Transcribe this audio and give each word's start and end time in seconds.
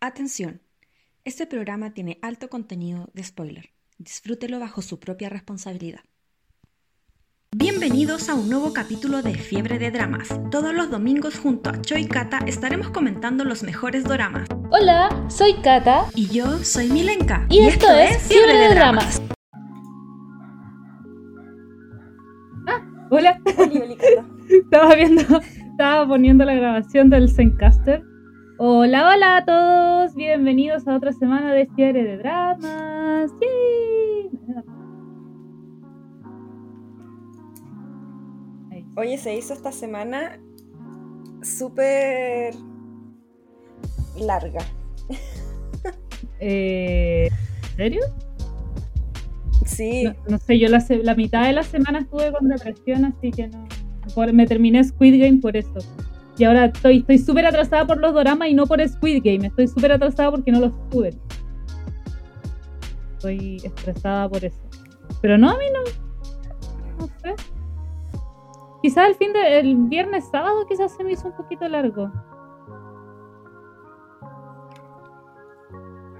Atención, 0.00 0.60
este 1.24 1.44
programa 1.48 1.92
tiene 1.92 2.20
alto 2.22 2.48
contenido 2.48 3.10
de 3.14 3.24
spoiler. 3.24 3.70
Disfrútelo 3.98 4.60
bajo 4.60 4.80
su 4.80 5.00
propia 5.00 5.28
responsabilidad. 5.28 6.02
Bienvenidos 7.50 8.28
a 8.28 8.34
un 8.34 8.48
nuevo 8.48 8.72
capítulo 8.72 9.22
de 9.22 9.34
Fiebre 9.34 9.80
de 9.80 9.90
Dramas. 9.90 10.28
Todos 10.52 10.72
los 10.72 10.88
domingos 10.88 11.36
junto 11.40 11.70
a 11.70 11.82
Choi 11.82 12.06
Kata 12.06 12.38
estaremos 12.46 12.90
comentando 12.90 13.42
los 13.42 13.64
mejores 13.64 14.04
doramas. 14.04 14.48
Hola, 14.70 15.26
soy 15.28 15.54
Kata. 15.64 16.04
Y 16.14 16.28
yo 16.28 16.58
soy 16.58 16.86
Milenka. 16.90 17.44
Y, 17.50 17.66
esto, 17.66 17.90
es 17.90 18.22
Fiebre 18.22 18.56
de 18.56 18.74
Dramas. 18.76 19.20
Ah, 22.68 23.08
hola. 23.10 23.40
estaba 24.48 24.94
viendo, 24.94 25.22
estaba 25.72 26.06
poniendo 26.06 26.44
la 26.44 26.54
grabación 26.54 27.10
del 27.10 27.28
Zencaster 27.28 28.07
Hola, 28.60 29.14
hola 29.14 29.36
a 29.36 29.44
todos, 29.44 30.16
bienvenidos 30.16 30.88
a 30.88 30.96
otra 30.96 31.12
semana 31.12 31.54
de 31.54 31.68
Fiebre 31.76 32.02
de 32.02 32.16
Dramas. 32.16 33.30
Oye, 38.96 39.16
se 39.16 39.36
hizo 39.36 39.54
esta 39.54 39.70
semana 39.70 40.40
súper 41.40 42.52
larga. 44.20 44.60
Eh, 46.40 47.28
¿En 47.70 47.76
serio? 47.76 48.00
Sí. 49.66 50.04
No, 50.28 50.38
sé, 50.38 50.58
yo 50.58 50.68
la, 50.68 50.84
la, 51.02 51.14
mitad 51.16 51.46
de 51.46 51.52
la 51.52 51.64
semana 51.64 52.00
estuve 52.00 52.32
con 52.32 52.48
depresión, 52.48 53.04
así 53.04 53.32
que 53.32 53.48
no. 53.48 54.32
me 54.32 54.46
terminé 54.46 54.82
Squid 54.84 55.20
Game 55.20 55.38
por 55.38 55.56
eso. 55.56 55.78
Y 56.38 56.44
ahora 56.44 56.66
estoy 56.66 56.98
estoy 56.98 57.18
súper 57.18 57.46
atrasada 57.46 57.84
por 57.84 57.98
los 57.98 58.14
doramas 58.14 58.48
y 58.48 58.54
no 58.54 58.64
por 58.64 58.86
Squid 58.86 59.22
Game. 59.24 59.48
Estoy 59.48 59.66
súper 59.66 59.92
atrasada 59.92 60.30
porque 60.30 60.52
no 60.52 60.60
los 60.60 60.88
tuve. 60.88 61.18
Estoy 63.14 63.56
estresada 63.64 64.28
por 64.28 64.44
eso. 64.44 64.60
Pero 65.20 65.36
no, 65.36 65.50
a 65.50 65.58
mí 65.58 65.64
no. 65.72 65.80
No 67.00 67.06
sé. 67.20 67.34
Quizás 68.82 69.08
el 69.08 69.16
fin 69.16 69.32
de 69.32 69.58
el 69.58 69.76
viernes 69.88 70.28
sábado 70.30 70.64
quizás 70.68 70.96
se 70.96 71.02
me 71.02 71.12
hizo 71.12 71.26
un 71.26 71.36
poquito 71.36 71.66
largo. 71.68 72.12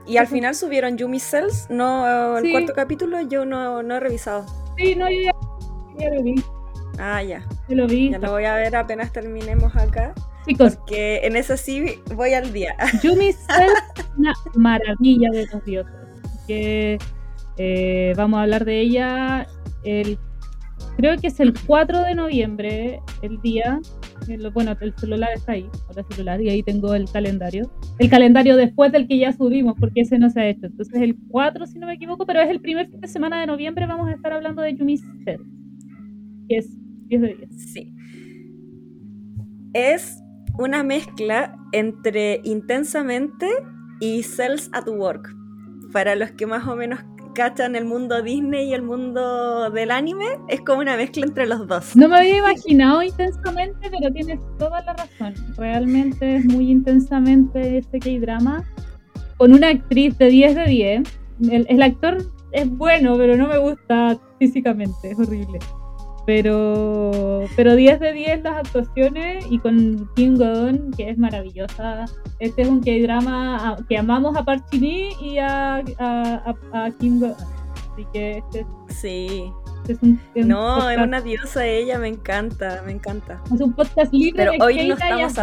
Y 0.08 0.16
al 0.16 0.26
final 0.26 0.54
subieron 0.54 0.96
Yumi 0.96 1.20
Cells, 1.20 1.68
no 1.70 2.38
el 2.38 2.50
cuarto 2.50 2.72
capítulo, 2.74 3.20
yo 3.20 3.44
no, 3.44 3.82
no 3.82 3.94
he 3.94 4.00
revisado. 4.00 4.46
Sí, 4.76 4.96
no, 4.96 5.08
yo 5.08 5.30
ya 5.98 6.10
lo 6.10 6.22
vi. 6.22 6.42
Ah, 6.98 7.22
ya. 7.22 7.46
Yo 7.68 7.76
lo 7.76 7.86
vi. 7.86 8.10
Ya 8.10 8.18
lo 8.18 8.32
voy 8.32 8.44
a 8.44 8.54
ver 8.54 8.74
apenas 8.76 9.12
terminemos 9.12 9.74
acá. 9.76 10.14
Chicos. 10.46 10.76
Porque 10.76 11.20
en 11.24 11.36
eso 11.36 11.56
sí 11.56 12.00
voy 12.14 12.34
al 12.34 12.52
día. 12.52 12.74
Yumi 13.02 13.26
es 13.26 13.46
una 14.16 14.32
maravilla 14.54 15.30
de 15.30 15.46
los 15.52 15.64
dioses. 15.64 15.94
Que 16.46 16.98
eh, 17.56 18.14
vamos 18.16 18.38
a 18.38 18.42
hablar 18.42 18.64
de 18.64 18.80
ella 18.80 19.46
el 19.84 20.18
creo 20.98 21.16
que 21.16 21.28
es 21.28 21.38
el 21.38 21.54
4 21.66 22.02
de 22.02 22.14
noviembre, 22.16 23.00
el 23.22 23.40
día. 23.40 23.80
bueno, 24.52 24.76
el 24.80 24.94
celular 24.96 25.30
está 25.32 25.52
ahí, 25.52 25.70
el 25.96 26.04
celular, 26.10 26.40
y 26.40 26.50
ahí 26.50 26.62
tengo 26.64 26.92
el 26.92 27.08
calendario. 27.08 27.70
El 27.98 28.10
calendario 28.10 28.56
después 28.56 28.90
del 28.90 29.06
que 29.06 29.16
ya 29.16 29.32
subimos, 29.32 29.76
porque 29.78 30.00
ese 30.00 30.18
no 30.18 30.28
se 30.28 30.40
ha 30.40 30.48
hecho. 30.48 30.66
Entonces, 30.66 31.00
el 31.00 31.16
4, 31.28 31.66
si 31.66 31.78
no 31.78 31.86
me 31.86 31.94
equivoco, 31.94 32.26
pero 32.26 32.40
es 32.40 32.50
el 32.50 32.60
primer 32.60 32.88
fin 32.88 33.00
de 33.00 33.06
semana 33.06 33.40
de 33.40 33.46
noviembre, 33.46 33.86
vamos 33.86 34.08
a 34.08 34.12
estar 34.12 34.32
hablando 34.32 34.60
de 34.60 34.74
Yumi 34.74 34.98
Ser, 35.24 35.40
que 36.48 36.56
es 36.56 36.68
10 37.08 37.20
de 37.20 37.34
10. 37.34 37.72
Sí. 37.72 37.94
Es 39.74 40.22
una 40.58 40.82
mezcla 40.82 41.56
entre 41.72 42.40
Intensamente 42.44 43.46
y 44.00 44.22
Cells 44.22 44.70
at 44.72 44.88
Work. 44.88 45.34
Para 45.92 46.14
los 46.14 46.30
que 46.32 46.46
más 46.46 46.66
o 46.66 46.76
menos 46.76 47.00
cachan 47.34 47.76
el 47.76 47.84
mundo 47.84 48.20
Disney 48.22 48.70
y 48.70 48.74
el 48.74 48.82
mundo 48.82 49.70
del 49.70 49.90
anime, 49.90 50.24
es 50.48 50.60
como 50.62 50.80
una 50.80 50.96
mezcla 50.96 51.24
entre 51.24 51.46
los 51.46 51.66
dos. 51.68 51.94
No 51.96 52.08
me 52.08 52.16
había 52.16 52.38
imaginado 52.38 53.02
intensamente, 53.02 53.90
pero 53.90 54.12
tienes 54.12 54.40
toda 54.58 54.82
la 54.82 54.94
razón. 54.94 55.34
Realmente 55.56 56.36
es 56.36 56.44
muy 56.44 56.70
intensamente 56.70 57.78
este 57.78 58.00
K-drama. 58.00 58.64
Con 59.36 59.52
una 59.52 59.68
actriz 59.68 60.18
de 60.18 60.26
10 60.26 60.54
de 60.56 60.64
10. 60.64 61.20
el 61.68 61.82
actor 61.82 62.18
es 62.52 62.68
bueno, 62.68 63.16
pero 63.16 63.36
no 63.36 63.46
me 63.46 63.58
gusta 63.58 64.18
físicamente, 64.38 65.10
es 65.10 65.18
horrible. 65.18 65.58
Pero, 66.28 67.46
pero 67.56 67.74
10 67.74 68.00
de 68.00 68.12
10 68.12 68.42
las 68.42 68.58
actuaciones 68.58 69.46
y 69.48 69.58
con 69.58 70.10
Kim 70.14 70.36
Godon, 70.36 70.90
que 70.94 71.08
es 71.08 71.16
maravillosa. 71.16 72.04
Este 72.38 72.60
es 72.60 72.68
un 72.68 72.82
K-drama 72.82 73.78
que 73.88 73.96
amamos 73.96 74.36
a 74.36 74.44
Park 74.44 74.66
y 74.74 75.38
a, 75.38 75.76
a, 75.98 76.54
a, 76.74 76.90
Kim 77.00 77.18
Godon. 77.18 77.34
Así 77.94 78.06
que 78.12 78.42
este 78.52 78.66
Sí. 78.90 79.50
es 79.88 80.02
un, 80.02 80.20
no, 80.34 80.90
es 80.90 80.98
una 80.98 81.22
diosa 81.22 81.64
ella, 81.64 81.98
me 81.98 82.08
encanta, 82.08 82.82
me 82.84 82.92
encanta. 82.92 83.42
Es 83.46 83.62
un 83.62 83.72
podcast 83.72 84.12
libre. 84.12 84.50
Pero 84.50 84.66
hoy 84.66 84.86
no 84.86 84.96
estamos 84.96 85.34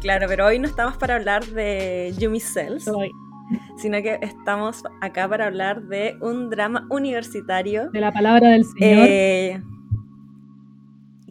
Claro, 0.00 0.26
pero 0.26 0.46
hoy 0.46 0.58
no 0.58 0.66
estamos 0.66 0.96
para 0.96 1.14
hablar 1.14 1.46
de 1.46 2.12
Yumi 2.18 2.40
Cells 2.40 2.90
sino 3.76 4.02
que 4.02 4.18
estamos 4.22 4.82
acá 5.00 5.28
para 5.28 5.46
hablar 5.46 5.82
de 5.82 6.16
un 6.20 6.50
drama 6.50 6.86
universitario. 6.90 7.90
De 7.90 8.00
la 8.00 8.12
palabra 8.12 8.50
del 8.50 8.64
Señor. 8.64 9.06
Eh, 9.08 9.62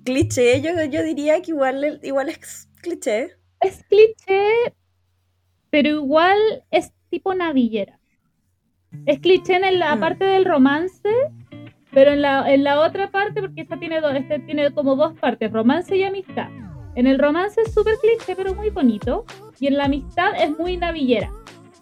cliché, 0.03 0.61
yo, 0.61 0.71
yo 0.85 1.03
diría 1.03 1.41
que 1.41 1.51
igual, 1.51 1.99
igual 2.03 2.29
es 2.29 2.67
cliché. 2.81 3.35
Es 3.61 3.83
cliché, 3.89 4.73
pero 5.69 5.89
igual 5.89 6.37
es 6.71 6.93
tipo 7.09 7.33
navillera. 7.33 7.99
Es 9.05 9.19
cliché 9.19 9.55
en 9.55 9.79
la 9.79 9.95
mm. 9.95 9.99
parte 9.99 10.25
del 10.25 10.45
romance, 10.45 11.09
pero 11.91 12.11
en 12.11 12.21
la, 12.21 12.51
en 12.51 12.63
la 12.63 12.79
otra 12.79 13.11
parte, 13.11 13.41
porque 13.41 13.61
esta 13.61 13.77
tiene, 13.77 13.99
este 14.15 14.39
tiene 14.39 14.71
como 14.71 14.95
dos 14.95 15.13
partes, 15.19 15.51
romance 15.51 15.95
y 15.95 16.03
amistad. 16.03 16.49
En 16.95 17.05
el 17.05 17.19
romance 17.19 17.61
es 17.61 17.73
súper 17.73 17.95
cliché, 18.01 18.35
pero 18.35 18.55
muy 18.55 18.69
bonito. 18.69 19.25
Y 19.59 19.67
en 19.67 19.77
la 19.77 19.85
amistad 19.85 20.31
es 20.41 20.57
muy 20.57 20.77
navillera 20.77 21.29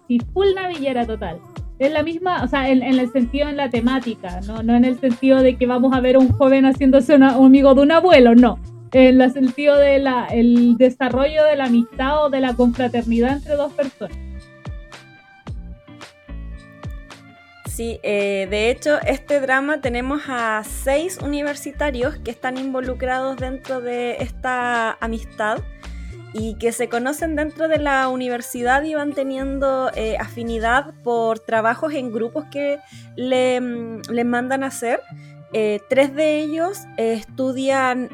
y 0.08 0.20
full 0.20 0.48
navillera 0.56 1.06
total. 1.06 1.40
Es 1.80 1.92
la 1.92 2.02
misma, 2.02 2.44
o 2.44 2.48
sea, 2.48 2.70
en, 2.70 2.82
el 2.82 3.12
sentido, 3.12 3.50
en 3.50 3.58
la 3.58 3.70
temática, 3.70 4.42
¿no? 4.48 4.64
no 4.64 4.76
en 4.76 4.84
el 4.84 5.00
sentido 5.00 5.44
de 5.44 5.58
que 5.58 5.68
vamos 5.68 5.94
a 5.94 6.02
ver 6.02 6.16
a 6.16 6.20
un 6.20 6.30
joven 6.30 6.66
haciéndose 6.66 7.16
un 7.16 7.24
amigo 7.24 7.76
de 7.76 7.82
un 7.82 7.92
abuelo, 7.92 8.34
no. 8.34 8.60
En 8.94 9.22
el 9.22 9.32
sentido 9.32 9.78
del 9.78 10.08
el 10.32 10.78
desarrollo 10.78 11.44
de 11.44 11.56
la 11.56 11.66
amistad 11.66 12.26
o 12.26 12.30
de 12.30 12.40
la 12.40 12.56
confraternidad 12.56 13.38
entre 13.38 13.56
dos 13.56 13.74
personas. 13.74 14.18
Sí, 17.78 18.00
eh, 18.02 18.48
de 18.50 18.72
hecho, 18.72 19.00
este 19.06 19.40
drama 19.40 19.82
tenemos 19.82 20.24
a 20.30 20.64
seis 20.64 21.20
universitarios 21.22 22.18
que 22.18 22.32
están 22.32 22.58
involucrados 22.58 23.38
dentro 23.38 23.82
de 23.82 24.18
esta 24.20 24.94
amistad 24.94 25.60
y 26.40 26.56
que 26.56 26.72
se 26.72 26.88
conocen 26.88 27.36
dentro 27.36 27.68
de 27.68 27.80
la 27.80 28.10
universidad 28.10 28.84
y 28.84 28.94
van 28.94 29.14
teniendo 29.14 29.90
eh, 29.96 30.18
afinidad 30.20 30.94
por 31.04 31.40
trabajos 31.40 31.94
en 31.94 32.12
grupos 32.12 32.46
que 32.52 32.80
le, 33.16 33.60
mm, 33.60 34.02
mandan 34.26 34.64
a 34.64 34.68
hacer. 34.68 35.02
Eh, 35.54 35.80
tres 35.90 36.14
de 36.14 36.40
ellos 36.40 36.80
estudian 36.98 38.10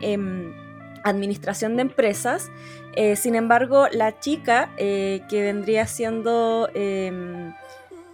administración 1.03 1.75
de 1.75 1.81
empresas, 1.81 2.49
eh, 2.95 3.15
sin 3.15 3.35
embargo 3.35 3.87
la 3.91 4.19
chica 4.19 4.69
que 4.77 5.23
vendría 5.29 5.87
siendo 5.87 6.69
em, 6.73 7.53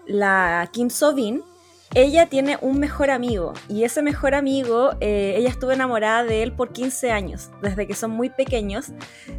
la 0.07 0.67
Kim 0.71 0.89
Sovin, 0.89 1.43
ella 1.95 2.27
tiene 2.27 2.57
un 2.61 2.79
mejor 2.79 3.09
amigo 3.09 3.53
y 3.67 3.83
ese 3.83 4.03
mejor 4.03 4.35
amigo, 4.35 4.91
eh, 4.99 5.33
ella 5.37 5.49
estuvo 5.49 5.71
enamorada 5.71 6.23
de 6.23 6.43
él 6.43 6.51
por 6.51 6.71
15 6.71 7.11
años, 7.11 7.49
desde 7.61 7.87
que 7.87 7.95
son 7.95 8.11
muy 8.11 8.29
pequeños. 8.29 8.91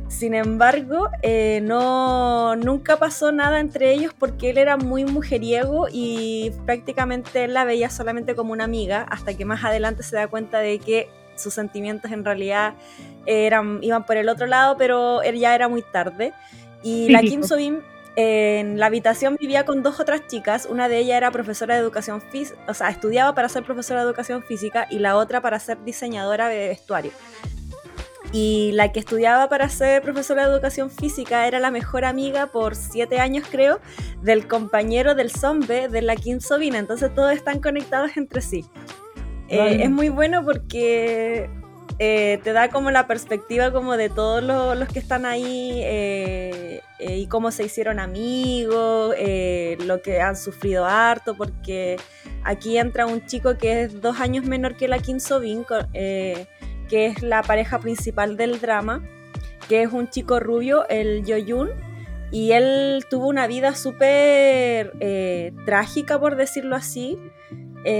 Sin 0.08 0.34
embargo, 0.34 1.08
eh, 1.22 1.60
no, 1.62 2.56
nunca 2.56 2.98
pasó 2.98 3.30
nada 3.30 3.60
entre 3.60 3.92
ellos 3.92 4.12
porque 4.18 4.50
él 4.50 4.58
era 4.58 4.76
muy 4.76 5.04
mujeriego 5.04 5.86
y 5.92 6.50
prácticamente 6.66 7.44
él 7.44 7.54
la 7.54 7.64
veía 7.64 7.88
solamente 7.88 8.34
como 8.34 8.52
una 8.52 8.64
amiga, 8.64 9.06
hasta 9.08 9.34
que 9.34 9.44
más 9.44 9.64
adelante 9.64 10.02
se 10.02 10.16
da 10.16 10.26
cuenta 10.26 10.58
de 10.58 10.80
que 10.80 11.08
sus 11.36 11.54
sentimientos 11.54 12.10
en 12.10 12.24
realidad 12.24 12.74
eran, 13.26 13.78
iban 13.82 14.04
por 14.04 14.16
el 14.16 14.28
otro 14.28 14.46
lado, 14.46 14.76
pero 14.76 15.22
él 15.22 15.38
ya 15.38 15.54
era 15.54 15.68
muy 15.68 15.82
tarde. 15.82 16.32
Y 16.82 17.10
la 17.10 17.20
Kim 17.20 17.44
Sobin 17.44 17.80
en 18.20 18.78
la 18.78 18.86
habitación 18.86 19.36
vivía 19.40 19.64
con 19.64 19.82
dos 19.82 20.00
otras 20.00 20.26
chicas, 20.26 20.66
una 20.70 20.88
de 20.88 20.98
ellas 20.98 21.16
era 21.16 21.30
profesora 21.30 21.74
de 21.74 21.80
educación 21.80 22.20
física, 22.20 22.58
o 22.68 22.74
sea, 22.74 22.88
estudiaba 22.88 23.34
para 23.34 23.48
ser 23.48 23.62
profesora 23.64 24.00
de 24.00 24.06
educación 24.06 24.42
física 24.42 24.86
y 24.90 24.98
la 24.98 25.16
otra 25.16 25.40
para 25.40 25.58
ser 25.58 25.82
diseñadora 25.84 26.48
de 26.48 26.68
vestuario. 26.68 27.12
Y 28.32 28.70
la 28.74 28.92
que 28.92 29.00
estudiaba 29.00 29.48
para 29.48 29.68
ser 29.68 30.02
profesora 30.02 30.46
de 30.46 30.52
educación 30.52 30.90
física 30.90 31.48
era 31.48 31.58
la 31.58 31.70
mejor 31.70 32.04
amiga 32.04 32.46
por 32.46 32.76
siete 32.76 33.18
años, 33.18 33.44
creo, 33.50 33.80
del 34.22 34.46
compañero 34.46 35.14
del 35.14 35.32
zombie 35.32 35.88
de 35.88 36.02
la 36.02 36.14
Kim 36.14 36.40
Sobina. 36.40 36.78
Entonces 36.78 37.12
todos 37.12 37.32
están 37.32 37.60
conectados 37.60 38.16
entre 38.16 38.40
sí. 38.40 38.64
Eh, 39.48 39.82
es 39.82 39.90
muy 39.90 40.10
bueno 40.10 40.44
porque 40.44 41.50
eh, 41.98 42.40
te 42.42 42.52
da 42.52 42.70
como 42.70 42.90
la 42.90 43.06
perspectiva 43.06 43.72
como 43.72 43.96
de 43.96 44.08
todos 44.08 44.42
los, 44.42 44.88
que 44.88 44.98
están 44.98 45.26
ahí 45.26 45.82
eh, 45.84 46.80
eh, 46.98 47.16
y 47.18 47.26
cómo 47.26 47.50
se 47.50 47.64
hicieron 47.64 47.98
amigos, 47.98 49.14
lo 49.84 50.02
que 50.02 50.20
han 50.20 50.36
sufrido 50.36 50.86
harto, 50.86 51.36
porque 51.36 51.96
aquí 52.44 52.78
entra 52.78 53.06
un 53.06 53.26
chico 53.26 53.58
que 53.58 53.82
es 53.82 54.00
dos 54.00 54.20
años 54.20 54.44
menor 54.44 54.76
que 54.76 54.88
la 54.88 54.98
Kim 54.98 55.20
Sobin, 55.20 55.64
que 55.92 56.46
es 56.90 57.22
la 57.22 57.42
pareja 57.42 57.78
principal 57.78 58.36
del 58.36 58.60
drama, 58.60 59.02
que 59.68 59.82
es 59.82 59.92
un 59.92 60.08
chico 60.08 60.40
rubio, 60.40 60.88
el 60.88 61.24
Yoyun, 61.24 61.70
y 62.32 62.52
él 62.52 63.04
tuvo 63.10 63.26
una 63.26 63.46
vida 63.46 63.74
súper 63.74 64.92
trágica, 65.66 66.18
por 66.18 66.36
decirlo 66.36 66.76
así. 66.76 67.18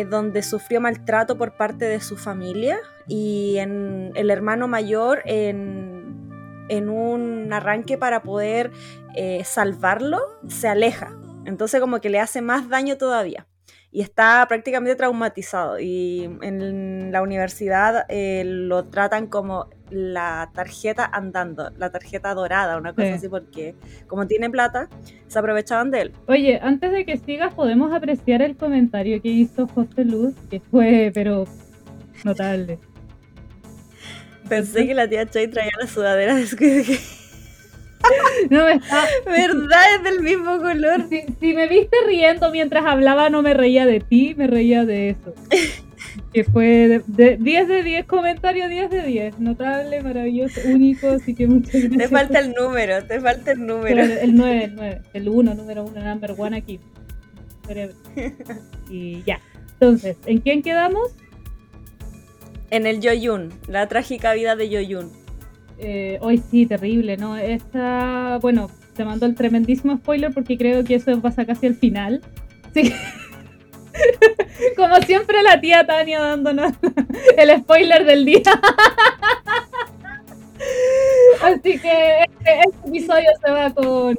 Donde 0.08 0.42
sufrió 0.42 0.80
maltrato 0.80 1.38
por 1.38 1.56
parte 1.56 1.86
de 1.86 2.00
su 2.00 2.16
familia 2.16 2.78
y 3.08 3.56
en 3.58 4.12
el 4.14 4.30
hermano 4.30 4.68
mayor 4.68 5.22
en, 5.24 6.30
en 6.68 6.88
un 6.88 7.52
arranque 7.52 7.98
para 7.98 8.22
poder 8.22 8.70
eh, 9.14 9.42
salvarlo 9.44 10.20
se 10.48 10.68
aleja. 10.68 11.12
Entonces 11.44 11.80
como 11.80 12.00
que 12.00 12.10
le 12.10 12.20
hace 12.20 12.42
más 12.42 12.68
daño 12.68 12.96
todavía. 12.96 13.46
Y 13.92 14.02
está 14.02 14.46
prácticamente 14.48 14.94
traumatizado. 14.94 15.80
Y 15.80 16.24
en 16.42 17.10
la 17.10 17.22
universidad 17.22 18.06
eh, 18.08 18.44
lo 18.44 18.84
tratan 18.86 19.26
como 19.26 19.68
la 19.90 20.50
tarjeta 20.54 21.04
andando, 21.04 21.70
la 21.76 21.90
tarjeta 21.90 22.32
dorada, 22.34 22.76
una 22.76 22.92
cosa 22.92 23.14
así, 23.14 23.28
porque 23.28 23.74
como 24.06 24.26
tiene 24.26 24.48
plata, 24.48 24.88
se 25.26 25.38
aprovechaban 25.38 25.90
de 25.90 26.02
él. 26.02 26.12
Oye, 26.28 26.60
antes 26.62 26.92
de 26.92 27.04
que 27.04 27.16
sigas, 27.16 27.52
podemos 27.54 27.92
apreciar 27.92 28.42
el 28.42 28.56
comentario 28.56 29.20
que 29.20 29.28
hizo 29.28 29.66
José 29.66 30.04
Luz, 30.04 30.34
que 30.48 30.60
fue, 30.60 31.10
pero 31.12 31.46
notable. 32.24 32.78
Pensé 34.48 34.86
que 34.86 34.94
la 34.94 35.08
tía 35.08 35.26
Choi 35.26 35.48
traía 35.48 35.70
la 35.80 35.86
sudadera 35.86 36.34
de 36.34 36.46
Squid 36.46 36.84
No 38.50 38.64
me 38.64 38.72
está. 38.74 39.04
¿Verdad? 39.26 39.94
Es 39.96 40.02
del 40.02 40.22
mismo 40.22 40.58
color. 40.58 41.06
Si, 41.08 41.54
me 41.54 41.68
viste 41.68 41.96
riendo 42.06 42.50
mientras 42.50 42.84
hablaba, 42.84 43.30
no 43.30 43.42
me 43.42 43.54
reía 43.54 43.86
de 43.86 44.00
ti, 44.00 44.34
me 44.36 44.46
reía 44.46 44.84
de 44.84 45.10
eso. 45.10 45.34
que 46.32 46.44
fue 46.44 47.02
de, 47.06 47.36
10 47.36 47.68
de 47.68 47.82
10 47.82 48.06
comentarios, 48.06 48.68
10 48.68 48.90
de 48.90 49.02
10. 49.02 49.38
Notable, 49.40 50.02
maravilloso, 50.02 50.60
único, 50.66 51.08
así 51.08 51.34
que 51.34 51.46
muchas 51.46 51.82
gracias. 51.82 51.98
Te 51.98 52.08
falta 52.08 52.38
el 52.38 52.52
número, 52.52 53.04
te 53.04 53.20
falta 53.20 53.52
el 53.52 53.66
número. 53.66 54.02
el 54.02 54.34
9, 54.34 54.64
el 54.64 54.74
9, 54.74 55.02
el 55.12 55.28
1, 55.28 55.54
número 55.54 55.84
1, 55.84 56.00
number 56.02 56.34
1 56.36 56.56
aquí. 56.56 56.80
Y 58.90 59.22
ya. 59.22 59.40
Entonces, 59.74 60.16
¿en 60.26 60.38
quién 60.40 60.62
quedamos? 60.62 61.14
En 62.70 62.86
el 62.86 63.00
Yoyun, 63.00 63.52
la 63.68 63.86
trágica 63.88 64.32
vida 64.34 64.56
de 64.56 64.68
Yoyun. 64.68 65.10
Eh, 65.82 66.18
hoy 66.20 66.42
sí, 66.50 66.66
terrible, 66.66 67.16
¿no? 67.16 67.38
Esta, 67.38 68.38
bueno, 68.42 68.70
te 68.94 69.04
mando 69.04 69.24
el 69.24 69.34
tremendísimo 69.34 69.96
spoiler 69.96 70.32
porque 70.32 70.58
creo 70.58 70.84
que 70.84 70.96
eso 70.96 71.18
pasa 71.20 71.46
casi 71.46 71.66
al 71.66 71.74
final. 71.74 72.20
Sí. 72.74 72.92
Como 74.76 74.96
siempre 74.96 75.42
la 75.42 75.58
tía 75.60 75.86
Tania 75.86 76.20
dándonos 76.20 76.72
el 77.36 77.60
spoiler 77.60 78.04
del 78.04 78.26
día. 78.26 78.42
Así 81.42 81.78
que 81.78 82.24
este, 82.24 82.60
este 82.66 82.88
episodio 82.88 83.30
se 83.42 83.50
va 83.50 83.70
con 83.72 84.16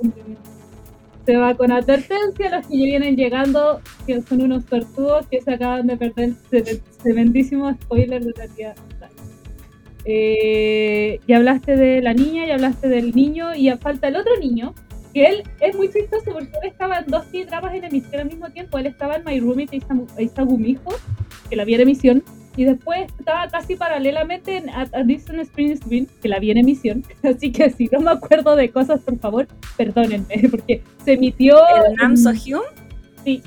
se 1.26 1.38
va 1.38 1.54
con 1.56 1.72
advertencia 1.72 2.50
los 2.50 2.66
que 2.66 2.76
vienen 2.76 3.16
llegando, 3.16 3.80
que 4.08 4.22
son 4.24 4.42
unos 4.42 4.66
tortudos 4.66 5.28
que 5.28 5.40
se 5.40 5.54
acaban 5.54 5.86
de 5.86 5.96
perder 5.96 6.34
el 6.52 6.82
tremendísimo 7.04 7.72
spoiler 7.74 8.24
de 8.24 8.34
la 8.36 8.48
tía. 8.48 8.74
Eh, 10.06 11.20
y 11.26 11.34
hablaste 11.34 11.76
de 11.76 12.02
la 12.02 12.14
niña, 12.14 12.46
y 12.46 12.52
hablaste 12.52 12.88
del 12.88 13.14
niño, 13.14 13.54
y 13.56 13.70
falta 13.72 14.08
el 14.08 14.16
otro 14.16 14.38
niño, 14.40 14.74
que 15.14 15.26
él 15.26 15.44
es 15.60 15.76
muy 15.76 15.92
chistoso 15.92 16.32
porque 16.32 16.52
él 16.64 16.70
estaba 16.70 17.00
en 17.00 17.08
dos 17.08 17.26
dramas 17.32 17.76
en 17.76 17.84
emisión 17.84 18.22
al 18.22 18.28
mismo 18.28 18.50
tiempo. 18.50 18.78
Él 18.78 18.86
estaba 18.88 19.16
en 19.16 19.26
My 19.26 19.40
Roommate 19.40 19.82
Isa 20.20 20.44
Gumijo, 20.44 20.94
que 21.50 21.56
la 21.56 21.66
vi 21.66 21.76
en 21.76 21.82
emisión, 21.82 22.24
y 22.56 22.66
después 22.66 23.10
estaba 23.18 23.48
casi 23.48 23.76
paralelamente 23.76 24.58
en 24.58 24.70
A, 24.70 24.86
Disney 25.06 25.42
Spring 25.42 25.78
Screen, 25.78 26.08
que 26.22 26.28
la 26.28 26.40
vi 26.40 26.52
en 26.52 26.58
emisión. 26.58 27.04
Así 27.24 27.52
que 27.52 27.70
si 27.70 27.88
no 27.92 28.00
me 28.02 28.12
acuerdo 28.12 28.56
de 28.56 28.70
cosas, 28.70 29.02
por 29.02 29.18
favor, 29.20 29.48
perdónenme, 29.78 30.48
porque 30.52 30.82
se 31.04 31.14
emitió. 31.14 31.58
¿El 31.86 31.96
Nam 31.96 32.18
So 32.18 32.34
Hyun? 32.34 32.62
Sí. 33.24 33.42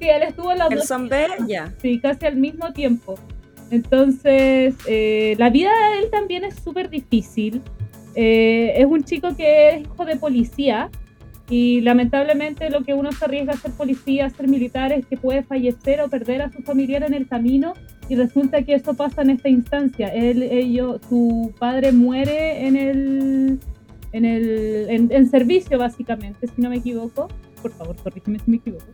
Sí, 0.00 0.08
él 0.08 0.22
estuvo 0.22 0.52
en 0.52 0.58
la 0.58 0.66
¿El 0.66 0.82
Zombie? 0.82 1.26
Ya. 1.46 1.72
Sí, 1.80 1.98
casi 2.00 2.26
al 2.26 2.36
mismo 2.36 2.72
tiempo. 2.72 3.14
Entonces, 3.74 4.76
eh, 4.86 5.34
la 5.36 5.50
vida 5.50 5.70
de 5.90 6.04
él 6.04 6.10
también 6.10 6.44
es 6.44 6.54
súper 6.54 6.90
difícil. 6.90 7.60
Eh, 8.14 8.74
es 8.76 8.86
un 8.86 9.02
chico 9.02 9.34
que 9.36 9.70
es 9.70 9.80
hijo 9.82 10.04
de 10.04 10.14
policía 10.14 10.90
y 11.50 11.80
lamentablemente 11.80 12.70
lo 12.70 12.84
que 12.84 12.94
uno 12.94 13.10
se 13.10 13.24
arriesga 13.24 13.54
a 13.54 13.56
ser 13.56 13.72
policía, 13.72 14.26
a 14.26 14.30
ser 14.30 14.46
militar, 14.46 14.92
es 14.92 15.04
que 15.06 15.16
puede 15.16 15.42
fallecer 15.42 16.00
o 16.02 16.08
perder 16.08 16.42
a 16.42 16.52
su 16.52 16.62
familiar 16.62 17.02
en 17.02 17.14
el 17.14 17.26
camino 17.26 17.72
y 18.08 18.14
resulta 18.14 18.62
que 18.62 18.74
eso 18.74 18.94
pasa 18.94 19.22
en 19.22 19.30
esta 19.30 19.48
instancia. 19.48 20.06
Él, 20.06 20.44
ellos, 20.44 21.00
su 21.08 21.52
padre 21.58 21.90
muere 21.90 22.68
en 22.68 22.76
el, 22.76 23.58
en 24.12 24.24
el 24.24 25.10
en, 25.10 25.28
servicio 25.28 25.78
básicamente, 25.78 26.46
si 26.46 26.62
no 26.62 26.70
me 26.70 26.76
equivoco. 26.76 27.26
Por 27.60 27.72
favor, 27.72 27.96
corrígeme 27.96 28.38
si 28.38 28.50
me 28.52 28.56
equivoco. 28.58 28.86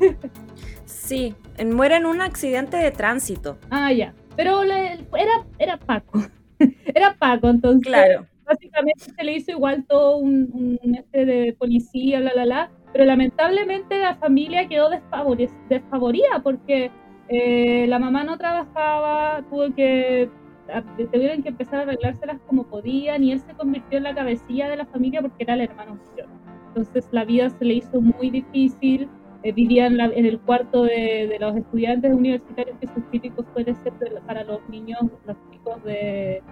sí, 0.86 1.36
muere 1.64 1.98
en 1.98 2.06
un 2.06 2.20
accidente 2.20 2.76
de 2.78 2.90
tránsito. 2.90 3.58
Ah, 3.70 3.92
ya. 3.92 4.12
Pero 4.36 4.62
era, 4.62 5.46
era 5.58 5.76
Paco. 5.76 6.20
era 6.94 7.14
Paco, 7.14 7.48
entonces. 7.48 7.86
Claro 7.86 8.26
básicamente 8.44 9.04
se 9.16 9.24
le 9.24 9.36
hizo 9.36 9.52
igual 9.52 9.84
todo 9.88 10.18
un, 10.18 10.78
este 10.94 11.24
de 11.24 11.52
policía, 11.58 12.20
bla, 12.20 12.32
bla, 12.34 12.44
bla, 12.44 12.70
pero 12.92 13.04
lamentablemente 13.04 13.98
la 13.98 14.14
familia 14.16 14.68
quedó 14.68 14.90
desfavorida 14.90 16.40
porque 16.42 16.90
eh, 17.28 17.86
la 17.88 17.98
mamá 17.98 18.24
no 18.24 18.36
trabajaba, 18.38 19.44
tuvo 19.48 19.74
que 19.74 20.30
tuvieron 21.12 21.42
que 21.42 21.50
empezar 21.50 21.80
a 21.80 21.82
arreglárselas 21.82 22.40
como 22.46 22.64
podían 22.64 23.22
y 23.22 23.32
él 23.32 23.40
se 23.40 23.52
convirtió 23.52 23.98
en 23.98 24.04
la 24.04 24.14
cabecilla 24.14 24.68
de 24.68 24.76
la 24.76 24.86
familia 24.86 25.20
porque 25.20 25.44
era 25.44 25.54
el 25.54 25.60
hermano 25.60 25.96
mayor. 25.96 26.28
Entonces 26.68 27.06
la 27.12 27.24
vida 27.24 27.50
se 27.50 27.64
le 27.64 27.74
hizo 27.74 28.00
muy 28.00 28.30
difícil, 28.30 29.08
eh, 29.44 29.52
vivía 29.52 29.86
en, 29.86 30.00
el 30.00 30.40
cuarto 30.40 30.84
de, 30.84 31.36
los 31.38 31.54
estudiantes 31.54 32.12
universitarios 32.12 32.76
que 32.80 32.86
son 32.86 33.02
típicos 33.10 33.44
puede 33.52 33.74
ser 33.74 33.92
para 34.26 34.42
los 34.42 34.66
niños, 34.70 35.00
los 35.26 35.36
chicos 35.52 35.84
de, 35.84 36.42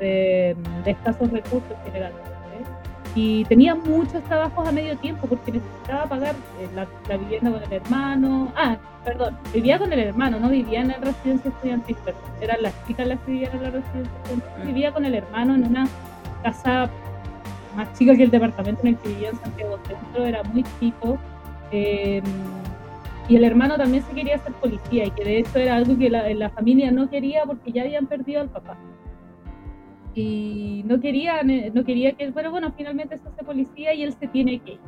de, 0.00 0.56
escasos 0.84 1.30
recursos 1.30 1.76
generalmente. 1.84 2.32
Y 3.14 3.44
tenía 3.44 3.74
muchos 3.74 4.24
trabajos 4.24 4.66
a 4.66 4.72
medio 4.72 4.96
tiempo 4.96 5.26
porque 5.26 5.52
necesitaba 5.52 6.06
pagar 6.06 6.34
eh, 6.34 6.68
la, 6.74 7.16
vivienda 7.16 7.52
con 7.52 7.62
el 7.62 7.72
hermano. 7.72 8.52
Ah, 8.56 8.76
perdón, 9.04 9.36
vivía 9.52 9.78
con 9.78 9.92
el 9.92 10.00
hermano, 10.00 10.40
no 10.40 10.48
vivía 10.48 10.80
en 10.80 10.88
la 10.88 10.96
residencia 10.96 11.50
estudiantil, 11.50 11.96
perdón. 12.04 12.22
Eran 12.40 12.62
las 12.62 12.86
chicas 12.86 13.06
las 13.06 13.20
que 13.20 13.32
vivían 13.32 13.54
en 13.54 13.62
la 13.62 13.70
residencia 13.70 14.12
estudiantil. 14.24 14.66
Vivía 14.66 14.92
con 14.92 15.04
el 15.04 15.14
hermano 15.14 15.54
en 15.54 15.66
una 15.66 15.86
casa 16.42 16.90
más 17.76 17.92
chica 17.96 18.16
que 18.16 18.24
el 18.24 18.30
departamento 18.30 18.82
en 18.82 18.88
el 18.88 18.96
que 18.96 19.08
vivía 19.10 19.28
en 19.28 19.36
Santiago 19.40 19.78
Centro, 19.86 20.24
era 20.24 20.42
muy 20.42 20.64
chico. 20.80 21.18
Em, 21.72 22.24
y 23.28 23.36
el 23.36 23.44
hermano 23.44 23.76
también 23.76 24.02
se 24.04 24.12
quería 24.12 24.36
hacer 24.36 24.52
policía 24.54 25.06
y 25.06 25.10
que 25.10 25.24
de 25.24 25.38
hecho 25.38 25.58
era 25.58 25.76
algo 25.76 25.96
que 25.98 26.10
la, 26.10 26.28
la 26.34 26.50
familia 26.50 26.90
no 26.90 27.08
quería 27.08 27.44
porque 27.46 27.72
ya 27.72 27.82
habían 27.82 28.06
perdido 28.06 28.40
al 28.40 28.50
papá 28.50 28.76
y 30.14 30.82
no 30.86 31.00
quería, 31.00 31.42
no 31.42 31.84
quería 31.84 32.12
que, 32.12 32.30
pero 32.32 32.50
bueno, 32.50 32.72
finalmente 32.76 33.16
se 33.18 33.28
hace 33.28 33.44
policía 33.44 33.94
y 33.94 34.02
él 34.02 34.14
se 34.18 34.26
tiene 34.28 34.58
que 34.60 34.72
ir. 34.72 34.80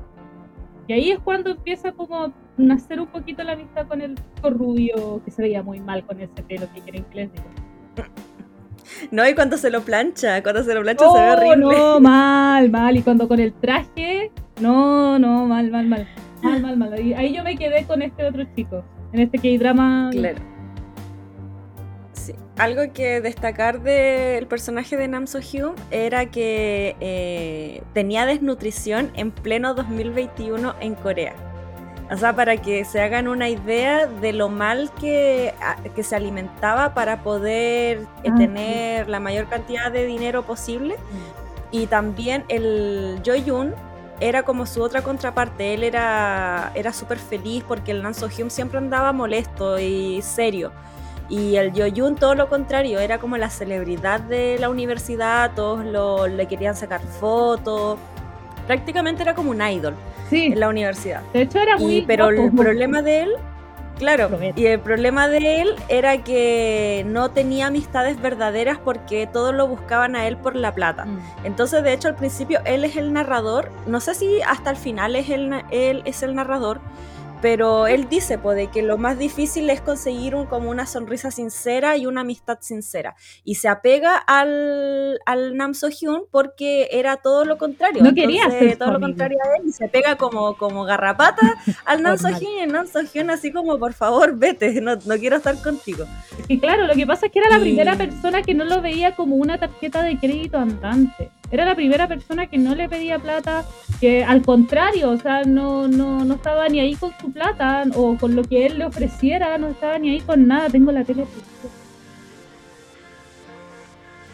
Y 0.87 0.93
ahí 0.93 1.11
es 1.12 1.19
cuando 1.19 1.50
empieza 1.50 1.93
como 1.93 2.25
a 2.25 2.33
nacer 2.59 3.00
un 3.00 3.07
poquito 3.07 3.43
la 3.43 3.53
amistad 3.53 3.87
con 3.87 4.03
el 4.03 4.17
rubio, 4.43 5.23
que 5.25 5.31
se 5.31 5.41
veía 5.41 5.62
muy 5.62 5.81
mal 5.81 6.05
con 6.05 6.21
ese 6.21 6.43
pelo 6.43 6.67
que 6.75 6.81
quieren 6.83 7.05
que 7.05 7.17
les 7.17 7.33
diga. 7.33 7.45
No, 9.11 9.26
y 9.26 9.35
cuando 9.35 9.57
se 9.57 9.71
lo 9.71 9.81
plancha, 9.81 10.43
cuando 10.43 10.62
se 10.62 10.75
lo 10.75 10.83
plancha 10.83 11.11
se 11.11 11.19
ve 11.19 11.31
oh, 11.31 11.33
horrible. 11.33 11.76
No, 11.76 12.00
mal, 12.00 12.71
mal. 12.71 12.97
Y 12.97 13.03
cuando 13.03 13.26
con 13.26 13.41
el 13.41 13.53
traje, 13.55 14.31
no, 14.61 15.19
no, 15.19 15.47
mal, 15.47 15.71
mal, 15.71 15.87
mal. 15.87 16.07
Mal, 16.45 16.63
mal, 16.63 16.77
mal. 16.77 16.93
Ahí, 16.93 17.35
yo 17.35 17.43
me 17.43 17.57
quedé 17.57 17.85
con 17.85 18.03
este 18.03 18.25
otro 18.25 18.45
chico, 18.55 18.85
en 19.13 19.21
este 19.21 19.39
K-drama. 19.39 20.11
Claro 20.13 20.55
algo 22.57 22.93
que 22.93 23.21
destacar 23.21 23.83
del 23.83 24.47
personaje 24.47 24.97
de 24.97 25.09
Nam 25.09 25.27
So 25.27 25.41
Hyun 25.41 25.75
era 25.91 26.27
que 26.27 26.97
eh, 27.01 27.83
tenía 27.93 28.27
desnutrición 28.27 29.11
en 29.15 29.31
pleno 29.31 29.75
2021 29.75 30.75
en 30.81 30.95
Corea. 30.95 31.35
O 32.13 32.17
sea, 32.17 32.37
para 32.37 32.59
que 32.59 32.85
se 32.85 33.01
hagan 33.01 33.29
una 33.29 33.49
idea 33.49 34.07
de 34.07 34.33
lo 34.33 34.49
mal 34.49 34.91
que, 35.01 35.55
que 35.97 36.03
se 36.03 36.15
alimentaba 36.15 36.95
para 36.95 37.23
poder 37.23 38.03
eh, 38.23 38.31
ah, 38.31 38.35
tener 38.37 39.09
la 39.09 39.21
mayor 39.21 39.49
cantidad 39.49 39.91
de 39.91 40.07
dinero 40.07 40.45
posible. 40.45 40.95
Mm. 40.95 41.77
Y 41.77 41.87
también 41.87 42.45
el 42.49 43.19
Yoyun 43.25 43.75
era 44.25 44.43
como 44.43 44.64
su 44.64 44.83
otra 44.83 45.02
contraparte. 45.02 45.75
Él 45.75 45.85
era, 45.85 46.73
era 46.75 46.93
súper 46.93 47.19
feliz 47.19 47.62
porque 47.66 47.93
el 47.93 48.14
So 48.14 48.28
Hyun 48.28 48.50
siempre 48.50 48.78
andaba 48.78 49.12
molesto 49.12 49.78
y 49.78 50.23
serio 50.23 50.73
Y 51.28 51.57
el 51.57 51.75
Yoyun 51.75 52.16
todo 52.16 52.35
lo 52.35 52.49
contrario, 52.49 53.00
era 53.00 53.19
como 53.19 53.37
la 53.37 53.50
celebridad 53.50 54.21
de 54.21 54.57
la 54.59 54.71
universidad, 54.71 55.52
todos 55.54 55.85
lo, 55.85 56.26
le 56.26 56.47
querían 56.47 56.75
sacar 56.75 57.02
fotos, 57.02 57.99
prácticamente 58.66 59.23
era 59.23 59.35
como 59.35 59.50
un 59.50 59.61
idol 59.61 59.95
en 60.31 60.59
la 60.59 60.69
universidad. 60.69 61.21
De 61.35 61.43
hecho 61.43 61.59
era 61.59 61.76
muy... 61.76 62.02
pero 62.07 62.31
el 62.31 62.50
problema 62.52 63.02
de 63.02 63.25
él 63.25 63.31
Claro, 63.99 64.29
y 64.57 64.67
el 64.67 64.81
problema 64.81 65.29
de 65.29 65.63
él 65.63 65.75
era 65.89 66.19
que 66.19 67.05
no 67.07 67.31
tenía 67.31 67.69
amistades 67.69 68.21
verdaderas 68.21 68.79
porque 68.79 69.27
todos 69.27 69.55
lo 69.55 69.69
buscaban 69.69 70.17
a 70.17 70.27
él 70.27 70.37
por 70.37 70.57
la 70.57 70.75
plata. 70.75 71.05
Mm. 71.05 71.19
Entonces, 71.45 71.83
de 71.85 71.93
hecho, 71.93 72.09
al 72.09 72.17
principio 72.17 72.61
él 72.65 72.85
es 72.85 72.97
el 72.97 73.13
narrador, 73.13 73.71
no 73.87 74.01
sé 74.01 74.15
si 74.15 74.43
hasta 74.43 74.71
el 74.71 74.77
final 74.77 75.15
es 75.15 75.31
el, 75.31 75.63
él 75.71 76.03
es 76.05 76.23
el 76.25 76.35
narrador, 76.35 76.81
pero 77.45 77.87
él 77.87 78.09
dice 78.09 78.39
pues, 78.39 78.71
que 78.71 78.81
lo 78.81 78.97
más 78.97 79.19
difícil 79.19 79.69
es 79.69 79.83
conseguir 79.83 80.35
un, 80.35 80.47
como 80.47 80.71
una 80.71 80.87
sonrisa 80.87 81.31
sincera 81.31 81.95
y 81.95 82.07
una 82.07 82.23
amistad 82.23 82.57
sincera. 82.63 83.17
Y 83.45 83.57
se 83.57 83.69
apega 83.69 84.17
al, 84.17 85.21
al 85.27 85.55
Nam 85.55 85.75
So 85.75 85.91
Hyun 85.91 86.23
porque 86.31 86.89
era 86.91 87.19
todo 87.19 87.45
lo 87.45 87.59
contrario. 87.59 88.03
No 88.03 88.15
quería 88.15 88.45
todo 88.79 88.93
lo 88.93 88.99
contrario 88.99 89.37
a 89.45 89.59
él 89.59 89.69
y 89.69 89.73
se 89.73 89.89
pega 89.89 90.17
como, 90.17 90.57
como 90.57 90.85
garrapata 90.85 91.61
al 91.85 92.03
Nam 92.03 92.17
So 92.17 92.31
Hyun 92.31 92.51
y 92.51 92.61
el 92.61 92.73
Nam 92.73 92.87
So 92.87 93.03
Hyun 93.03 93.29
así 93.29 93.53
como 93.53 93.79
por 93.79 93.93
favor 93.93 94.35
vete, 94.39 94.81
no, 94.81 94.97
no 94.97 95.19
quiero 95.19 95.37
estar 95.37 95.55
contigo. 95.63 96.07
Y 96.49 96.59
claro, 96.59 96.87
lo 96.87 96.95
que 96.95 97.07
pasa 97.07 97.27
es 97.27 97.33
que 97.33 97.41
era 97.41 97.51
la 97.51 97.61
primera 97.61 97.95
persona 97.95 98.41
que 98.41 98.55
no 98.55 98.65
lo 98.65 98.81
veía 98.81 99.15
como 99.15 99.37
una 99.37 99.59
tarjeta 99.59 100.03
de 100.03 100.19
crédito 100.19 100.57
andante. 100.57 101.31
Era 101.55 101.65
la 101.65 101.77
primera 101.77 102.09
persona 102.09 102.49
que 102.49 102.59
no 102.59 102.75
le 102.75 102.89
pedía 102.89 103.21
plata, 103.21 103.65
que 104.01 104.25
al 104.25 104.43
contrario, 104.43 105.11
o 105.13 105.17
sea, 105.19 105.45
no, 105.45 105.87
no, 105.87 106.25
no 106.25 106.35
estaba 106.35 106.69
ni 106.69 106.81
ahí 106.81 106.97
con 106.97 107.13
su 107.21 107.33
plata 107.33 107.85
o 107.95 108.17
con 108.17 108.35
lo 108.35 108.43
que 108.43 108.67
él 108.67 108.79
le 108.81 108.87
ofreciera, 108.87 109.57
no 109.57 109.69
estaba 109.69 109.97
ni 110.01 110.11
ahí 110.11 110.21
con 110.21 110.49
nada. 110.49 110.69
Tengo 110.69 110.91
la 110.91 111.05
tele. 111.05 111.25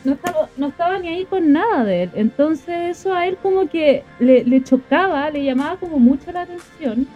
No 0.03 0.13
estaba, 0.13 0.49
no 0.57 0.69
estaba 0.69 0.99
ni 0.99 1.09
ahí 1.09 1.27
con 1.27 1.53
nada 1.53 1.85
de 1.85 2.05
él. 2.05 2.11
Entonces 2.15 2.97
eso 2.97 3.13
a 3.13 3.27
él 3.27 3.37
como 3.43 3.69
que 3.69 4.03
le, 4.19 4.43
le 4.45 4.65
chocaba, 4.65 5.29
le 5.29 5.45
llamaba 5.45 5.77
como 5.77 5.99
mucho 5.99 6.33
la 6.33 6.41
atención. 6.41 7.07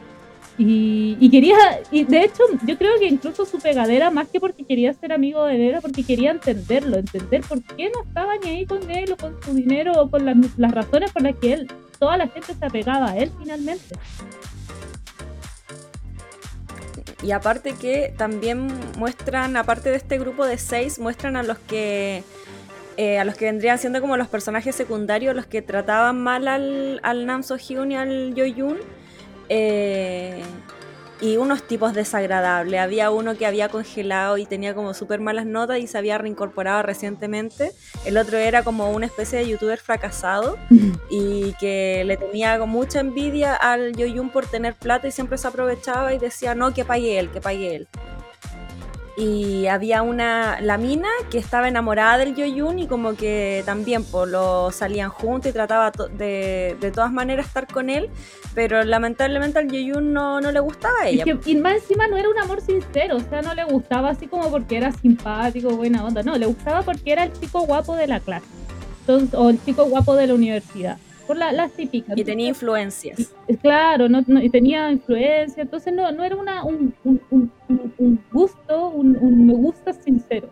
Y, 0.57 1.31
quería, 1.31 1.57
y 1.91 2.05
de 2.05 2.25
hecho, 2.25 2.45
yo 2.65 2.79
creo 2.79 2.97
que 3.01 3.07
incluso 3.07 3.45
su 3.45 3.59
pegadera, 3.59 4.11
más 4.11 4.29
que 4.29 4.39
porque 4.39 4.65
quería 4.65 4.93
ser 4.93 5.13
amigo 5.13 5.45
de 5.45 5.57
él, 5.57 5.63
era 5.63 5.81
porque 5.81 6.05
quería 6.05 6.31
entenderlo, 6.31 6.97
entender 6.97 7.41
por 7.43 7.61
qué 7.63 7.91
no 7.91 8.05
estaba 8.05 8.37
ni 8.39 8.51
ahí 8.51 8.67
con 8.67 8.89
él 8.89 9.13
o 9.13 9.17
con 9.17 9.43
su 9.43 9.53
dinero 9.53 9.93
o 10.01 10.09
con 10.09 10.25
las, 10.25 10.37
las 10.57 10.71
razones 10.71 11.11
por 11.11 11.23
las 11.23 11.35
que 11.37 11.55
él, 11.55 11.67
toda 11.99 12.17
la 12.17 12.29
gente 12.29 12.55
se 12.55 12.65
apegaba 12.65 13.11
a 13.11 13.19
él 13.19 13.33
finalmente. 13.37 13.97
Y 17.25 17.33
aparte 17.33 17.75
que 17.75 18.15
también 18.17 18.69
muestran, 18.97 19.57
aparte 19.57 19.91
de 19.91 19.97
este 19.97 20.19
grupo 20.19 20.47
de 20.47 20.59
seis, 20.59 21.01
muestran 21.01 21.37
a 21.37 21.43
los 21.43 21.59
que 21.59 22.23
eh, 22.97 23.19
a 23.19 23.25
los 23.25 23.35
que 23.35 23.47
vendrían 23.47 23.79
siendo 23.79 24.01
como 24.01 24.17
los 24.17 24.29
personajes 24.29 24.77
secundarios, 24.77 25.35
los 25.35 25.47
que 25.47 25.63
trataban 25.63 26.23
mal 26.23 26.47
al, 26.47 27.01
al 27.03 27.27
Nam 27.27 27.43
So 27.43 27.57
Hyun 27.57 27.91
y 27.91 27.97
al 27.97 28.35
Yo 28.35 28.45
Yoon 28.45 28.79
eh, 29.49 30.43
y 31.21 31.37
unos 31.37 31.63
tipos 31.63 31.95
desagradables. 31.95 32.81
Había 32.81 33.11
uno 33.11 33.37
que 33.37 33.47
había 33.47 33.69
congelado 33.69 34.37
y 34.37 34.47
tenía 34.47 34.75
como 34.75 34.95
súper 34.95 35.21
malas 35.21 35.47
notas 35.47 35.79
y 35.79 35.87
se 35.87 35.97
había 35.97 36.19
reincorporado 36.19 36.83
recientemente. 36.83 37.73
El 38.05 38.19
otro 38.19 38.37
era 38.37 38.63
como 38.63 38.91
una 38.91 39.07
especie 39.07 39.39
de 39.39 39.49
youtuber 39.49 39.79
fracasado 39.79 40.59
y 41.11 41.53
que 41.55 42.03
le 42.05 42.17
tenía 42.17 42.59
mucha 42.67 43.01
envidia 43.01 43.55
al 43.55 43.95
Yoyun 43.97 44.31
por 44.31 44.47
tener 44.47 44.75
plata 44.75 45.09
y 45.09 45.13
siempre 45.13 45.39
se 45.39 45.49
aprovechaba 45.49 46.13
y 46.15 46.19
decía, 46.19 46.55
no, 46.55 46.75
que 46.75 46.85
pague 46.85 47.19
él, 47.19 47.31
que 47.31 47.41
pague 47.41 47.77
él 47.77 47.89
y 49.16 49.66
había 49.66 50.02
una, 50.02 50.61
la 50.61 50.76
mina 50.76 51.09
que 51.30 51.38
estaba 51.38 51.68
enamorada 51.68 52.18
del 52.18 52.35
Yoyun 52.35 52.80
y 52.80 52.87
como 52.88 53.14
que 53.14 53.62
también 53.64 54.02
pues, 54.04 54.28
lo 54.28 54.73
salían 54.73 55.11
juntos 55.11 55.50
y 55.50 55.52
trataba 55.52 55.92
de, 56.16 56.76
de 56.80 56.90
todas 56.90 57.12
maneras 57.12 57.47
estar 57.47 57.66
con 57.66 57.90
él, 57.90 58.11
pero 58.54 58.83
lamentablemente 58.83 59.59
al 59.59 59.71
Yoyun 59.71 60.12
no, 60.12 60.40
no 60.40 60.50
le 60.50 60.61
gustaba 60.61 60.94
a 61.02 61.09
ella. 61.09 61.25
y 61.44 61.54
más 61.56 61.75
encima 61.75 62.09
no 62.09 62.16
era 62.16 62.28
un 62.28 62.38
amor 62.38 62.61
sincero, 62.61 63.16
o 63.16 63.21
sea, 63.21 63.40
no 63.42 63.54
le 63.54 63.64
gustaba 63.64 64.11
así 64.11 64.26
como 64.26 64.50
porque 64.50 64.76
era 64.76 64.90
simpático, 64.90 65.71
buena 65.76 66.04
onda, 66.04 66.23
no, 66.23 66.37
le 66.37 66.47
gustaba 66.47 66.83
porque 66.83 67.12
era 67.12 67.25
el 67.25 67.33
chico 67.33 67.61
guapo 67.61 67.94
de 67.94 68.09
la 68.09 68.18
clase, 68.18 68.47
o 69.06 69.50
el 69.50 69.64
chico 69.64 69.85
guapo 69.85 70.16
de 70.16 70.26
la 70.26 70.35
universidad 70.35 70.99
por 71.26 71.37
la, 71.37 71.52
las 71.52 71.73
típicas. 71.73 72.16
Y 72.16 72.25
tenía 72.25 72.49
influencias. 72.49 73.35
claro, 73.61 74.09
no, 74.09 74.23
y 74.43 74.50
tenía 74.50 74.90
influencia, 74.90 75.62
entonces 75.62 75.93
no, 75.93 76.11
no 76.12 76.25
era 76.25 76.37
una, 76.37 76.64
un, 76.64 76.95
un, 77.04 77.50
un, 77.99 78.21
gusto, 78.33 78.88
un, 78.90 79.47
me 79.47 79.54
gusta 79.54 79.93
sincero, 79.93 80.50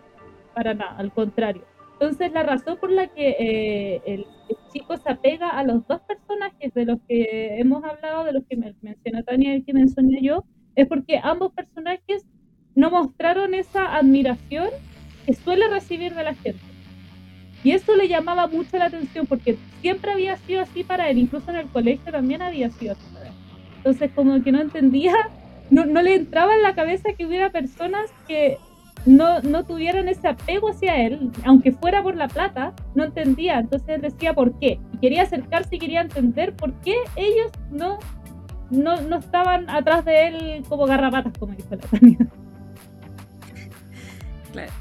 para 0.54 0.74
nada, 0.74 0.96
al 0.96 1.12
contrario. 1.12 1.62
Entonces 1.92 2.32
la 2.32 2.42
razón 2.42 2.78
por 2.78 2.90
la 2.90 3.06
que 3.06 3.36
eh, 3.38 4.02
el, 4.06 4.26
chico 4.72 4.96
se 4.96 5.10
apega 5.10 5.50
a 5.50 5.62
los 5.64 5.86
dos 5.86 6.00
personajes 6.00 6.72
de 6.74 6.86
los 6.86 6.98
que 7.06 7.60
hemos 7.60 7.84
hablado, 7.84 8.24
de 8.24 8.32
los 8.32 8.44
que 8.48 8.56
menciona 8.56 9.22
Tania 9.22 9.54
y 9.54 9.62
que 9.62 9.74
mencioné 9.74 10.22
yo, 10.22 10.44
es 10.74 10.86
porque 10.88 11.20
ambos 11.22 11.52
personajes 11.52 12.24
no 12.74 12.90
mostraron 12.90 13.54
esa 13.54 13.94
admiración 13.94 14.68
que 15.26 15.34
suele 15.34 15.68
recibir 15.68 16.14
de 16.14 16.24
la 16.24 16.34
gente. 16.34 16.71
Y 17.64 17.72
eso 17.72 17.94
le 17.94 18.08
llamaba 18.08 18.46
mucho 18.48 18.76
la 18.76 18.86
atención 18.86 19.26
porque 19.26 19.56
siempre 19.80 20.12
había 20.12 20.36
sido 20.38 20.62
así 20.62 20.84
para 20.84 21.08
él, 21.08 21.18
incluso 21.18 21.50
en 21.50 21.56
el 21.56 21.68
colegio 21.68 22.10
también 22.10 22.42
había 22.42 22.70
sido 22.70 22.92
así 22.92 23.04
para 23.12 23.28
él. 23.28 23.34
Entonces 23.76 24.10
como 24.14 24.42
que 24.42 24.52
no 24.52 24.60
entendía, 24.60 25.14
no, 25.70 25.86
no 25.86 26.02
le 26.02 26.14
entraba 26.14 26.54
en 26.54 26.62
la 26.62 26.74
cabeza 26.74 27.12
que 27.16 27.26
hubiera 27.26 27.50
personas 27.50 28.10
que 28.26 28.58
no, 29.06 29.40
no 29.40 29.64
tuvieran 29.64 30.08
ese 30.08 30.28
apego 30.28 30.70
hacia 30.70 31.04
él, 31.04 31.30
aunque 31.44 31.72
fuera 31.72 32.02
por 32.02 32.16
la 32.16 32.28
plata, 32.28 32.72
no 32.94 33.04
entendía. 33.04 33.58
Entonces 33.58 33.88
él 33.88 34.02
decía 34.02 34.34
por 34.34 34.58
qué. 34.58 34.78
Y 34.92 34.98
quería 34.98 35.22
acercarse 35.22 35.76
y 35.76 35.78
quería 35.78 36.02
entender 36.02 36.54
por 36.54 36.72
qué 36.80 36.96
ellos 37.16 37.50
no, 37.70 37.98
no, 38.70 39.00
no 39.00 39.16
estaban 39.16 39.68
atrás 39.70 40.04
de 40.04 40.26
él 40.26 40.64
como 40.68 40.86
garrapatas, 40.86 41.32
como 41.38 41.54
dijo 41.54 41.68
la 41.70 41.78
Tania. 41.78 42.18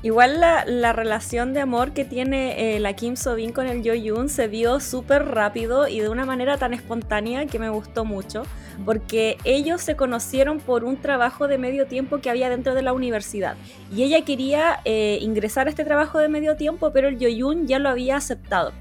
Igual 0.02 0.40
la, 0.40 0.94
relación 0.94 1.54
de 1.54 1.62
amor 1.62 1.94
que 1.94 2.06
tiene 2.06 2.76
eh, 2.76 2.80
la 2.80 2.94
Kim 2.94 3.16
Sobin 3.16 3.52
con 3.52 3.68
el 3.68 3.84
Yo 3.84 3.94
Yoon 3.94 4.30
se 4.30 4.48
vio 4.48 4.80
súper 4.80 5.26
rápido 5.26 5.88
y 5.88 6.00
de 6.00 6.10
una 6.10 6.26
manera 6.26 6.58
tan 6.58 6.74
espontánea 6.74 7.46
que 7.46 7.60
me 7.60 7.70
gustó 7.70 8.06
mucho, 8.06 8.44
porque 8.86 9.38
ellos 9.44 9.82
se 9.82 9.96
conocieron 9.96 10.60
por 10.60 10.84
un 10.84 10.98
trabajo 10.98 11.48
de 11.48 11.58
medio 11.58 11.88
tiempo 11.88 12.20
que 12.20 12.30
había 12.30 12.50
dentro 12.50 12.76
de 12.76 12.82
la 12.82 12.94
universidad. 12.94 13.56
Y 13.96 14.04
ella 14.04 14.24
quería 14.26 14.80
eh, 14.86 15.20
ingresar 15.22 15.68
a 15.68 15.70
este 15.70 15.86
trabajo 15.86 16.20
de 16.20 16.30
medio 16.30 16.56
tiempo, 16.56 16.92
pero 16.92 17.08
el 17.08 17.18
Yo 17.18 17.30
Yoon 17.30 17.68
ya 17.68 17.80
lo 17.80 17.90
había 17.90 18.18
aceptado. 18.18 18.74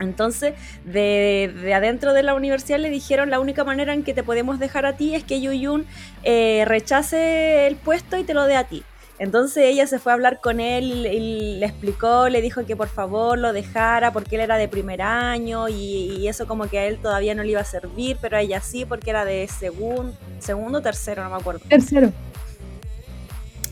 Entonces, 0.00 0.54
de, 0.84 1.72
adentro 1.74 2.12
de 2.12 2.22
la 2.22 2.34
universidad 2.34 2.78
le 2.78 2.90
dijeron 2.90 3.30
la 3.30 3.40
única 3.40 3.64
manera 3.64 3.94
en 3.94 4.04
que 4.04 4.14
te 4.14 4.22
podemos 4.22 4.58
dejar 4.58 4.86
a 4.86 4.96
ti 4.96 5.14
es 5.14 5.24
que 5.24 5.40
Yo 5.40 5.52
Yoon 5.52 5.86
eh, 6.22 6.64
rechace 6.66 7.66
el 7.66 7.76
puesto 7.76 8.16
y 8.16 8.24
te 8.24 8.34
lo 8.34 8.44
dé 8.44 8.56
a 8.56 8.64
ti. 8.64 8.84
Entonces 9.18 9.64
ella 9.64 9.86
se 9.86 9.98
fue 9.98 10.12
a 10.12 10.14
hablar 10.14 10.40
con 10.40 10.60
él 10.60 11.06
y 11.06 11.58
le 11.58 11.66
explicó, 11.66 12.28
le 12.28 12.40
dijo 12.40 12.64
que 12.64 12.76
por 12.76 12.88
favor 12.88 13.36
lo 13.36 13.52
dejara 13.52 14.12
porque 14.12 14.36
él 14.36 14.42
era 14.42 14.56
de 14.56 14.68
primer 14.68 15.02
año 15.02 15.68
y, 15.68 16.28
eso 16.28 16.46
como 16.46 16.68
que 16.68 16.78
a 16.78 16.84
él 16.84 16.98
todavía 16.98 17.34
no 17.34 17.42
le 17.42 17.50
iba 17.50 17.60
a 17.60 17.64
servir, 17.64 18.18
pero 18.20 18.36
a 18.36 18.42
ella 18.42 18.60
sí 18.60 18.84
porque 18.84 19.10
era 19.10 19.24
de 19.24 19.48
segundo, 19.48 20.14
segundo 20.38 20.78
o 20.78 20.82
tercero, 20.82 21.24
no 21.24 21.30
me 21.30 21.36
acuerdo. 21.36 21.60
Tercero. 21.68 22.12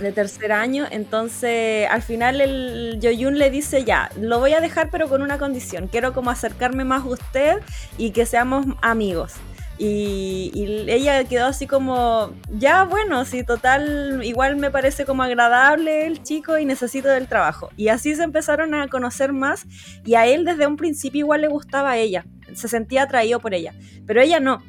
De 0.00 0.12
tercer 0.12 0.52
año, 0.52 0.86
entonces 0.90 1.86
al 1.90 2.02
final 2.02 2.40
el 2.40 2.98
Yoyun 3.00 3.38
le 3.38 3.50
dice 3.50 3.84
ya, 3.84 4.10
lo 4.18 4.38
voy 4.38 4.52
a 4.52 4.60
dejar 4.60 4.90
pero 4.90 5.08
con 5.08 5.22
una 5.22 5.38
condición, 5.38 5.88
quiero 5.88 6.12
como 6.12 6.30
acercarme 6.30 6.84
más 6.84 7.04
a 7.04 7.08
usted 7.08 7.58
y 7.98 8.10
que 8.10 8.26
seamos 8.26 8.66
amigos. 8.82 9.34
Y, 9.78 10.84
ella 10.88 11.24
quedó 11.24 11.46
así 11.46 11.66
como, 11.66 12.32
ya 12.50 12.84
bueno, 12.84 13.24
sí, 13.24 13.44
total, 13.44 14.22
igual 14.24 14.56
me 14.56 14.70
parece 14.70 15.04
como 15.04 15.22
agradable 15.22 16.06
el 16.06 16.22
chico 16.22 16.58
y 16.58 16.64
necesito 16.64 17.08
del 17.08 17.28
trabajo. 17.28 17.70
Y 17.76 17.88
así 17.88 18.14
se 18.14 18.22
empezaron 18.22 18.74
a 18.74 18.88
conocer 18.88 19.32
más 19.32 19.66
y 20.04 20.14
a 20.14 20.26
él 20.26 20.44
desde 20.44 20.66
un 20.66 20.76
principio 20.76 21.20
igual 21.20 21.42
le 21.42 21.48
gustaba 21.48 21.92
a 21.92 21.96
ella, 21.98 22.24
se 22.54 22.68
sentía 22.68 23.02
atraído 23.02 23.40
por 23.40 23.54
ella, 23.54 23.74
pero 24.06 24.20
ella 24.20 24.40
no. 24.40 24.62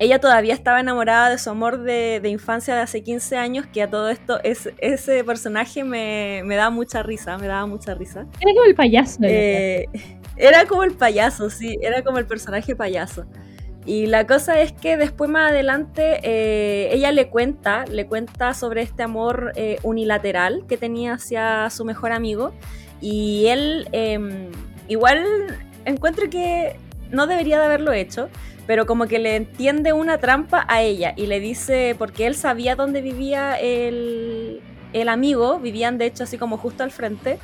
Ella 0.00 0.18
todavía 0.18 0.54
estaba 0.54 0.80
enamorada 0.80 1.30
de 1.30 1.38
su 1.38 1.50
amor 1.50 1.82
de, 1.82 2.20
infancia 2.24 2.74
de 2.74 2.80
hace 2.80 3.04
15 3.04 3.36
años, 3.36 3.66
que 3.66 3.80
a 3.80 3.88
todo 3.88 4.08
esto 4.08 4.40
es, 4.42 4.68
ese 4.78 5.22
personaje 5.22 5.84
me, 5.84 6.42
me 6.44 6.56
da 6.56 6.70
mucha 6.70 7.04
risa, 7.04 7.38
me 7.38 7.46
daba 7.46 7.66
mucha 7.66 7.94
risa. 7.94 8.26
Era 8.40 8.52
como 8.54 8.64
el 8.64 8.74
payaso. 8.74 9.18
Eh, 9.22 9.86
era 10.36 10.66
como 10.66 10.82
el 10.82 10.94
payaso, 10.94 11.48
sí, 11.48 11.78
era 11.80 12.02
como 12.02 12.18
el 12.18 12.26
personaje 12.26 12.74
payaso. 12.74 13.24
Y 13.86 14.06
la 14.06 14.26
cosa 14.26 14.60
es 14.60 14.72
que 14.72 14.96
después 14.96 15.30
más 15.30 15.50
adelante 15.50 16.20
eh, 16.22 16.88
ella 16.92 17.12
le 17.12 17.28
cuenta, 17.28 17.84
le 17.84 18.06
cuenta 18.06 18.54
sobre 18.54 18.80
este 18.80 19.02
amor 19.02 19.52
eh, 19.56 19.78
unilateral 19.82 20.64
que 20.66 20.78
tenía 20.78 21.14
hacia 21.14 21.68
su 21.68 21.84
mejor 21.84 22.12
amigo 22.12 22.52
y 23.02 23.46
él 23.48 23.86
em, 23.92 24.50
igual 24.88 25.22
encuentra 25.84 26.28
que 26.30 26.76
no 27.10 27.26
debería 27.26 27.58
de 27.58 27.66
haberlo 27.66 27.92
hecho, 27.92 28.30
pero 28.66 28.86
como 28.86 29.06
que 29.06 29.18
le 29.18 29.36
entiende 29.36 29.92
una 29.92 30.16
trampa 30.16 30.64
a 30.68 30.80
ella 30.80 31.12
y 31.14 31.26
le 31.26 31.38
dice, 31.38 31.94
porque 31.98 32.26
él 32.26 32.34
sabía 32.34 32.76
dónde 32.76 33.02
vivía 33.02 33.60
el, 33.60 34.62
el 34.94 35.08
amigo, 35.10 35.58
vivían 35.58 35.98
de 35.98 36.06
hecho 36.06 36.24
así 36.24 36.38
como 36.38 36.56
justo 36.56 36.82
al 36.82 36.90
frente. 36.90 37.38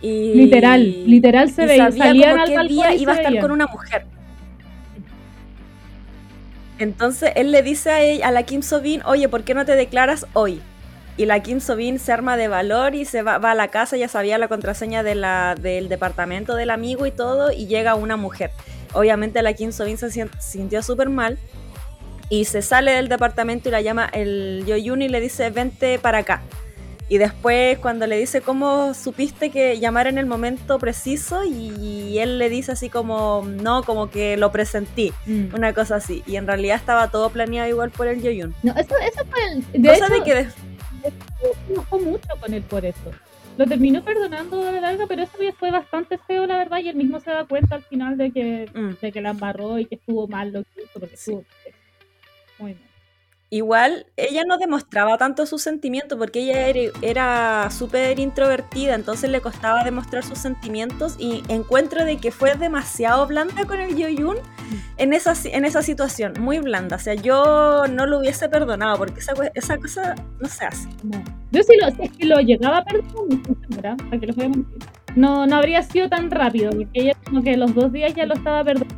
Y, 0.00 0.34
literal, 0.34 1.08
literal 1.08 1.50
se 1.50 1.64
y 1.64 1.66
veía. 1.66 1.90
sabía 1.90 2.04
Salían 2.04 2.30
como 2.30 2.58
al 2.60 2.68
qué 2.68 2.72
día 2.74 2.94
iba 2.94 3.12
a 3.12 3.16
estar 3.16 3.40
con 3.40 3.50
una 3.50 3.66
mujer. 3.66 4.06
Entonces 6.82 7.30
él 7.36 7.52
le 7.52 7.62
dice 7.62 7.90
a, 7.90 8.02
ella, 8.02 8.26
a 8.26 8.30
la 8.32 8.42
Kim 8.42 8.62
Sobin, 8.62 9.02
oye, 9.04 9.28
¿por 9.28 9.44
qué 9.44 9.54
no 9.54 9.64
te 9.64 9.76
declaras 9.76 10.26
hoy? 10.32 10.60
Y 11.16 11.26
la 11.26 11.40
Kim 11.40 11.60
Sobin 11.60 12.00
se 12.00 12.10
arma 12.10 12.36
de 12.36 12.48
valor 12.48 12.96
y 12.96 13.04
se 13.04 13.22
va, 13.22 13.36
a 13.36 13.54
la 13.54 13.68
casa, 13.68 13.96
ya 13.96 14.08
sabía 14.08 14.36
la 14.36 14.48
contraseña 14.48 15.04
del 15.04 15.88
departamento 15.88 16.56
del 16.56 16.70
amigo 16.70 17.06
y 17.06 17.12
todo, 17.12 17.52
y 17.52 17.66
llega 17.66 17.94
una 17.94 18.16
mujer. 18.16 18.50
Obviamente 18.94 19.42
la 19.42 19.52
Kim 19.52 19.70
Sobin 19.70 19.96
se 19.96 20.10
sintió 20.40 20.82
súper 20.82 21.08
mal 21.08 21.38
y 22.28 22.46
se 22.46 22.62
sale 22.62 22.92
del 22.92 23.08
departamento 23.08 23.68
y 23.68 23.72
la 23.72 23.80
llama 23.80 24.08
el 24.12 24.64
Yoyun 24.66 25.02
y 25.02 25.08
le 25.08 25.20
dice, 25.20 25.50
vente 25.50 26.00
para 26.00 26.18
acá. 26.18 26.42
Y 27.12 27.18
después 27.18 27.78
cuando 27.78 28.06
le 28.06 28.16
dice, 28.16 28.40
¿cómo 28.40 28.94
supiste 28.94 29.50
que 29.50 29.78
llamar 29.78 30.06
en 30.06 30.16
el 30.16 30.24
momento 30.24 30.78
preciso? 30.78 31.44
Y 31.44 32.16
él 32.18 32.38
le 32.38 32.48
dice 32.48 32.72
así 32.72 32.88
como, 32.88 33.42
no, 33.46 33.82
como 33.82 34.08
que 34.10 34.38
lo 34.38 34.50
presentí, 34.50 35.12
Mm. 35.26 35.54
una 35.54 35.74
cosa 35.74 35.96
así. 35.96 36.22
Y 36.26 36.36
en 36.36 36.46
realidad 36.46 36.76
estaba 36.78 37.10
todo 37.10 37.28
planeado 37.28 37.68
igual 37.68 37.90
por 37.90 38.06
el 38.06 38.22
Yoyun. 38.22 38.54
No, 38.62 38.72
eso, 38.78 38.94
eso 39.06 39.26
fue 39.26 39.40
el. 39.74 39.82
De 39.82 39.90
Cosa 39.90 40.06
hecho, 40.06 40.14
de 40.14 40.22
que 40.24 40.48
enojó 41.68 41.98
mucho 41.98 42.28
con 42.40 42.54
él 42.54 42.62
por 42.62 42.82
eso. 42.86 43.10
Lo 43.58 43.66
terminó 43.66 44.02
perdonando 44.02 44.62
la 44.72 44.80
larga, 44.80 45.04
pero 45.06 45.24
eso 45.24 45.32
fue 45.58 45.70
bastante 45.70 46.16
feo, 46.16 46.46
la 46.46 46.56
verdad, 46.56 46.78
y 46.78 46.88
él 46.88 46.96
mismo 46.96 47.20
se 47.20 47.30
da 47.30 47.44
cuenta 47.44 47.74
al 47.74 47.82
final 47.82 48.16
de 48.16 48.30
que, 48.30 48.70
Mm. 48.72 48.92
de 49.02 49.12
que 49.12 49.20
la 49.20 49.30
embarró 49.32 49.78
y 49.78 49.84
que 49.84 49.96
estuvo 49.96 50.26
mal 50.28 50.50
lo 50.50 50.62
que 50.62 50.84
hizo, 50.84 50.98
porque 50.98 51.16
Sí. 51.18 51.32
estuvo 51.32 51.44
muy 52.58 52.72
mal. 52.72 52.82
Igual 53.52 54.06
ella 54.16 54.44
no 54.48 54.56
demostraba 54.56 55.18
tanto 55.18 55.44
sus 55.44 55.60
sentimientos 55.60 56.16
porque 56.16 56.40
ella 56.40 56.68
era, 56.68 56.90
era 57.02 57.70
súper 57.70 58.18
introvertida, 58.18 58.94
entonces 58.94 59.28
le 59.28 59.42
costaba 59.42 59.84
demostrar 59.84 60.24
sus 60.24 60.38
sentimientos 60.38 61.16
y 61.18 61.42
encuentro 61.48 62.06
de 62.06 62.16
que 62.16 62.30
fue 62.30 62.54
demasiado 62.54 63.26
blanda 63.26 63.66
con 63.66 63.78
el 63.78 63.94
Yoyun 63.94 64.38
en 64.96 65.12
esa, 65.12 65.34
en 65.44 65.66
esa 65.66 65.82
situación, 65.82 66.32
muy 66.40 66.60
blanda. 66.60 66.96
O 66.96 66.98
sea, 66.98 67.12
yo 67.12 67.84
no 67.90 68.06
lo 68.06 68.20
hubiese 68.20 68.48
perdonado 68.48 68.96
porque 68.96 69.20
esa, 69.20 69.34
esa 69.52 69.76
cosa 69.76 70.14
no 70.40 70.48
se 70.48 70.64
hace. 70.64 70.88
No. 71.02 71.22
Yo 71.50 71.62
si, 71.62 71.76
lo, 71.76 71.90
si 71.90 72.04
es 72.04 72.12
que 72.12 72.24
lo 72.24 72.40
llegaba 72.40 72.78
a 72.78 72.84
perdonar, 72.86 73.98
para 73.98 74.18
que 74.18 74.28
les 74.28 74.34
voy 74.34 74.46
a 74.46 74.48
mentir. 74.48 74.78
No, 75.14 75.46
no 75.46 75.56
habría 75.56 75.82
sido 75.82 76.08
tan 76.08 76.30
rápido, 76.30 76.70
porque 76.70 76.88
ella 76.94 77.12
como 77.22 77.42
que 77.42 77.54
los 77.58 77.74
dos 77.74 77.92
días 77.92 78.14
ya 78.14 78.24
lo 78.24 78.32
estaba 78.32 78.64
perdonando. 78.64 78.96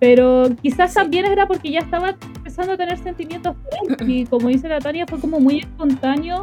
Pero 0.00 0.48
quizás 0.60 0.94
también 0.94 1.26
era 1.26 1.46
porque 1.46 1.70
ya 1.70 1.80
estaba 1.80 2.16
empezando 2.60 2.72
a 2.72 2.76
tener 2.76 2.98
sentimientos. 3.02 3.56
Y 4.06 4.26
como 4.26 4.48
dice 4.48 4.68
la 4.68 4.78
Tania, 4.80 5.06
fue 5.06 5.18
como 5.20 5.40
muy 5.40 5.60
espontáneo 5.60 6.42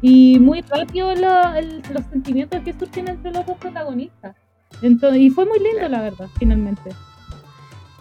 y 0.00 0.38
muy 0.38 0.60
rápido 0.62 1.14
lo- 1.14 1.54
el- 1.54 1.82
los 1.92 2.04
sentimientos 2.10 2.60
que 2.64 2.72
surgen 2.72 3.08
entre 3.08 3.32
los 3.32 3.44
dos 3.46 3.56
protagonistas. 3.58 4.36
Entonces, 4.82 5.20
y 5.20 5.30
fue 5.30 5.44
muy 5.44 5.58
lindo, 5.58 5.88
la 5.88 6.00
verdad, 6.02 6.28
finalmente. 6.38 6.90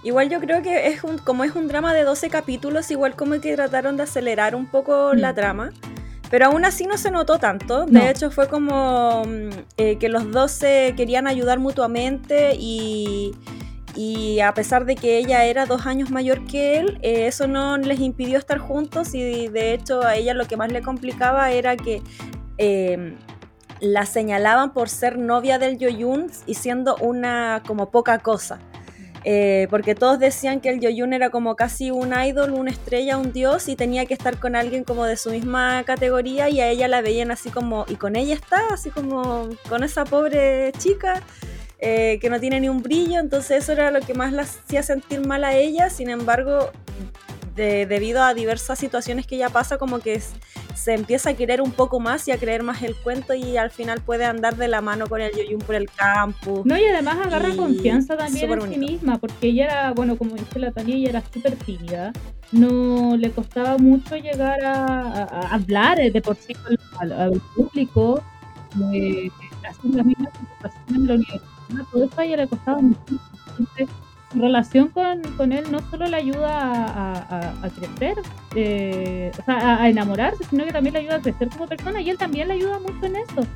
Igual 0.03 0.29
yo 0.29 0.39
creo 0.39 0.61
que 0.61 0.87
es 0.87 1.03
un, 1.03 1.17
como 1.17 1.43
es 1.43 1.55
un 1.55 1.67
drama 1.67 1.93
de 1.93 2.03
12 2.03 2.29
capítulos, 2.29 2.91
igual 2.91 3.15
como 3.15 3.39
que 3.41 3.55
trataron 3.55 3.97
de 3.97 4.03
acelerar 4.03 4.55
un 4.55 4.67
poco 4.67 5.11
Mm. 5.13 5.17
la 5.17 5.33
trama. 5.33 5.69
Pero 6.29 6.47
aún 6.47 6.65
así 6.65 6.85
no 6.85 6.97
se 6.97 7.09
notó 7.09 7.39
tanto. 7.39 7.85
De 7.85 7.91
No. 7.99 8.01
hecho, 8.01 8.29
fue 8.31 8.47
como 8.47 9.23
mm, 9.25 9.49
eh, 9.77 9.97
que 9.97 10.09
los 10.09 10.29
dos 10.31 10.51
se 10.51 10.93
querían 10.97 11.25
ayudar 11.25 11.57
mutuamente 11.59 12.55
y, 12.59 13.31
y 13.97 14.41
a 14.41 14.53
pesar 14.53 14.85
de 14.85 14.95
que 14.95 15.17
ella 15.17 15.43
era 15.45 15.65
dos 15.65 15.87
años 15.87 16.11
mayor 16.11 16.45
que 16.45 16.77
él, 16.77 16.99
eh, 17.01 17.25
eso 17.25 17.47
no 17.47 17.77
les 17.77 17.99
impidió 17.99 18.37
estar 18.37 18.59
juntos 18.59 19.15
y 19.15 19.47
de 19.47 19.73
hecho 19.73 20.03
a 20.03 20.15
ella 20.15 20.35
lo 20.35 20.45
que 20.45 20.55
más 20.55 20.71
le 20.71 20.83
complicaba 20.83 21.51
era 21.51 21.75
que 21.75 22.03
eh, 22.59 23.17
la 23.79 24.05
señalaban 24.05 24.71
por 24.71 24.89
ser 24.89 25.17
novia 25.17 25.57
del 25.57 25.79
Yoyun 25.79 26.27
y 26.45 26.53
siendo 26.53 26.95
una 26.97 27.63
como 27.65 27.89
poca 27.89 28.19
cosa. 28.19 28.59
Eh, 29.23 29.67
porque 29.71 29.95
todos 29.95 30.19
decían 30.19 30.61
que 30.61 30.69
el 30.69 30.79
Yoyun 30.79 31.11
era 31.11 31.31
como 31.31 31.55
casi 31.55 31.89
un 31.89 32.13
idol, 32.13 32.51
una 32.51 32.69
estrella, 32.69 33.17
un 33.17 33.33
dios 33.33 33.67
y 33.67 33.75
tenía 33.75 34.05
que 34.05 34.13
estar 34.13 34.39
con 34.39 34.55
alguien 34.55 34.83
como 34.83 35.05
de 35.05 35.17
su 35.17 35.31
misma 35.31 35.83
categoría 35.85 36.49
y 36.49 36.61
a 36.61 36.69
ella 36.69 36.87
la 36.87 37.01
veían 37.01 37.31
así 37.31 37.49
como, 37.49 37.83
y 37.89 37.95
con 37.95 38.15
ella 38.15 38.35
está, 38.35 38.61
así 38.71 38.91
como 38.91 39.49
con 39.67 39.83
esa 39.83 40.05
pobre 40.05 40.71
chica 40.77 41.23
eh, 41.79 42.17
que 42.21 42.29
no 42.29 42.39
tiene 42.39 42.59
ni 42.59 42.69
un 42.69 42.81
brillo, 42.81 43.19
entonces 43.19 43.63
eso 43.63 43.71
era 43.73 43.91
lo 43.91 43.99
que 44.01 44.13
más 44.13 44.33
la 44.33 44.43
hacía 44.43 44.81
sentir 44.83 45.25
mal 45.25 45.43
a 45.43 45.55
ella, 45.55 45.89
sin 45.89 46.09
embargo, 46.09 46.71
de- 47.55 47.85
debido 47.87 48.21
a 48.23 48.33
diversas 48.35 48.77
situaciones 48.77 49.25
que 49.25 49.35
ella 49.35 49.49
pasa, 49.49 49.77
como 49.79 49.99
que 49.99 50.13
es- 50.15 50.33
se 50.75 50.93
empieza 50.93 51.31
a 51.31 51.33
querer 51.33 51.59
un 51.61 51.71
poco 51.71 51.99
más 51.99 52.27
y 52.27 52.31
a 52.31 52.37
creer 52.37 52.61
más 52.61 52.83
el 52.83 52.95
cuento 52.95 53.33
y 53.33 53.57
al 53.57 53.71
final 53.71 53.99
puede 54.01 54.25
andar 54.25 54.55
de 54.57 54.67
la 54.67 54.79
mano 54.81 55.07
con 55.07 55.21
el 55.21 55.31
Yoyun 55.35 55.59
por 55.59 55.73
el 55.73 55.89
campus. 55.89 56.65
No, 56.65 56.77
y 56.77 56.85
además 56.85 57.17
agarra 57.25 57.49
Y 57.49 57.57
confianza 57.57 58.15
también 58.15 58.45
en 58.51 58.59
sí 58.61 58.65
misma, 58.91 59.17
porque 59.17 59.47
ella 59.47 59.65
era, 59.65 59.91
bueno, 59.93 60.17
como 60.17 60.35
dice 60.35 60.59
la 60.59 60.71
Tania, 60.71 60.95
ella 60.95 61.09
era 61.09 61.23
súper 61.33 61.55
tímida. 61.55 62.13
No 62.51 63.17
le 63.17 63.31
costaba 63.31 63.77
mucho 63.79 64.15
llegar 64.17 64.63
a, 64.63 64.73
a- 65.01 65.23
a 65.23 65.53
hablar 65.55 65.99
eh, 65.99 66.11
de 66.11 66.21
por 66.21 66.35
sí 66.35 66.53
al, 66.99 67.11
al 67.11 67.41
público, 67.55 68.23
eh, 68.93 69.29
hacer 69.67 69.91
las 69.95 70.05
mismas 70.05 70.29
en 70.89 71.07
la 71.07 71.13
universidad, 71.15 71.41
todo 71.91 72.03
eso 72.05 72.19
a 72.21 72.25
ella 72.25 72.37
le 72.37 72.47
costaba 72.47 72.79
muchísimo. 72.79 73.19
Entonces, 73.59 73.89
su 74.31 74.39
relación 74.41 74.89
con, 74.89 75.21
con 75.37 75.51
él 75.53 75.71
no 75.71 75.79
solo 75.89 76.05
le 76.07 76.17
ayuda 76.17 76.49
a- 76.49 77.13
a- 77.13 77.65
a 77.65 77.69
crecer, 77.69 78.17
eh, 78.55 79.31
o 79.39 79.43
sea, 79.45 79.55
a, 79.57 79.83
a 79.83 79.89
enamorarse, 79.89 80.43
sino 80.49 80.65
que 80.65 80.71
también 80.73 80.93
le 80.93 80.99
ayuda 80.99 81.15
a 81.15 81.21
crecer 81.21 81.49
como 81.49 81.67
persona 81.67 82.01
y 82.01 82.09
él 82.09 82.17
también 82.17 82.47
le 82.49 82.55
ayuda 82.55 82.79
mucho 82.79 83.05
en 83.05 83.15
eso. 83.17 83.47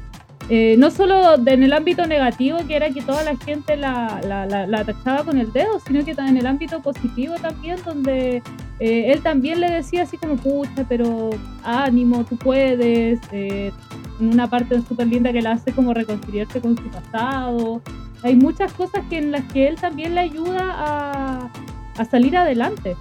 Eh, 0.53 0.75
no 0.77 0.91
solo 0.91 1.35
en 1.35 1.63
el 1.63 1.71
ámbito 1.71 2.05
negativo, 2.05 2.57
que 2.67 2.75
era 2.75 2.89
que 2.89 3.01
toda 3.01 3.23
la 3.23 3.37
gente 3.37 3.77
la, 3.77 4.19
la, 4.27 4.45
la, 4.45 4.67
la 4.67 4.83
tachaba 4.83 5.23
con 5.23 5.37
el 5.37 5.53
dedo, 5.53 5.79
sino 5.79 6.03
que 6.03 6.11
en 6.11 6.35
el 6.35 6.45
ámbito 6.45 6.81
positivo 6.81 7.35
también, 7.35 7.77
donde 7.85 8.43
eh, 8.81 9.13
él 9.13 9.21
también 9.23 9.61
le 9.61 9.71
decía 9.71 10.03
así 10.03 10.17
como, 10.17 10.35
pucha, 10.35 10.85
pero 10.89 11.29
ánimo, 11.63 12.25
tú 12.25 12.35
puedes, 12.35 13.21
eh, 13.31 13.71
una 14.19 14.49
parte 14.49 14.81
súper 14.81 15.07
linda 15.07 15.31
que 15.31 15.41
la 15.41 15.53
hace 15.53 15.71
como 15.71 15.93
reconciliarse 15.93 16.59
con 16.59 16.75
su 16.75 16.89
pasado. 16.89 17.81
Hay 18.21 18.35
muchas 18.35 18.73
cosas 18.73 19.05
que 19.09 19.19
en 19.19 19.31
las 19.31 19.45
que 19.53 19.69
él 19.69 19.77
también 19.77 20.15
le 20.15 20.19
ayuda 20.19 20.59
a, 20.63 21.49
a 21.97 22.05
salir 22.05 22.35
adelante. 22.35 22.97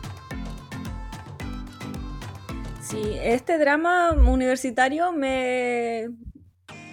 Sí, 2.80 3.02
este 3.20 3.58
drama 3.58 4.12
universitario 4.12 5.10
me, 5.10 6.10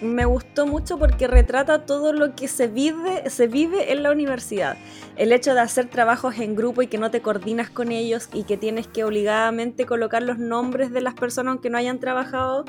me 0.00 0.24
gustó 0.24 0.66
mucho 0.66 0.98
porque 0.98 1.26
retrata 1.26 1.84
todo 1.84 2.12
lo 2.12 2.34
que 2.36 2.46
se 2.46 2.68
vive, 2.68 3.28
se 3.30 3.46
vive 3.48 3.92
en 3.92 4.02
la 4.02 4.12
universidad. 4.12 4.76
El 5.16 5.32
hecho 5.32 5.54
de 5.54 5.60
hacer 5.60 5.88
trabajos 5.88 6.38
en 6.38 6.54
grupo 6.54 6.82
y 6.82 6.86
que 6.86 6.98
no 6.98 7.10
te 7.10 7.20
coordinas 7.20 7.70
con 7.70 7.90
ellos 7.90 8.28
y 8.32 8.44
que 8.44 8.56
tienes 8.56 8.86
que 8.86 9.04
obligadamente 9.04 9.86
colocar 9.86 10.22
los 10.22 10.38
nombres 10.38 10.92
de 10.92 11.00
las 11.00 11.14
personas 11.14 11.52
aunque 11.52 11.70
no 11.70 11.78
hayan 11.78 11.98
trabajado. 11.98 12.64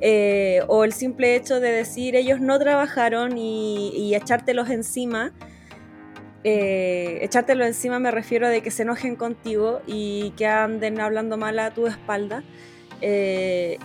eh, 0.00 0.62
o 0.68 0.84
el 0.84 0.92
simple 0.92 1.36
hecho 1.36 1.60
de 1.60 1.70
decir 1.70 2.16
ellos 2.16 2.40
no 2.40 2.58
trabajaron 2.58 3.36
y, 3.38 4.14
echártelos 4.14 4.70
encima. 4.70 5.32
Eh, 6.44 7.20
echártelo 7.22 7.64
encima 7.64 8.00
me 8.00 8.10
refiero 8.10 8.48
de 8.48 8.62
que 8.62 8.72
se 8.72 8.82
enojen 8.82 9.14
contigo 9.14 9.80
y 9.86 10.32
que 10.36 10.46
anden 10.46 11.00
hablando 11.00 11.36
mal 11.36 11.58
a 11.58 11.72
tu 11.72 11.86
espalda. 11.86 12.42
Eh, 13.00 13.78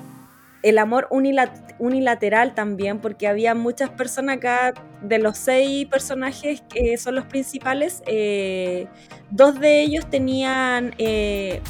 el 0.64 0.78
amor 0.80 1.08
unilat- 1.12 1.76
unilateral 1.80 2.54
también, 2.56 3.00
porque 3.00 3.28
había 3.28 3.54
muchas 3.56 3.90
personas 3.92 4.38
acá, 4.38 4.74
de 5.02 5.20
los 5.20 5.38
seis 5.38 5.86
personajes 5.88 6.62
que 6.70 6.98
son 6.98 7.16
los 7.16 7.26
principales, 7.26 8.02
eh, 8.08 8.88
dos 9.30 9.60
de 9.60 9.82
ellos 9.82 10.10
tenían 10.10 10.94
eh, 10.98 11.62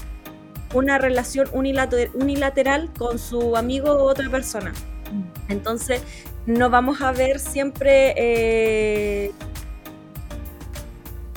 una 0.74 0.98
relación 0.98 1.48
unilater- 1.54 2.10
unilateral 2.14 2.90
con 2.98 3.20
su 3.20 3.56
amigo 3.58 3.94
u 3.96 4.08
otra 4.08 4.30
persona. 4.30 4.74
Entonces, 5.50 6.02
no 6.46 6.70
vamos 6.70 7.02
a 7.02 7.12
ver 7.12 7.40
siempre 7.40 8.14
eh, 8.18 9.32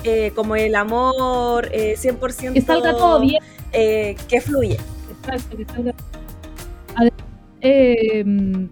eh, 0.05 0.33
como 0.35 0.57
el 0.57 0.75
amor 0.77 1.69
eh, 1.73 1.97
100% 1.97 2.55
Que 2.55 2.61
salga 2.63 2.93
todo 2.93 3.21
bien. 3.21 3.43
eh, 3.73 4.17
que 4.29 4.41
fluye. 4.41 4.79
Exacto, 5.11 5.57
que 5.57 5.65
salga. 5.67 5.95
Eh, 7.61 8.23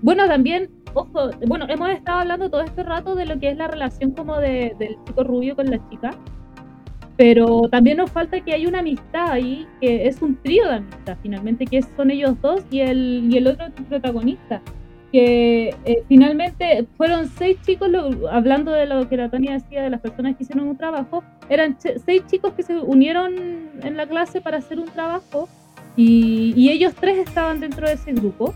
bueno, 0.03 0.27
también, 0.27 0.71
ojo, 0.95 1.31
bueno, 1.47 1.67
hemos 1.69 1.91
estado 1.91 2.21
hablando 2.21 2.51
todo 2.51 2.63
este 2.63 2.83
rato 2.83 3.15
de 3.15 3.27
lo 3.27 3.39
que 3.39 3.51
es 3.51 3.57
la 3.57 3.69
relación 3.69 4.13
como 4.13 4.37
de, 4.39 4.75
del 4.79 4.97
chico 5.05 5.25
rubio 5.25 5.55
con 5.57 5.67
la 5.71 5.79
chica, 5.91 6.11
pero 7.17 7.69
también 7.69 7.97
nos 7.99 8.11
falta 8.11 8.41
que 8.41 8.53
hay 8.55 8.67
una 8.67 8.79
amistad 8.79 9.33
ahí, 9.33 9.67
que 9.81 10.07
es 10.07 10.23
un 10.23 10.37
trío 10.37 10.65
de 10.69 10.77
amistad 10.77 11.17
finalmente, 11.23 11.67
que 11.67 11.83
son 11.83 12.11
ellos 12.11 12.41
dos 12.41 12.63
y 12.71 12.81
el, 12.81 13.29
y 13.31 13.37
el 13.37 13.49
otro 13.49 13.67
protagonista. 13.89 14.63
Que 15.11 15.75
eh, 15.87 16.03
finalmente 16.07 16.87
fueron 16.99 17.29
seis 17.29 17.57
chicos, 17.63 17.89
lo- 17.89 18.29
hablando 18.31 18.71
de 18.73 18.85
lo 18.87 19.09
que 19.09 19.17
la 19.17 19.31
Tania 19.31 19.55
decía 19.55 19.83
de 19.83 19.89
las 19.89 20.01
personas 20.03 20.37
que 20.37 20.43
hicieron 20.45 20.69
un 20.69 20.77
trabajo, 20.77 21.25
eran 21.49 21.77
seis 21.81 22.23
chicos 22.27 22.53
que 22.53 22.63
se 22.63 22.77
unieron 22.77 23.35
en 23.83 23.97
la 23.97 24.07
clase 24.07 24.43
para 24.43 24.59
hacer 24.59 24.79
un 24.79 24.85
trabajo 24.85 25.49
y, 25.97 26.53
y 26.55 26.69
ellos 26.71 26.93
tres 26.95 27.17
estaban 27.27 27.59
dentro 27.59 27.87
de 27.89 27.95
ese 27.95 28.13
grupo. 28.13 28.55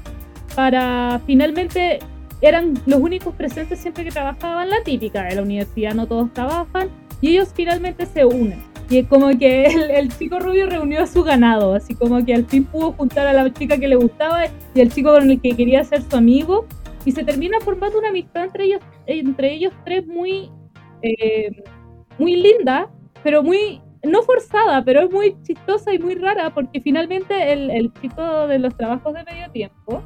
Para 0.55 1.21
finalmente 1.27 1.99
eran 2.43 2.75
los 2.87 3.01
únicos 3.01 3.35
presentes 3.35 3.79
siempre 3.79 4.05
que 4.05 4.11
trabajaban 4.11 4.69
la 4.69 4.83
típica 4.85 5.23
de 5.25 5.37
la 5.37 5.43
universidad, 5.43 5.95
no 5.95 6.07
todos 6.07 6.33
trabajan, 6.33 6.89
y 7.21 7.31
ellos 7.31 7.53
finalmente 7.55 8.05
se 8.05 8.25
unen. 8.25 8.61
Y 8.91 8.99
es 8.99 9.07
como 9.07 9.29
que 9.39 9.65
el, 9.67 10.13
chico 10.19 10.41
rubio 10.41 10.67
reunió 10.67 11.03
a 11.03 11.07
su 11.07 11.23
ganado, 11.23 11.75
así 11.75 11.95
como 11.95 12.25
que 12.25 12.35
al 12.35 12.45
fin 12.47 12.65
pudo 12.65 12.93
juntar 12.93 13.27
a 13.29 13.33
la 13.33 13.51
chica 13.53 13.79
que 13.79 13.89
le 13.89 13.97
gustaba 13.97 14.47
y 14.75 14.81
el 14.81 14.93
chico 14.93 15.13
con 15.13 15.31
el 15.31 15.41
que 15.41 15.57
quería 15.57 15.85
ser 15.85 16.03
su 16.03 16.17
amigo, 16.17 16.67
y 17.05 17.13
se 17.13 17.25
termina 17.25 17.59
formando 17.61 17.99
una 17.99 18.09
amistad 18.09 18.45
entre 18.45 18.65
ellos, 18.65 18.81
entre 19.07 19.55
ellos 19.55 19.73
tres 19.85 20.07
muy, 20.07 20.51
eh, 21.03 21.63
muy 22.19 22.37
linda, 22.37 22.91
pero 23.23 23.43
muy 23.43 23.81
no 24.05 24.23
forzada, 24.23 24.85
pero 24.85 25.03
es 25.03 25.11
muy 25.13 25.37
chistosa 25.43 25.95
y 25.95 25.99
muy 26.01 26.17
rara 26.17 26.53
porque 26.53 26.81
finalmente 26.81 27.53
el, 27.53 27.71
el 27.71 27.93
chico 28.01 28.49
de 28.49 28.59
los 28.59 28.77
trabajos 28.77 29.15
de 29.15 29.23
medio 29.23 29.49
tiempo 29.53 30.03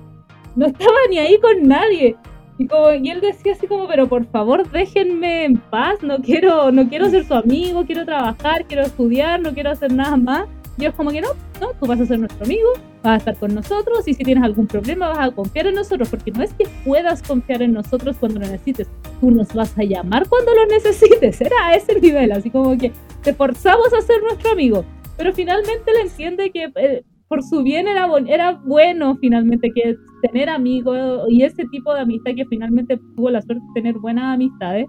no 0.57 0.66
estaba 0.66 0.97
ni 1.11 1.19
ahí 1.19 1.38
con 1.40 1.69
nadie. 1.69 2.16
Y, 2.59 2.66
como, 2.66 2.90
y 2.90 3.11
él 3.11 3.21
decía 3.21 3.53
así 3.53 3.66
como, 3.66 3.87
pero 3.87 4.09
por 4.09 4.25
favor 4.27 4.69
déjenme 4.71 5.45
en 5.45 5.59
paz, 5.59 6.03
no 6.03 6.19
quiero, 6.19 6.73
no 6.73 6.88
quiero 6.88 7.11
ser 7.11 7.27
su 7.27 7.35
amigo, 7.35 7.85
quiero 7.85 8.07
trabajar, 8.07 8.64
quiero 8.66 8.83
estudiar, 8.83 9.40
no 9.40 9.53
quiero 9.53 9.71
hacer 9.71 9.92
nada 9.92 10.16
más. 10.16 10.49
Y 10.79 10.85
es 10.85 10.95
como 10.95 11.11
que 11.11 11.21
no, 11.23 11.29
no, 11.61 11.69
tú 11.81 11.87
vas 11.87 12.01
a 12.01 12.07
ser 12.07 12.19
nuestro 12.19 12.45
amigo, 12.45 12.69
vas 13.03 13.14
a 13.14 13.16
estar 13.16 13.37
con 13.37 13.55
nosotros 13.55 14.07
y 14.07 14.14
si 14.14 14.25
tienes 14.25 14.45
algún 14.45 14.66
problema 14.66 15.09
vas 15.09 15.29
a 15.29 15.31
confiar 15.31 15.66
en 15.66 15.75
nosotros, 15.75 16.09
porque 16.11 16.31
no 16.33 16.42
es 16.42 16.53
que 16.53 16.66
puedas 16.85 17.23
confiar 17.23 17.62
en 17.62 17.73
nosotros 17.73 18.16
cuando 18.19 18.40
lo 18.40 18.47
necesites, 18.47 18.88
tú 19.21 19.31
nos 19.31 19.55
vas 19.55 19.77
a 19.79 19.85
llamar 19.85 20.29
cuando 20.29 20.55
lo 20.55 20.66
necesites, 20.66 21.40
era 21.40 21.57
a 21.66 21.75
ese 21.75 21.99
nivel, 21.99 22.31
así 22.33 22.51
como 22.51 22.77
que 22.77 22.92
te 23.23 23.33
forzamos 23.33 23.92
a 23.95 24.03
ser 24.03 24.23
nuestro 24.23 24.51
amigo, 24.51 24.85
pero 25.16 25.33
finalmente 25.33 25.92
le 25.95 26.01
entiende 26.03 26.51
que 26.51 26.71
eh, 26.75 27.05
por 27.29 27.43
su 27.43 27.62
bien 27.62 27.89
era, 27.89 28.09
era 28.27 28.53
bueno 28.53 29.17
finalmente 29.17 29.71
que 29.75 29.97
tener 30.23 30.49
amigos 30.49 31.27
y 31.29 31.43
ese 31.43 31.65
tipo 31.67 31.93
de 31.93 32.01
amistad 32.01 32.33
que 32.37 32.47
finalmente 32.47 32.99
tuvo 33.17 33.31
la 33.31 33.43
suerte 33.43 33.65
de 33.67 33.81
tener 33.81 33.99
buenas 33.99 34.35
amistades, 34.35 34.87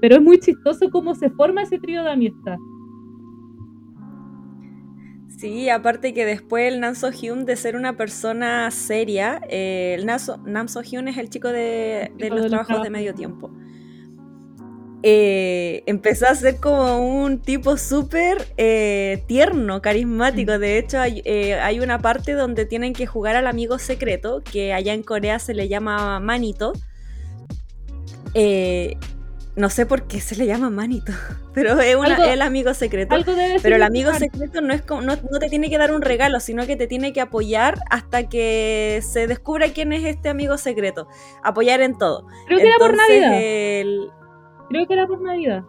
pero 0.00 0.16
es 0.16 0.22
muy 0.22 0.38
chistoso 0.38 0.90
cómo 0.90 1.14
se 1.14 1.30
forma 1.30 1.62
ese 1.62 1.78
trío 1.78 2.02
de 2.02 2.10
amistad. 2.10 2.56
Sí, 5.38 5.68
aparte 5.68 6.14
que 6.14 6.24
después 6.24 6.72
el 6.72 6.80
Nam 6.80 6.94
So 6.94 7.10
Hyun 7.10 7.44
de 7.44 7.56
ser 7.56 7.76
una 7.76 7.96
persona 7.96 8.70
seria, 8.70 9.40
eh, 9.48 9.96
el 9.98 10.06
Nam 10.06 10.68
So, 10.68 10.82
Hyun 10.82 11.08
es 11.08 11.16
el 11.18 11.28
chico 11.28 11.48
de, 11.48 12.12
los 12.18 12.46
trabajos 12.46 12.82
de 12.82 12.90
medio 12.90 13.14
tiempo. 13.14 13.50
Eh, 15.06 15.82
empezó 15.84 16.26
a 16.26 16.34
ser 16.34 16.56
como 16.56 16.98
un 16.98 17.42
tipo 17.42 17.76
súper 17.76 18.48
eh, 18.56 19.22
tierno, 19.26 19.82
carismático. 19.82 20.58
De 20.58 20.78
hecho, 20.78 20.98
hay, 20.98 21.20
hay, 21.20 21.80
una 21.80 21.98
parte 21.98 22.32
donde 22.32 22.64
tienen 22.64 22.94
que 22.94 23.04
jugar 23.04 23.36
al 23.36 23.46
amigo 23.46 23.78
secreto, 23.78 24.42
que 24.42 24.72
allá 24.72 24.94
en 24.94 25.02
Corea 25.02 25.38
se 25.38 25.52
le 25.52 25.68
llama 25.68 26.20
Manito 26.20 26.72
no 29.56 29.70
sé 29.70 29.86
por 29.86 30.06
qué 30.08 30.20
se 30.20 30.34
le 30.36 30.46
llama 30.46 30.68
manito, 30.68 31.12
pero 31.54 31.78
es 31.80 31.96
el 32.28 32.42
amigo 32.42 32.74
secreto. 32.74 33.14
pero 33.62 33.76
el 33.76 33.82
amigo 33.82 34.12
secreto 34.12 34.60
no, 34.60 34.72
es 34.74 34.82
no, 34.88 35.38
te 35.38 35.48
tiene 35.48 35.70
que 35.70 35.78
dar 35.78 35.92
un 35.92 36.02
regalo, 36.02 36.40
sino 36.40 36.66
que 36.66 36.76
te 36.76 36.86
tiene 36.86 37.12
que 37.12 37.20
apoyar 37.20 37.78
hasta 37.90 38.28
que 38.28 39.00
se 39.06 39.26
descubra 39.26 39.68
quién 39.68 39.92
es 39.92 40.04
este 40.04 40.28
amigo 40.28 40.58
secreto. 40.58 41.08
Apoyar 41.42 41.80
en 41.82 41.96
todo. 41.96 42.26
Creo 42.46 42.58
que 42.58 42.66
era 42.66 42.78
por 42.78 42.96
Navidad. 42.96 44.12
Creo 44.68 44.86
que 44.86 44.94
era 44.94 45.06
por 45.06 45.20
Navidad. 45.20 45.64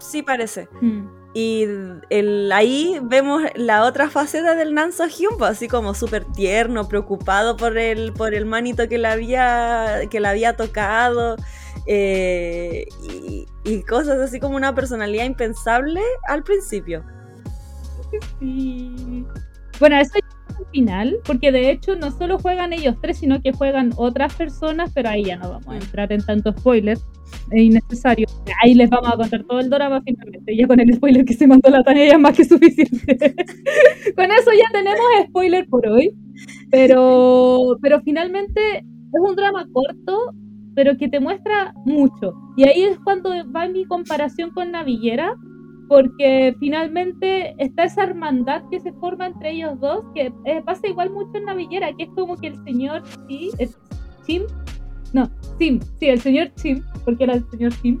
Sí, 0.00 0.22
parece. 0.22 0.68
Hmm. 0.80 1.06
Y 1.34 1.66
el, 2.10 2.50
ahí 2.52 2.98
vemos 3.02 3.42
la 3.54 3.84
otra 3.84 4.08
faceta 4.10 4.54
del 4.54 4.74
Nanzo 4.74 5.06
Hyun, 5.06 5.36
pues, 5.38 5.50
así 5.50 5.68
como 5.68 5.94
súper 5.94 6.24
tierno, 6.24 6.88
preocupado 6.88 7.56
por 7.56 7.76
el, 7.76 8.12
por 8.12 8.34
el 8.34 8.46
manito 8.46 8.88
que 8.88 8.98
le 8.98 9.08
había, 9.08 10.00
que 10.10 10.20
le 10.20 10.28
había 10.28 10.56
tocado. 10.56 11.36
Eh, 11.86 12.86
y, 13.02 13.46
cosas 13.82 14.18
así 14.18 14.40
como 14.40 14.56
una 14.56 14.74
personalidad 14.74 15.24
impensable 15.24 16.00
al 16.26 16.42
principio. 16.42 17.04
Bueno, 19.78 19.96
eso 19.96 20.18
el 20.58 20.66
final, 20.66 21.18
porque 21.24 21.52
de 21.52 21.70
hecho 21.70 21.96
no 21.96 22.10
solo 22.10 22.38
juegan 22.38 22.72
ellos 22.72 22.96
tres, 23.00 23.18
sino 23.18 23.40
que 23.40 23.52
juegan 23.52 23.92
otras 23.96 24.34
personas, 24.34 24.90
pero 24.94 25.08
ahí 25.08 25.24
ya 25.24 25.36
no 25.36 25.50
vamos 25.50 25.68
a 25.68 25.76
entrar 25.76 26.12
en 26.12 26.24
tanto 26.24 26.52
spoiler, 26.52 26.98
es 27.50 27.62
innecesario. 27.62 28.26
Ahí 28.62 28.74
les 28.74 28.90
vamos 28.90 29.12
a 29.12 29.16
contar 29.16 29.44
todo 29.44 29.60
el 29.60 29.70
drama 29.70 30.02
finalmente, 30.04 30.56
ya 30.56 30.66
con 30.66 30.80
el 30.80 30.92
spoiler 30.94 31.24
que 31.24 31.34
se 31.34 31.46
mandó 31.46 31.70
la 31.70 31.82
Tania 31.82 32.06
ya 32.06 32.12
es 32.14 32.20
más 32.20 32.36
que 32.36 32.44
suficiente. 32.44 33.16
con 34.16 34.24
eso 34.26 34.50
ya 34.52 34.70
tenemos 34.72 35.00
spoiler 35.28 35.66
por 35.68 35.86
hoy, 35.86 36.12
pero, 36.70 37.76
pero 37.80 38.00
finalmente 38.02 38.78
es 38.78 39.20
un 39.20 39.36
drama 39.36 39.66
corto, 39.72 40.32
pero 40.74 40.96
que 40.96 41.08
te 41.08 41.20
muestra 41.20 41.72
mucho. 41.84 42.34
Y 42.56 42.64
ahí 42.64 42.84
es 42.84 42.98
cuando 43.00 43.30
va 43.52 43.68
mi 43.68 43.84
comparación 43.84 44.50
con 44.50 44.72
Navillera, 44.72 45.34
porque 45.88 46.54
finalmente 46.60 47.54
está 47.58 47.84
esa 47.84 48.04
hermandad 48.04 48.62
que 48.70 48.80
se 48.80 48.92
forma 48.92 49.26
entre 49.26 49.52
ellos 49.52 49.80
dos, 49.80 50.04
que 50.14 50.32
eh, 50.44 50.62
pasa 50.64 50.86
igual 50.86 51.10
mucho 51.10 51.38
en 51.38 51.46
Navillera, 51.46 51.92
que 51.96 52.04
es 52.04 52.10
como 52.10 52.36
que 52.36 52.48
el 52.48 52.64
señor 52.64 53.02
Chim, 54.26 54.42
no, 55.12 55.30
Sim, 55.58 55.80
sí, 55.98 56.06
el 56.06 56.20
señor 56.20 56.52
Chim, 56.56 56.82
porque 57.04 57.24
era 57.24 57.34
el 57.34 57.50
señor 57.50 57.72
Chim, 57.80 58.00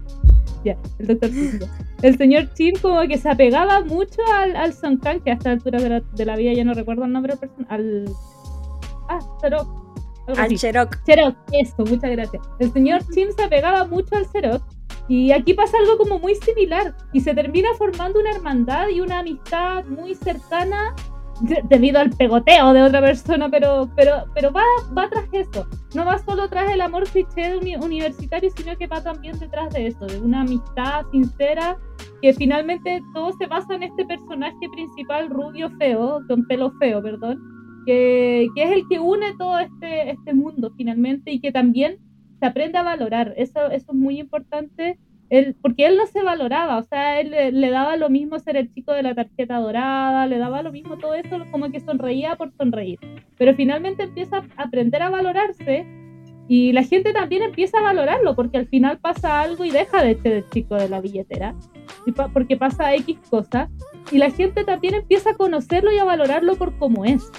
ya, 0.64 0.76
el 0.98 1.06
doctor 1.06 1.30
Chim, 1.30 1.58
el 2.02 2.18
señor 2.18 2.52
Chim 2.54 2.74
como 2.82 3.00
que 3.02 3.16
se 3.16 3.30
apegaba 3.30 3.82
mucho 3.84 4.20
al, 4.34 4.54
al 4.54 4.74
Son 4.74 4.98
Kang, 4.98 5.22
que 5.22 5.30
a 5.30 5.34
esta 5.34 5.52
altura 5.52 5.80
de 5.80 5.88
la, 5.88 6.00
de 6.00 6.24
la 6.26 6.36
vida 6.36 6.52
ya 6.52 6.64
no 6.64 6.74
recuerdo 6.74 7.04
el 7.04 7.12
nombre 7.12 7.34
del 7.36 7.50
al... 7.68 8.04
Ah, 9.08 9.18
al 10.36 10.54
Cherok. 10.54 11.02
Cherok, 11.06 11.36
eso, 11.52 11.84
muchas 11.86 12.10
gracias. 12.10 12.42
El 12.58 12.70
señor 12.70 13.00
Chim 13.14 13.28
se 13.34 13.44
apegaba 13.44 13.86
mucho 13.86 14.14
al 14.14 14.30
Cherok. 14.30 14.62
Y 15.08 15.32
aquí 15.32 15.54
pasa 15.54 15.78
algo 15.78 15.96
como 15.96 16.18
muy 16.18 16.34
similar. 16.34 16.94
Y 17.12 17.20
se 17.20 17.34
termina 17.34 17.68
formando 17.78 18.20
una 18.20 18.30
hermandad 18.30 18.88
y 18.88 19.00
una 19.00 19.20
amistad 19.20 19.84
muy 19.86 20.14
cercana 20.14 20.94
debido 21.68 22.00
al 22.00 22.10
pegoteo 22.10 22.72
de 22.72 22.82
otra 22.82 23.00
persona, 23.00 23.48
pero, 23.48 23.88
pero, 23.94 24.24
pero 24.34 24.52
va, 24.52 24.64
va 24.96 25.08
tras 25.08 25.28
eso. 25.32 25.66
No 25.94 26.04
va 26.04 26.18
solo 26.18 26.48
tras 26.48 26.70
el 26.72 26.80
amor 26.80 27.04
cliché 27.08 27.56
universitario, 27.56 28.50
sino 28.56 28.76
que 28.76 28.86
va 28.86 29.02
también 29.02 29.38
detrás 29.38 29.72
de 29.72 29.86
eso, 29.86 30.06
de 30.06 30.20
una 30.20 30.40
amistad 30.40 31.06
sincera, 31.12 31.76
que 32.22 32.32
finalmente 32.34 33.00
todo 33.14 33.32
se 33.38 33.46
basa 33.46 33.74
en 33.74 33.84
este 33.84 34.04
personaje 34.04 34.68
principal 34.72 35.30
rubio 35.30 35.70
feo, 35.78 36.20
con 36.26 36.44
pelo 36.46 36.72
feo, 36.78 37.02
perdón, 37.02 37.40
que, 37.86 38.48
es 38.56 38.70
el 38.70 38.86
que 38.88 38.98
une 38.98 39.34
todo 39.38 39.58
este, 39.58 40.10
este 40.10 40.34
mundo 40.34 40.72
finalmente 40.76 41.30
y 41.30 41.40
que 41.40 41.52
también 41.52 41.98
se 42.38 42.46
aprende 42.46 42.78
a 42.78 42.82
valorar. 42.82 43.34
Eso, 43.36 43.70
eso 43.70 43.92
es 43.92 43.94
muy 43.94 44.18
importante, 44.18 44.98
él, 45.30 45.56
porque 45.60 45.86
él 45.86 45.96
no 45.96 46.06
se 46.06 46.22
valoraba, 46.22 46.78
o 46.78 46.82
sea, 46.82 47.20
él 47.20 47.30
le, 47.30 47.70
daba 47.70 47.96
lo 47.96 48.08
mismo 48.08 48.38
ser 48.38 48.56
el 48.56 48.72
chico 48.72 48.92
de 48.92 49.02
la 49.02 49.14
tarjeta 49.14 49.58
dorada, 49.58 50.26
le 50.26 50.38
daba 50.38 50.62
lo 50.62 50.72
mismo 50.72 50.96
todo 50.96 51.14
eso, 51.14 51.44
como 51.50 51.70
que 51.70 51.80
sonreía 51.80 52.36
por 52.36 52.52
sonreír. 52.52 52.98
Pero 53.36 53.54
finalmente 53.54 54.04
empieza 54.04 54.38
a 54.56 54.62
aprender 54.62 55.02
a 55.02 55.10
valorarse 55.10 55.86
y 56.48 56.72
la 56.72 56.82
gente 56.82 57.12
también 57.12 57.42
empieza 57.42 57.78
a 57.78 57.82
valorarlo, 57.82 58.34
porque 58.34 58.56
al 58.56 58.68
final 58.68 58.98
pasa 58.98 59.42
algo 59.42 59.66
y 59.66 59.70
deja 59.70 60.02
de 60.02 60.14
ser 60.22 60.32
el 60.32 60.48
chico 60.48 60.76
de 60.76 60.88
la 60.88 61.02
billetera, 61.02 61.54
porque 62.32 62.56
pasa 62.56 62.94
X 62.94 63.18
cosa, 63.28 63.68
y 64.10 64.16
la 64.16 64.30
gente 64.30 64.64
también 64.64 64.94
empieza 64.94 65.30
a 65.30 65.34
conocerlo 65.34 65.92
y 65.92 65.98
a 65.98 66.04
valorarlo 66.04 66.56
por 66.56 66.78
cómo 66.78 67.04
es 67.04 67.30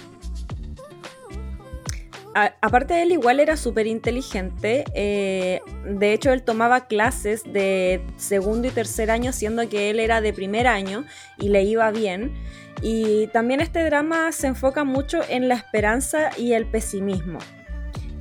aparte 2.33 2.93
de 2.93 3.03
él, 3.03 3.11
igual 3.11 3.39
era 3.39 3.57
súper 3.57 3.87
inteligente. 3.87 4.85
Eh, 4.93 5.61
de 5.85 6.13
hecho, 6.13 6.31
él 6.31 6.43
tomaba 6.43 6.87
clases 6.87 7.43
de 7.43 8.01
segundo 8.17 8.67
y 8.67 8.71
tercer 8.71 9.11
año, 9.11 9.33
siendo 9.33 9.67
que 9.69 9.89
él 9.89 9.99
era 9.99 10.21
de 10.21 10.33
primer 10.33 10.67
año 10.67 11.05
y 11.37 11.49
le 11.49 11.63
iba 11.63 11.89
bien. 11.91 12.33
Y 12.81 13.27
también 13.27 13.59
este 13.61 13.83
drama 13.83 14.31
se 14.31 14.47
enfoca 14.47 14.83
mucho 14.83 15.19
en 15.27 15.47
la 15.47 15.55
esperanza 15.55 16.29
y 16.37 16.53
el 16.53 16.65
pesimismo. 16.65 17.39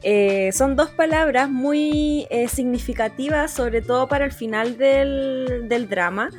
Eh, 0.02 0.50
son 0.52 0.76
dos 0.76 0.90
palabras 0.90 1.50
muy 1.50 2.26
eh, 2.30 2.48
significativas, 2.48 3.52
sobre 3.52 3.82
todo 3.82 4.08
para 4.08 4.24
el 4.24 4.32
final 4.32 4.78
del, 4.78 5.68
del 5.68 5.88
drama. 5.88 6.30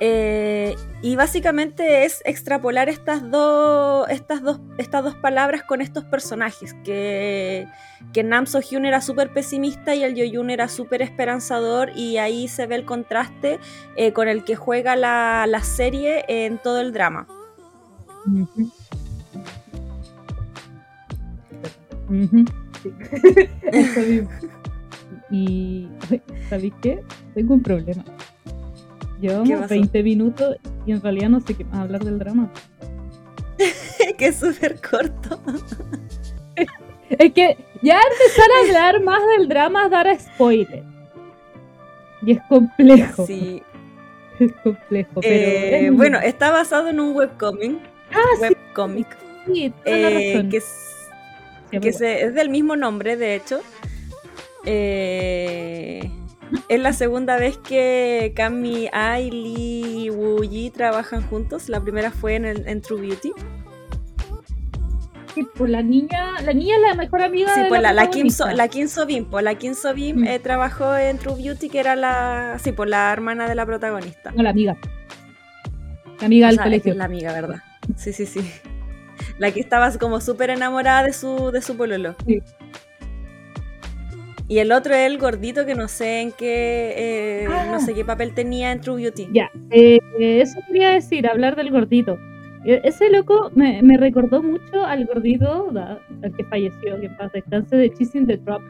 Eh, 0.00 0.76
y 1.02 1.16
básicamente 1.16 2.04
es 2.04 2.22
extrapolar 2.24 2.88
estas, 2.88 3.28
dos, 3.30 4.08
estas, 4.08 4.42
dos, 4.42 4.60
estas 4.78 5.02
dos 5.02 5.16
palabras 5.16 5.64
con 5.64 5.80
estos 5.80 6.04
personajes, 6.04 6.74
que, 6.84 7.66
que 8.12 8.22
Nam 8.22 8.46
So 8.46 8.60
Hyun 8.60 8.84
era 8.84 9.00
súper 9.00 9.32
pesimista 9.32 9.96
y 9.96 10.04
el 10.04 10.14
Yoyun 10.14 10.50
era 10.50 10.68
súper 10.68 11.02
esperanzador 11.02 11.90
y 11.96 12.18
ahí 12.18 12.46
se 12.46 12.66
ve 12.66 12.76
el 12.76 12.84
contraste 12.84 13.58
eh, 13.96 14.12
con 14.12 14.28
el 14.28 14.44
que 14.44 14.54
juega 14.54 14.94
la, 14.94 15.46
la, 15.48 15.62
serie 15.62 16.24
en 16.28 16.58
todo 16.58 16.80
el 16.80 16.92
drama. 16.92 17.26
y, 25.30 25.88
¿sabéis 26.48 26.72
qué? 26.80 27.02
Tengo 27.34 27.54
un 27.54 27.62
problema. 27.62 28.04
Llevamos 29.20 29.68
20 29.68 30.02
minutos 30.02 30.56
y 30.86 30.92
en 30.92 31.02
realidad 31.02 31.28
no 31.28 31.40
sé 31.40 31.54
qué 31.54 31.64
más 31.64 31.80
hablar 31.80 32.04
del 32.04 32.18
drama. 32.18 32.50
que 34.18 34.26
es 34.26 34.36
súper 34.36 34.80
corto. 34.80 35.40
Es 37.10 37.32
que 37.32 37.56
ya 37.80 37.98
empezar 38.02 38.46
a 38.54 38.66
hablar 38.66 39.02
más 39.02 39.20
del 39.38 39.48
drama 39.48 39.86
es 39.86 39.90
dar 39.90 40.20
spoiler. 40.20 40.82
Y 42.20 42.32
es 42.32 42.38
complejo. 42.48 43.26
Sí. 43.26 43.62
Es 44.38 44.52
complejo. 44.62 45.20
Pero 45.20 45.48
Eh, 45.50 45.86
es- 45.86 45.92
bueno, 45.92 46.18
está 46.20 46.50
basado 46.50 46.88
en 46.90 47.00
un 47.00 47.16
webcomic. 47.16 47.78
Ah, 48.12 48.20
sí, 48.36 48.42
webcomic. 48.42 49.06
sí, 49.46 49.72
la 49.86 49.90
eh, 50.10 50.32
razón. 50.34 50.50
que, 50.50 50.56
es, 50.58 50.96
Sí, 51.70 51.80
que 51.80 51.92
se- 51.94 52.24
es 52.26 52.34
del 52.34 52.50
mismo 52.50 52.76
nombre, 52.76 53.16
de 53.16 53.34
hecho. 53.36 53.60
Eh, 54.66 56.08
es 56.68 56.80
la 56.80 56.92
segunda 56.92 57.36
vez 57.36 57.56
que 57.58 58.32
Kami 58.36 58.88
Ai, 58.92 59.30
Lee 59.30 60.04
y 60.06 60.10
Wu 60.10 60.42
Yi 60.44 60.70
trabajan 60.70 61.22
juntos. 61.22 61.68
La 61.68 61.80
primera 61.80 62.10
fue 62.10 62.34
en, 62.36 62.44
el- 62.44 62.66
en 62.68 62.80
True 62.80 63.00
Beauty. 63.00 63.32
Sí, 65.34 65.46
pues 65.54 65.70
la 65.70 65.82
niña, 65.82 66.40
la 66.42 66.52
niña 66.52 66.76
es 66.76 66.82
la 66.82 66.94
mejor 66.94 67.22
amiga 67.22 67.54
Sí, 67.54 67.62
de 67.62 67.68
pues 67.68 67.80
la, 67.80 67.92
la, 67.92 68.04
la 68.04 68.10
Kim 68.10 68.28
So, 68.30 68.48
la 68.50 68.66
Kim 68.68 68.88
So 68.88 69.06
Bin, 69.06 69.24
pues 69.26 69.44
la 69.44 69.54
Kim 69.54 69.74
So 69.74 69.94
Bin 69.94 70.22
Mm. 70.22 70.26
eh, 70.26 70.38
trabajó 70.40 70.96
en 70.96 71.18
True 71.18 71.36
Beauty, 71.40 71.68
que 71.68 71.78
era 71.78 71.94
la, 71.94 72.58
sí, 72.62 72.72
pues 72.72 72.88
la 72.90 73.12
hermana 73.12 73.48
de 73.48 73.54
la 73.54 73.64
protagonista. 73.66 74.32
No, 74.32 74.42
la 74.42 74.50
amiga. 74.50 74.76
La 76.20 76.26
amiga 76.26 76.46
O 76.46 76.50
del 76.50 76.56
sea, 76.56 76.64
colegio. 76.64 76.94
la 76.94 77.04
amiga, 77.04 77.32
¿verdad? 77.32 77.62
Sí, 77.96 78.12
sí, 78.12 78.26
sí. 78.26 78.40
La 79.38 79.52
que 79.52 79.60
estaba 79.60 79.90
como 79.98 80.20
súper 80.20 80.50
enamorada 80.50 81.04
de 81.04 81.12
su, 81.12 81.52
de 81.52 81.62
su 81.62 81.76
pololo. 81.76 82.16
Sí. 82.26 82.42
Y 84.48 84.58
el 84.60 84.72
otro 84.72 84.94
es 84.94 85.06
el 85.10 85.18
gordito 85.18 85.66
que 85.66 85.74
no 85.74 85.88
sé 85.88 86.22
en 86.22 86.32
qué, 86.32 86.94
eh, 86.96 87.46
Ah. 87.50 87.68
no 87.70 87.80
sé 87.80 87.92
qué 87.94 88.04
papel 88.04 88.32
tenía 88.32 88.72
en 88.72 88.80
True 88.80 89.02
Beauty. 89.02 89.28
Ya, 89.32 89.50
eh, 89.70 89.98
eso 90.18 90.58
quería 90.66 90.90
decir, 90.90 91.26
hablar 91.28 91.54
del 91.54 91.70
gordito. 91.70 92.18
E- 92.64 92.80
Ese 92.82 93.10
loco 93.10 93.50
me, 93.54 93.82
me 93.82 93.96
recordó 93.98 94.42
mucho 94.42 94.84
al 94.84 95.04
gordito, 95.06 95.70
al 95.76 96.34
que 96.36 96.44
falleció, 96.44 96.98
que 96.98 97.06
en 97.06 97.16
paz 97.16 97.30
descanse, 97.32 97.76
de 97.76 97.90
Chasing 97.90 98.26
the 98.26 98.38
Trap. 98.38 98.62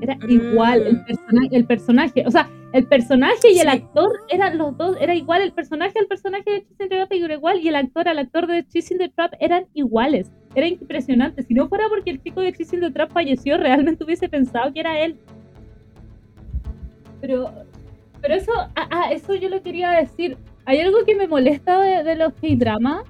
Era 0.00 0.16
Mm. 0.16 0.30
igual 0.30 0.86
el, 0.86 1.04
persona- 1.04 1.48
el 1.50 1.64
personaje, 1.64 2.24
o 2.26 2.30
sea, 2.30 2.48
el 2.72 2.86
personaje 2.86 3.52
y 3.52 3.58
el 3.58 3.68
actor 3.68 4.10
eran 4.28 4.56
los 4.58 4.76
dos, 4.78 4.96
era 5.00 5.14
igual, 5.14 5.42
el 5.42 5.52
personaje 5.52 5.98
al 5.98 6.06
personaje 6.06 6.48
de 6.50 6.60
Chasing 6.62 6.88
the 6.88 6.96
Trap 6.96 7.12
era 7.12 7.34
igual, 7.34 7.60
y 7.60 7.68
el 7.68 7.76
actor 7.76 8.08
al 8.08 8.18
actor 8.18 8.46
de 8.46 8.64
Chasing 8.66 8.98
the 8.98 9.08
Trap 9.08 9.34
eran 9.40 9.64
iguales. 9.74 10.30
Era 10.54 10.66
impresionante. 10.66 11.42
Si 11.42 11.54
no 11.54 11.68
fuera 11.68 11.84
porque 11.88 12.10
el 12.10 12.22
chico 12.22 12.40
de 12.40 12.52
Chasing 12.52 12.80
the 12.80 12.90
Trap 12.90 13.12
falleció, 13.12 13.56
realmente 13.58 14.04
hubiese 14.04 14.28
pensado 14.28 14.72
que 14.72 14.80
era 14.80 15.00
él. 15.00 15.16
Pero, 17.20 17.50
pero 18.20 18.34
eso, 18.34 18.52
ah, 18.76 18.88
ah, 18.90 19.12
eso 19.12 19.34
yo 19.34 19.48
lo 19.48 19.62
quería 19.62 19.90
decir. 19.90 20.36
Hay 20.64 20.78
algo 20.80 20.98
que 21.04 21.14
me 21.14 21.26
molesta 21.26 21.80
de, 21.80 22.02
de 22.04 22.16
los 22.16 22.32
K-dramas, 22.34 23.02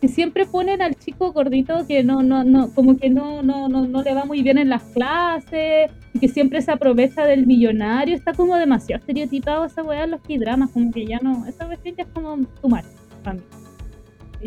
que 0.00 0.08
siempre 0.08 0.46
ponen 0.46 0.82
al 0.82 0.96
chico 0.96 1.32
gordito 1.32 1.86
que 1.86 2.02
no, 2.02 2.22
no, 2.22 2.42
no, 2.44 2.72
como 2.74 2.96
que 2.96 3.08
no, 3.08 3.42
no, 3.42 3.68
no, 3.68 3.86
no 3.86 4.02
le 4.02 4.14
va 4.14 4.24
muy 4.24 4.42
bien 4.42 4.58
en 4.58 4.68
las 4.68 4.82
clases, 4.84 5.90
y 6.14 6.18
que 6.18 6.28
siempre 6.28 6.60
se 6.62 6.70
aprovecha 6.70 7.24
del 7.24 7.46
millonario. 7.46 8.14
Está 8.14 8.32
como 8.32 8.56
demasiado 8.56 9.00
estereotipado 9.00 9.64
esa 9.64 9.82
weá 9.82 10.04
en 10.04 10.12
los 10.12 10.20
K-dramas, 10.20 10.70
como 10.70 10.90
que 10.92 11.06
ya 11.06 11.18
no, 11.22 11.46
esa 11.46 11.66
cuestión 11.66 11.94
ya 11.96 12.04
es 12.04 12.08
como 12.12 12.36
too 12.60 12.68
much 12.68 12.84
para 13.22 13.34
mí. 13.34 13.42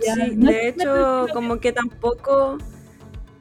Ya 0.05 0.15
Sí, 0.15 0.33
no 0.35 0.49
de 0.51 0.67
hecho, 0.69 1.27
como 1.33 1.59
que 1.59 1.71
tampoco 1.71 2.57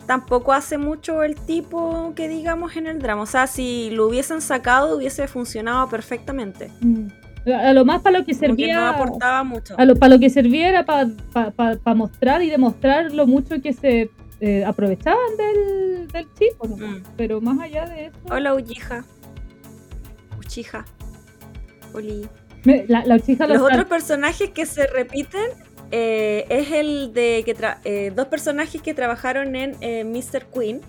tampoco 0.07 0.53
hace 0.53 0.77
mucho 0.79 1.23
el 1.23 1.35
tipo 1.35 2.13
que 2.15 2.29
digamos 2.29 2.77
en 2.77 2.87
el 2.87 2.99
drama. 3.01 3.23
O 3.23 3.27
sea, 3.27 3.47
si 3.47 3.91
lo 3.91 4.07
hubiesen 4.07 4.41
sacado 4.41 4.97
hubiese 4.99 5.27
funcionado 5.27 5.89
perfectamente. 5.89 6.71
Mm. 6.81 7.07
A 7.47 7.73
lo 7.75 7.85
más 7.85 8.01
para 8.01 8.19
lo 8.21 8.25
que 8.25 8.33
Como 8.33 8.41
que 8.57 8.65
servía. 8.67 8.81
no 8.81 8.87
aportaba 8.87 9.45
mucho. 9.45 9.75
a 9.77 9.85
lo, 9.85 9.97
para 9.97 10.15
lo 10.15 10.21
que 10.21 10.31
servía 10.31 10.69
era 10.69 10.85
para 10.87 11.95
mostrar 11.95 12.43
y 12.43 12.49
demostrar 12.51 13.13
lo 13.13 13.27
mucho 13.27 13.61
que 13.61 13.73
se 13.75 14.11
eh, 14.41 14.65
aprovechaban 14.65 15.37
del, 15.37 16.09
del 16.09 16.27
chico, 16.35 16.67
¿no? 16.69 16.77
Mm. 16.77 17.03
pero 17.17 17.41
más 17.41 17.59
allá 17.61 17.87
de 17.87 18.07
eso, 18.07 18.17
Hola, 18.31 18.55
Uchiha. 18.55 19.05
Uchiha. 20.39 20.85
Oli. 21.93 22.27
me- 22.65 22.85
la, 22.89 23.05
la 23.05 23.17
Uchiha 23.17 23.47
Los 23.47 23.59
lo 23.61 23.67
otros 23.67 23.85
personajes 23.87 24.51
que 24.51 24.67
se 24.67 24.87
repiten 24.87 25.51
eh, 25.91 26.45
es 26.49 26.71
el 26.73 27.13
de 27.13 27.43
que 27.45 27.55
tra- 27.57 27.79
eh, 27.85 28.13
dos 28.15 28.27
personajes 28.27 28.83
que 28.83 28.95
trabajaron 28.95 29.55
en 29.55 29.77
eh, 29.81 30.05
Mr. 30.05 30.47
Queen. 30.47 30.81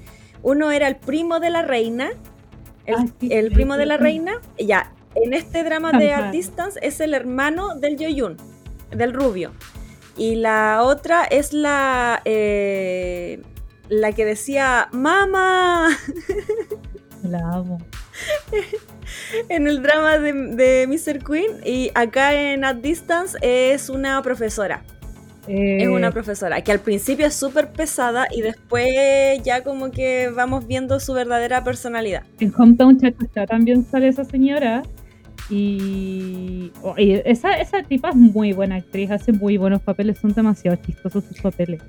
Uno 0.42 0.72
era 0.72 0.88
el 0.88 0.96
primo 0.96 1.40
de 1.40 1.50
la 1.52 1.62
reina. 1.62 2.10
El, 2.86 2.96
Ah, 2.96 3.06
sí, 3.20 3.30
el 3.32 3.50
sí, 3.50 3.54
primo 3.56 3.74
sí, 3.74 3.80
de 3.80 3.86
la 3.86 3.98
sí. 3.98 4.04
reina. 4.04 4.42
Ya, 4.58 4.92
en 5.16 5.34
este 5.34 5.64
drama 5.64 5.92
de. 5.92 6.14
At 6.14 6.32
Distance 6.32 6.80
es 6.82 7.00
el 7.00 7.14
hermano 7.14 7.76
del 7.76 7.98
Yoyun, 7.98 8.38
del 8.92 9.14
rubio. 9.14 9.52
Y 10.18 10.36
la 10.36 10.82
otra 10.84 11.24
es 11.26 11.54
la. 11.54 12.22
eh, 12.26 13.42
la 13.90 14.12
que 14.14 14.26
decía, 14.26 14.88
¡Mamá! 14.92 15.90
la 17.24 17.40
amo. 17.54 17.78
en 19.50 19.68
el 19.68 19.82
drama 19.84 20.18
de, 20.18 20.34
de 20.34 20.88
Mr. 20.88 21.24
Queen. 21.24 21.58
Y 21.64 21.92
acá 21.96 22.34
en 22.34 22.64
At 22.64 22.78
Distance 22.78 23.38
es 23.42 23.90
una 23.90 24.22
profesora. 24.22 24.84
Eh, 25.48 25.84
Es 25.84 25.88
una 25.90 26.10
profesora 26.12 26.62
que 26.62 26.72
al 26.72 26.80
principio 26.80 27.28
es 27.28 27.36
súper 27.36 27.72
pesada 27.72 28.28
y 28.32 28.42
después 28.42 28.88
ya 29.44 29.64
como 29.64 29.92
que 29.92 30.32
vamos 30.36 30.66
viendo 30.66 31.00
su 31.00 31.14
verdadera 31.14 31.64
personalidad. 31.64 32.24
en 32.40 32.52
Hometown 32.58 33.00
Cha-Cha-Cha 33.00 33.46
también 33.46 33.86
sale 33.86 34.08
esa 34.08 34.24
señora 34.26 34.82
y, 35.50 36.72
oh, 36.82 36.96
y 36.98 37.22
esa, 37.26 37.54
esa 37.54 37.84
tipa 37.84 38.10
es 38.10 38.16
muy 38.16 38.54
buena 38.54 38.76
actriz, 38.76 39.12
hace 39.12 39.32
muy 39.32 39.58
buenos 39.58 39.82
papeles, 39.82 40.18
son 40.20 40.34
demasiado 40.34 40.78
chistosos 40.78 41.24
sus 41.26 41.40
papeles. 41.42 41.82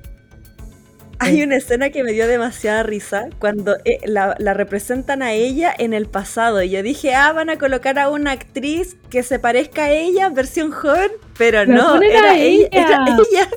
Hay 1.19 1.43
una 1.43 1.57
escena 1.57 1.89
que 1.89 2.03
me 2.03 2.13
dio 2.13 2.27
demasiada 2.27 2.83
risa 2.83 3.31
cuando 3.39 3.77
eh, 3.87 4.01
la, 4.05 4.37
la 4.39 4.53
representan 4.53 5.23
a 5.23 5.33
ella 5.33 5.75
en 5.77 5.95
el 5.95 6.07
pasado. 6.07 6.63
Y 6.63 6.69
yo 6.69 6.83
dije, 6.83 7.15
ah, 7.15 7.33
van 7.33 7.49
a 7.49 7.57
colocar 7.57 7.99
a 7.99 8.11
una 8.11 8.33
actriz 8.33 8.99
que 9.09 9.23
se 9.23 9.39
parezca 9.39 9.85
a 9.85 9.93
ella, 9.93 10.29
versión 10.29 10.71
joven. 10.73 11.11
Pero 11.39 11.65
no, 11.65 12.03
era 12.03 12.37
ella. 12.37 12.69
era 12.71 13.07
ella, 13.09 13.49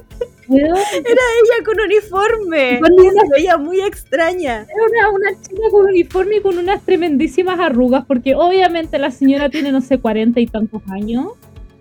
Weón, 0.49 0.77
ella 0.93 1.63
con 1.65 1.79
uniforme. 1.79 2.79
Con 2.79 2.93
una- 2.93 3.21
Se 3.21 3.27
veía 3.35 3.57
muy 3.57 3.81
extraña. 3.81 4.61
Era 4.63 5.09
una, 5.09 5.09
una 5.11 5.41
chica 5.41 5.61
con 5.71 5.85
uniforme 5.85 6.37
y 6.37 6.41
con 6.41 6.57
unas 6.57 6.81
tremendísimas 6.83 7.59
arrugas, 7.59 8.05
porque 8.05 8.35
obviamente 8.35 8.97
la 8.97 9.11
señora 9.11 9.49
tiene, 9.49 9.71
no 9.71 9.81
sé, 9.81 9.99
cuarenta 9.99 10.39
y 10.39 10.47
tantos 10.47 10.81
años. 10.91 11.33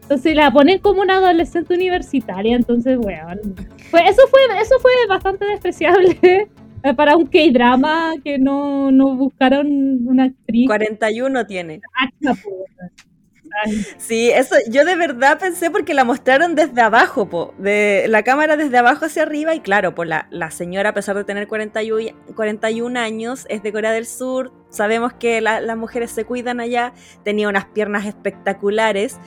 Entonces 0.03 0.35
la 0.35 0.51
ponen 0.51 0.79
como 0.79 1.03
una 1.03 1.17
adolescente 1.17 1.75
universitaria, 1.75 2.57
entonces, 2.57 2.97
weón. 2.99 3.41
Pues 3.91 4.03
eso 4.11 4.23
fue, 4.29 4.41
eso 4.61 4.75
fue 4.81 4.91
bastante 5.09 5.45
despreciable 5.47 6.49
para 6.97 7.17
un 7.17 7.27
K-drama 7.27 8.15
que 8.25 8.39
no, 8.39 8.91
no 8.91 9.17
buscaron 9.17 9.67
una 10.07 10.25
actriz. 10.25 10.67
41 10.67 11.47
tiene. 11.47 11.81
Sí, 13.99 14.31
eso 14.31 14.55
yo 14.71 14.85
de 14.85 14.95
verdad 14.97 15.39
pensé 15.39 15.71
porque 15.71 15.95
la 15.95 16.05
mostraron 16.05 16.55
desde 16.55 16.81
abajo, 16.81 17.29
po, 17.29 17.55
de 17.59 18.07
la 18.09 18.23
cámara 18.23 18.57
desde 18.57 18.79
abajo 18.79 19.05
hacia 19.07 19.23
arriba 19.23 19.55
y 19.55 19.61
claro, 19.61 19.95
pues 19.95 20.09
la, 20.09 20.27
la 20.31 20.51
señora 20.51 20.91
a 20.91 20.95
pesar 20.95 21.17
de 21.17 21.25
tener 21.25 21.49
41, 21.49 22.17
41 22.37 22.99
años 23.01 23.47
es 23.49 23.63
de 23.63 23.73
Corea 23.73 23.93
del 23.93 24.07
Sur, 24.07 24.53
sabemos 24.71 25.13
que 25.13 25.41
la- 25.41 25.61
las 25.61 25.77
mujeres 25.77 26.11
se 26.11 26.25
cuidan 26.25 26.61
allá, 26.61 26.93
tenía 27.25 27.49
unas 27.49 27.67
piernas 27.67 28.07
espectaculares 28.07 29.19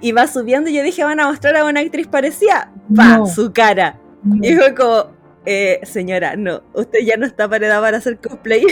y 0.00 0.12
va 0.12 0.26
subiendo 0.26 0.70
y 0.70 0.74
yo 0.74 0.82
dije 0.82 1.04
van 1.04 1.20
a 1.20 1.26
mostrar 1.28 1.56
a 1.56 1.64
una 1.64 1.80
actriz 1.80 2.06
parecida, 2.06 2.72
va, 2.98 3.18
No. 3.18 3.26
su 3.26 3.52
cara. 3.52 3.98
no. 4.22 4.36
Y 4.46 4.54
fue 4.56 4.74
como, 4.74 5.12
eh, 5.46 5.80
señora, 5.84 6.36
no, 6.36 6.62
usted 6.74 7.00
ya 7.04 7.16
no 7.16 7.26
está 7.26 7.48
para 7.48 7.66
edad 7.66 7.80
para 7.80 7.98
hacer 7.98 8.18
cosplay. 8.18 8.62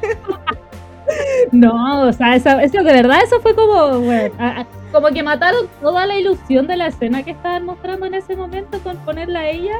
No, 1.52 2.02
o 2.08 2.12
sea, 2.12 2.36
eso, 2.36 2.50
eso 2.58 2.82
de 2.82 2.92
verdad, 2.92 3.18
eso 3.24 3.40
fue 3.40 3.54
como, 3.54 4.00
bueno, 4.00 4.34
a- 4.38 4.60
a- 4.60 4.66
como 4.92 5.08
que 5.08 5.22
mataron 5.22 5.66
toda 5.80 6.06
la 6.06 6.18
ilusión 6.18 6.66
de 6.66 6.76
la 6.76 6.86
escena 6.88 7.22
que 7.22 7.32
estaban 7.32 7.64
mostrando 7.64 8.06
en 8.06 8.14
ese 8.14 8.36
momento 8.36 8.78
con 8.80 8.96
ponerla 8.98 9.40
a 9.40 9.48
ella. 9.48 9.74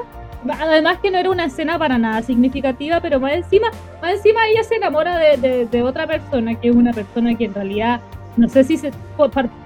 Además 0.60 0.98
que 1.02 1.10
no 1.10 1.18
era 1.18 1.30
una 1.30 1.46
escena 1.46 1.78
para 1.78 1.98
nada 1.98 2.22
significativa, 2.22 3.00
pero 3.00 3.18
más 3.18 3.32
encima, 3.32 3.68
más 4.00 4.12
encima 4.12 4.46
ella 4.46 4.62
se 4.62 4.76
enamora 4.76 5.18
de, 5.18 5.36
de- 5.36 5.66
de 5.66 5.82
otra 5.82 6.06
persona, 6.06 6.54
que 6.54 6.68
es 6.68 6.74
una 6.76 6.92
persona 6.92 7.34
que 7.36 7.46
en 7.46 7.54
realidad, 7.54 8.00
no 8.36 8.48
sé 8.48 8.62
si 8.64 8.76
se, 8.76 8.92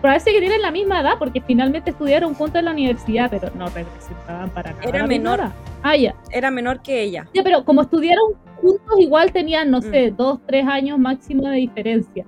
parece 0.00 0.32
que 0.32 0.40
tienen 0.40 0.62
la 0.62 0.70
misma 0.70 1.00
edad, 1.00 1.14
porque 1.18 1.40
finalmente 1.42 1.90
estudiaron 1.90 2.34
juntos 2.34 2.58
en 2.60 2.64
la 2.64 2.70
universidad, 2.70 3.28
pero 3.30 3.50
no 3.54 3.66
representaban 3.66 4.48
para 4.50 4.70
nada. 4.72 4.84
Era 4.88 5.06
menor. 5.06 5.40
Ah, 5.82 5.96
ya. 5.96 6.14
Era 6.30 6.50
menor 6.50 6.80
que 6.80 7.02
ella. 7.02 7.26
Ya, 7.34 7.42
pero 7.42 7.64
como 7.64 7.82
estudiaron 7.82 8.24
juntos, 8.62 8.98
igual 9.00 9.30
tenían, 9.32 9.70
no 9.70 9.80
Mm. 9.80 9.90
sé, 9.90 10.10
dos, 10.16 10.38
tres 10.46 10.66
años 10.66 10.98
máximo 10.98 11.46
de 11.48 11.56
diferencia. 11.56 12.24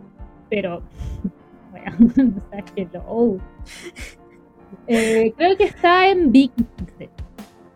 Pero, 0.51 0.83
bueno, 1.71 1.97
o 2.47 2.51
sea, 2.51 2.65
hello. 2.77 3.39
Eh, 4.87 5.33
creo 5.37 5.57
que 5.57 5.65
está 5.65 6.09
en 6.09 6.31
Vicky. 6.31 6.67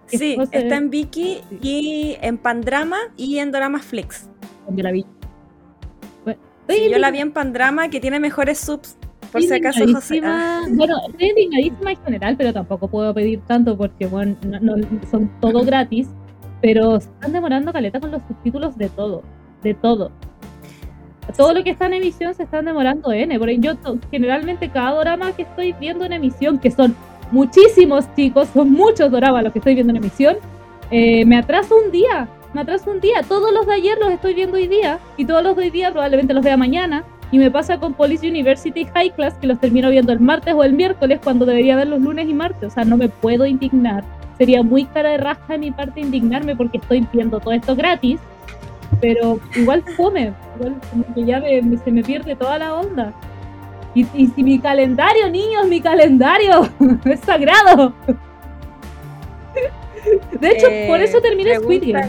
Sí, 0.06 0.36
está 0.52 0.76
en 0.76 0.88
Viki 0.90 1.40
y 1.62 2.16
en 2.22 2.38
Pandrama 2.38 2.96
y 3.16 3.38
en 3.38 3.52
Dorama 3.52 3.78
Flix. 3.78 4.28
Cuando 4.64 4.82
la 4.82 4.90
vi. 4.92 5.04
Bueno, 6.24 6.40
Sí, 6.68 6.88
yo 6.90 6.98
la 6.98 7.10
vi 7.10 7.18
en 7.18 7.32
Pandrama 7.32 7.88
que 7.90 8.00
tiene 8.00 8.18
mejores 8.18 8.58
subs. 8.58 8.96
Por 9.30 9.42
si 9.42 9.52
acaso, 9.52 9.84
José. 9.92 10.22
Ah. 10.24 10.62
Bueno, 10.70 10.96
estoy 11.10 11.28
indignadísima 11.28 11.90
en 11.92 12.02
general, 12.02 12.36
pero 12.38 12.54
tampoco 12.54 12.88
puedo 12.88 13.12
pedir 13.12 13.40
tanto 13.40 13.76
porque, 13.76 14.06
bueno, 14.06 14.34
no- 14.46 14.58
no- 14.60 14.76
son 15.10 15.30
todo 15.40 15.62
gratis. 15.62 16.08
Pero 16.60 17.00
se 17.00 17.08
están 17.08 17.32
demorando 17.32 17.72
caleta 17.72 18.00
con 18.00 18.10
los 18.10 18.22
subtítulos 18.26 18.76
de 18.76 18.88
todo, 18.88 19.22
de 19.62 19.74
todo. 19.74 20.10
Todo 21.36 21.52
lo 21.52 21.62
que 21.62 21.70
está 21.70 21.86
en 21.86 21.94
emisión 21.94 22.34
se 22.34 22.44
están 22.44 22.64
demorando 22.64 23.12
N. 23.12 23.38
Por 23.38 23.50
yo 23.50 23.74
generalmente 24.10 24.70
cada 24.70 24.98
drama 25.00 25.32
que 25.32 25.42
estoy 25.42 25.72
viendo 25.74 26.04
en 26.04 26.14
emisión, 26.14 26.58
que 26.58 26.70
son 26.70 26.96
muchísimos 27.30 28.06
chicos, 28.16 28.48
son 28.54 28.72
muchos 28.72 29.10
doramas 29.10 29.44
los 29.44 29.52
que 29.52 29.58
estoy 29.58 29.74
viendo 29.74 29.90
en 29.90 29.98
emisión, 29.98 30.36
eh, 30.90 31.26
me 31.26 31.36
atraso 31.36 31.76
un 31.84 31.92
día, 31.92 32.28
me 32.54 32.62
atraso 32.62 32.90
un 32.90 33.00
día. 33.00 33.22
Todos 33.28 33.52
los 33.52 33.66
de 33.66 33.74
ayer 33.74 33.98
los 33.98 34.10
estoy 34.10 34.34
viendo 34.34 34.56
hoy 34.56 34.68
día 34.68 34.98
y 35.16 35.26
todos 35.26 35.42
los 35.42 35.54
de 35.56 35.64
hoy 35.64 35.70
día 35.70 35.90
probablemente 35.92 36.32
los 36.32 36.44
vea 36.44 36.56
mañana. 36.56 37.04
Y 37.30 37.38
me 37.38 37.50
pasa 37.50 37.78
con 37.78 37.92
Police 37.92 38.26
University 38.26 38.86
High 38.86 39.10
Class 39.10 39.34
que 39.34 39.46
los 39.46 39.60
termino 39.60 39.90
viendo 39.90 40.12
el 40.12 40.20
martes 40.20 40.54
o 40.54 40.64
el 40.64 40.72
miércoles 40.72 41.20
cuando 41.22 41.44
debería 41.44 41.76
ver 41.76 41.88
los 41.88 42.00
lunes 42.00 42.26
y 42.26 42.32
martes. 42.32 42.72
O 42.72 42.74
sea, 42.74 42.84
no 42.84 42.96
me 42.96 43.10
puedo 43.10 43.44
indignar. 43.44 44.02
Sería 44.38 44.62
muy 44.62 44.84
cara 44.86 45.10
de 45.10 45.18
raja 45.18 45.44
de 45.48 45.58
mi 45.58 45.70
parte 45.70 46.00
indignarme 46.00 46.56
porque 46.56 46.78
estoy 46.78 47.06
viendo 47.12 47.40
todo 47.40 47.52
esto 47.52 47.74
gratis. 47.74 48.20
Pero 49.00 49.38
igual 49.54 49.82
fome, 49.96 50.32
igual 50.56 50.76
que 51.14 51.24
ya 51.24 51.42
se 51.84 51.90
me 51.90 52.02
pierde 52.02 52.34
toda 52.36 52.58
la 52.58 52.74
onda. 52.74 53.12
Y, 53.94 54.06
y 54.14 54.28
si 54.28 54.42
mi 54.42 54.58
calendario, 54.58 55.28
niños, 55.28 55.66
mi 55.68 55.80
calendario 55.80 56.68
es 57.04 57.20
sagrado. 57.20 57.92
De 60.40 60.50
hecho, 60.50 60.68
por 60.86 61.00
eso 61.00 61.20
terminé 61.20 61.56
Squid 61.56 61.92
Game. 61.92 62.08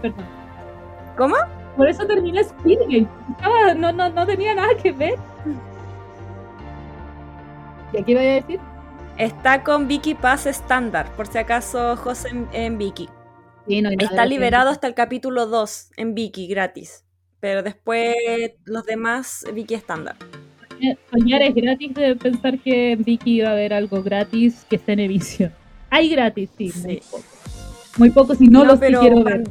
Perdón. 0.00 0.24
¿Cómo? 1.16 1.34
Por 1.76 1.88
eso 1.88 2.06
terminé 2.06 2.44
Squid 2.44 2.78
Game. 2.88 3.08
no, 3.76 3.92
no, 3.92 4.08
no 4.08 4.26
tenía 4.26 4.54
nada 4.54 4.74
que 4.80 4.92
ver. 4.92 5.14
¿Y 7.92 7.98
aquí 7.98 8.14
voy 8.14 8.26
a 8.26 8.34
decir? 8.34 8.60
Está 9.18 9.62
con 9.62 9.86
Vicky 9.86 10.14
Pass 10.14 10.46
estándar, 10.46 11.14
por 11.14 11.28
si 11.28 11.38
acaso 11.38 11.96
José 11.96 12.30
en, 12.52 12.78
Vicky. 12.78 13.08
Está 13.68 14.26
liberado 14.26 14.70
hasta 14.70 14.88
el 14.88 14.94
capítulo 14.94 15.46
2 15.46 15.92
en 15.96 16.14
Vicky 16.14 16.48
gratis. 16.48 17.04
Pero 17.38 17.62
después 17.62 18.16
los 18.64 18.84
demás 18.84 19.44
Vicky 19.54 19.74
estándar. 19.74 20.16
Soñar 21.12 21.42
es 21.42 21.54
gratis 21.54 21.94
de 21.94 22.16
pensar 22.16 22.58
que 22.58 22.92
en 22.92 23.04
Vicky 23.04 23.38
iba 23.38 23.50
a 23.50 23.52
haber 23.52 23.72
algo 23.72 24.02
gratis 24.02 24.66
que 24.68 24.76
esté 24.76 24.94
en 24.94 25.00
emisión. 25.00 25.54
Hay 25.90 26.08
gratis, 26.08 26.50
sí, 26.56 26.72
muy 26.82 26.96
poco. 26.96 27.24
Muy 27.96 28.10
poco, 28.10 28.34
si 28.34 28.48
no, 28.48 28.64
los 28.64 28.80
quiero 28.80 29.22
ver. 29.22 29.44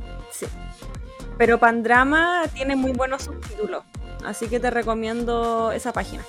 Pero 1.37 1.57
Pandrama 1.57 2.43
tiene 2.53 2.75
muy 2.75 2.91
buenos 2.91 3.23
subtítulos, 3.23 3.85
así 4.25 4.47
que 4.47 4.59
te 4.59 4.69
recomiendo 4.69 5.71
esa 5.71 5.93
página. 5.93 6.21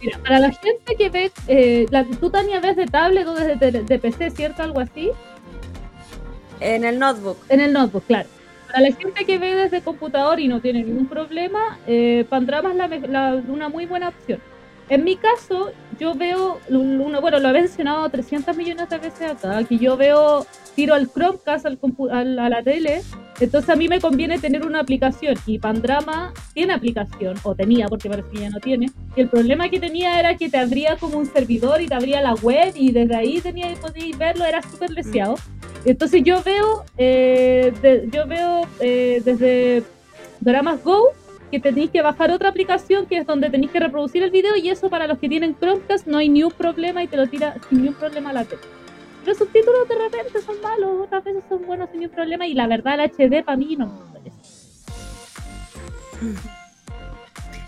Mira, 0.00 0.18
para 0.18 0.38
la 0.38 0.52
gente 0.52 0.94
que 0.96 1.08
ve, 1.08 1.32
eh, 1.48 1.86
la, 1.90 2.04
tú 2.04 2.30
Tania 2.30 2.60
ves 2.60 2.76
de 2.76 2.86
tablet 2.86 3.26
o 3.26 3.34
desde 3.34 3.82
de, 3.82 3.98
PC, 3.98 4.30
¿cierto? 4.30 4.62
Algo 4.62 4.80
así. 4.80 5.10
En 6.60 6.84
el 6.84 6.98
notebook. 6.98 7.38
En 7.48 7.60
el 7.60 7.72
notebook, 7.72 8.04
claro. 8.06 8.28
Para 8.66 8.80
la 8.80 8.92
gente 8.94 9.24
que 9.24 9.38
ve 9.38 9.54
desde 9.54 9.80
computador 9.80 10.40
y 10.40 10.48
no 10.48 10.60
tiene 10.60 10.82
ningún 10.82 11.06
problema, 11.06 11.78
eh, 11.86 12.26
Pandrama 12.28 12.72
es 12.86 13.48
una 13.48 13.68
muy 13.68 13.86
buena 13.86 14.08
opción. 14.08 14.40
En 14.88 15.02
mi 15.02 15.16
caso, 15.16 15.72
yo 15.98 16.14
veo, 16.14 16.60
bueno, 16.68 17.40
lo 17.40 17.48
he 17.48 17.52
mencionado 17.52 18.08
300 18.08 18.56
millones 18.56 18.88
de 18.88 18.98
veces 18.98 19.30
acá, 19.32 19.64
que 19.64 19.78
yo 19.78 19.96
veo, 19.96 20.46
tiro 20.76 20.94
al 20.94 21.10
Chromecast 21.10 21.66
al, 21.66 22.38
a 22.38 22.48
la 22.48 22.62
tele, 22.62 23.02
entonces 23.40 23.70
a 23.70 23.76
mí 23.76 23.88
me 23.88 24.00
conviene 24.00 24.38
tener 24.38 24.64
una 24.64 24.80
aplicación 24.80 25.36
y 25.46 25.58
Pandrama 25.58 26.32
tiene 26.54 26.72
aplicación, 26.72 27.36
o 27.42 27.54
tenía, 27.54 27.86
porque 27.88 28.08
parece 28.08 28.28
que 28.30 28.40
ya 28.40 28.50
no 28.50 28.60
tiene, 28.60 28.90
y 29.14 29.20
el 29.20 29.28
problema 29.28 29.68
que 29.68 29.78
tenía 29.78 30.18
era 30.18 30.36
que 30.36 30.48
te 30.48 30.58
abría 30.58 30.96
como 30.96 31.18
un 31.18 31.26
servidor 31.26 31.80
y 31.80 31.86
te 31.86 31.94
abría 31.94 32.22
la 32.22 32.34
web 32.34 32.72
y 32.74 32.92
desde 32.92 33.14
ahí 33.14 33.40
tenía, 33.40 33.72
podías 33.80 34.18
verlo, 34.18 34.44
era 34.44 34.62
súper 34.62 34.90
leseado. 34.90 35.36
Entonces 35.84 36.22
yo 36.24 36.42
veo, 36.42 36.84
eh, 36.98 37.72
yo 38.10 38.26
veo 38.26 38.66
eh, 38.80 39.22
desde 39.24 39.84
Dramas 40.40 40.82
Go, 40.82 41.12
que 41.50 41.60
tenéis 41.60 41.90
que 41.90 42.02
bajar 42.02 42.30
otra 42.30 42.48
aplicación 42.48 43.06
que 43.06 43.18
es 43.18 43.26
donde 43.26 43.50
tenéis 43.50 43.70
que 43.70 43.80
reproducir 43.80 44.22
el 44.22 44.30
video 44.30 44.56
y 44.56 44.68
eso 44.68 44.88
para 44.90 45.06
los 45.06 45.18
que 45.18 45.28
tienen 45.28 45.54
Chromecast 45.54 46.06
no 46.06 46.18
hay 46.18 46.28
ni 46.28 46.42
un 46.42 46.50
problema 46.50 47.02
y 47.04 47.06
te 47.06 47.16
lo 47.16 47.28
tira 47.28 47.54
sin 47.68 47.82
ni 47.82 47.88
un 47.88 47.94
problema 47.94 48.30
a 48.30 48.32
la 48.32 48.44
tele. 48.44 48.62
Los 49.26 49.38
subtítulos 49.38 49.88
de 49.88 49.94
repente 49.96 50.40
son 50.40 50.60
malos, 50.60 51.02
otras 51.04 51.24
veces 51.24 51.42
son 51.48 51.66
buenos 51.66 51.90
sin 51.90 52.00
ningún 52.00 52.14
problema 52.14 52.46
y 52.46 52.54
la 52.54 52.66
verdad 52.66 52.94
el 52.94 53.10
HD 53.10 53.44
para 53.44 53.56
mí 53.56 53.76
no 53.76 53.86
me 53.86 54.12
parece. 54.12 54.36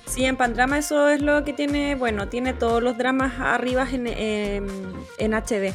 Sí, 0.06 0.24
en 0.24 0.36
Pandrama 0.36 0.78
eso 0.78 1.08
es 1.08 1.20
lo 1.20 1.44
que 1.44 1.52
tiene, 1.52 1.96
bueno, 1.96 2.28
tiene 2.28 2.54
todos 2.54 2.82
los 2.82 2.96
dramas 2.96 3.34
arriba 3.40 3.86
en, 3.90 4.06
en, 4.06 5.34
HD. 5.34 5.74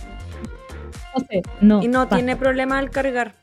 José, 1.13 1.41
no. 1.61 1.83
Y 1.83 1.87
no 1.87 2.07
tiene 2.07 2.35
problema 2.35 2.79
al 2.79 2.89
cargar. 2.89 3.35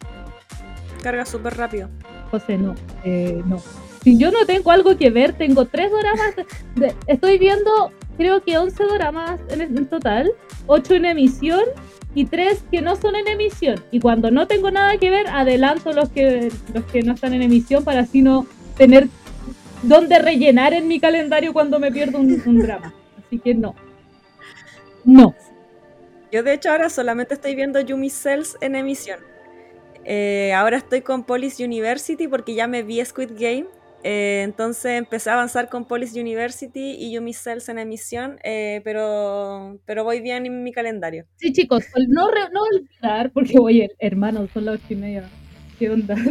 Carga 1.03 1.24
súper 1.24 1.57
rápido. 1.57 1.88
José, 2.31 2.59
no, 2.59 2.74
eh, 3.05 3.42
no 3.46 3.62
si 4.03 4.16
yo 4.16 4.31
no 4.31 4.46
tengo 4.46 4.70
algo 4.70 4.96
que 4.96 5.11
ver, 5.11 5.35
tengo 5.35 5.66
tres 5.66 5.90
dramas. 5.90 6.94
estoy 7.07 7.38
viendo, 7.38 7.90
creo 8.21 8.43
que 8.43 8.59
11 8.59 8.85
dramas 8.85 9.41
en, 9.49 9.87
total, 9.87 10.31
8 10.67 10.95
en 10.97 11.07
emisión 11.07 11.63
y 12.15 12.27
3 12.27 12.65
que 12.71 12.83
no 12.83 12.95
son 12.97 13.17
en 13.17 13.27
emisión. 13.27 13.83
Y 13.91 13.99
cuando 13.99 14.31
no 14.31 14.47
tengo 14.47 14.71
nada 14.71 14.99
que 14.99 15.09
ver, 15.09 15.27
adelanto 15.29 15.95
los 15.95 16.11
que, 16.11 16.53
los 16.75 16.85
que 16.85 17.03
no 17.03 17.15
están 17.15 17.33
en 17.33 17.41
emisión 17.41 17.83
para 17.83 18.01
así 18.01 18.21
no 18.21 18.47
tener 18.77 19.09
dónde 19.83 20.19
rellenar 20.19 20.75
en 20.75 20.87
mi 20.87 21.01
calendario 21.01 21.55
cuando 21.55 21.79
me 21.79 21.91
pierdo 21.91 22.19
un, 22.19 22.59
drama. 22.59 22.93
Así 23.27 23.39
que 23.39 23.55
no. 23.55 23.75
No. 25.03 25.35
Yo 26.31 26.43
de 26.43 26.53
hecho 26.53 26.73
ahora 26.73 26.91
solamente 26.91 27.33
estoy 27.33 27.55
viendo 27.55 27.81
Yumi 27.81 28.11
Cells 28.11 28.59
en 28.61 28.75
emisión. 28.75 29.21
Eh, 30.05 30.53
ahora 30.53 30.77
estoy 30.77 31.01
con 31.01 31.25
Police 31.25 31.65
University 31.65 32.29
porque 32.29 32.55
ya 32.55 32.67
me 32.67 32.83
vi 32.83 33.03
Squid 33.03 33.31
Game 33.39 33.65
eh, 34.03 34.43
entonces 34.45 34.93
empecé 34.93 35.31
a 35.31 35.35
avanzar 35.35 35.69
con 35.69 35.85
Police 35.85 36.19
University 36.19 36.97
y 36.99 37.13
Yumi 37.13 37.35
Cells 37.35 37.69
en 37.69 37.79
emisión, 37.79 38.39
eh, 38.43 38.81
pero, 38.85 39.79
pero 39.85 40.05
voy 40.05 40.21
bien 40.21 40.47
en 40.47 40.63
mi 40.63 40.73
calendario. 40.73 41.27
Sí, 41.37 41.53
chicos, 41.53 41.85
no, 42.09 42.29
no 42.29 42.63
olvidar, 42.63 43.31
porque 43.33 43.59
oye, 43.59 43.91
hermanos, 43.99 44.51
son 44.55 44.65
las 44.65 44.77
ocho 44.77 44.95
y 44.95 44.97
media. 44.97 45.29
¿Qué 45.79 45.91
onda? 45.91 46.15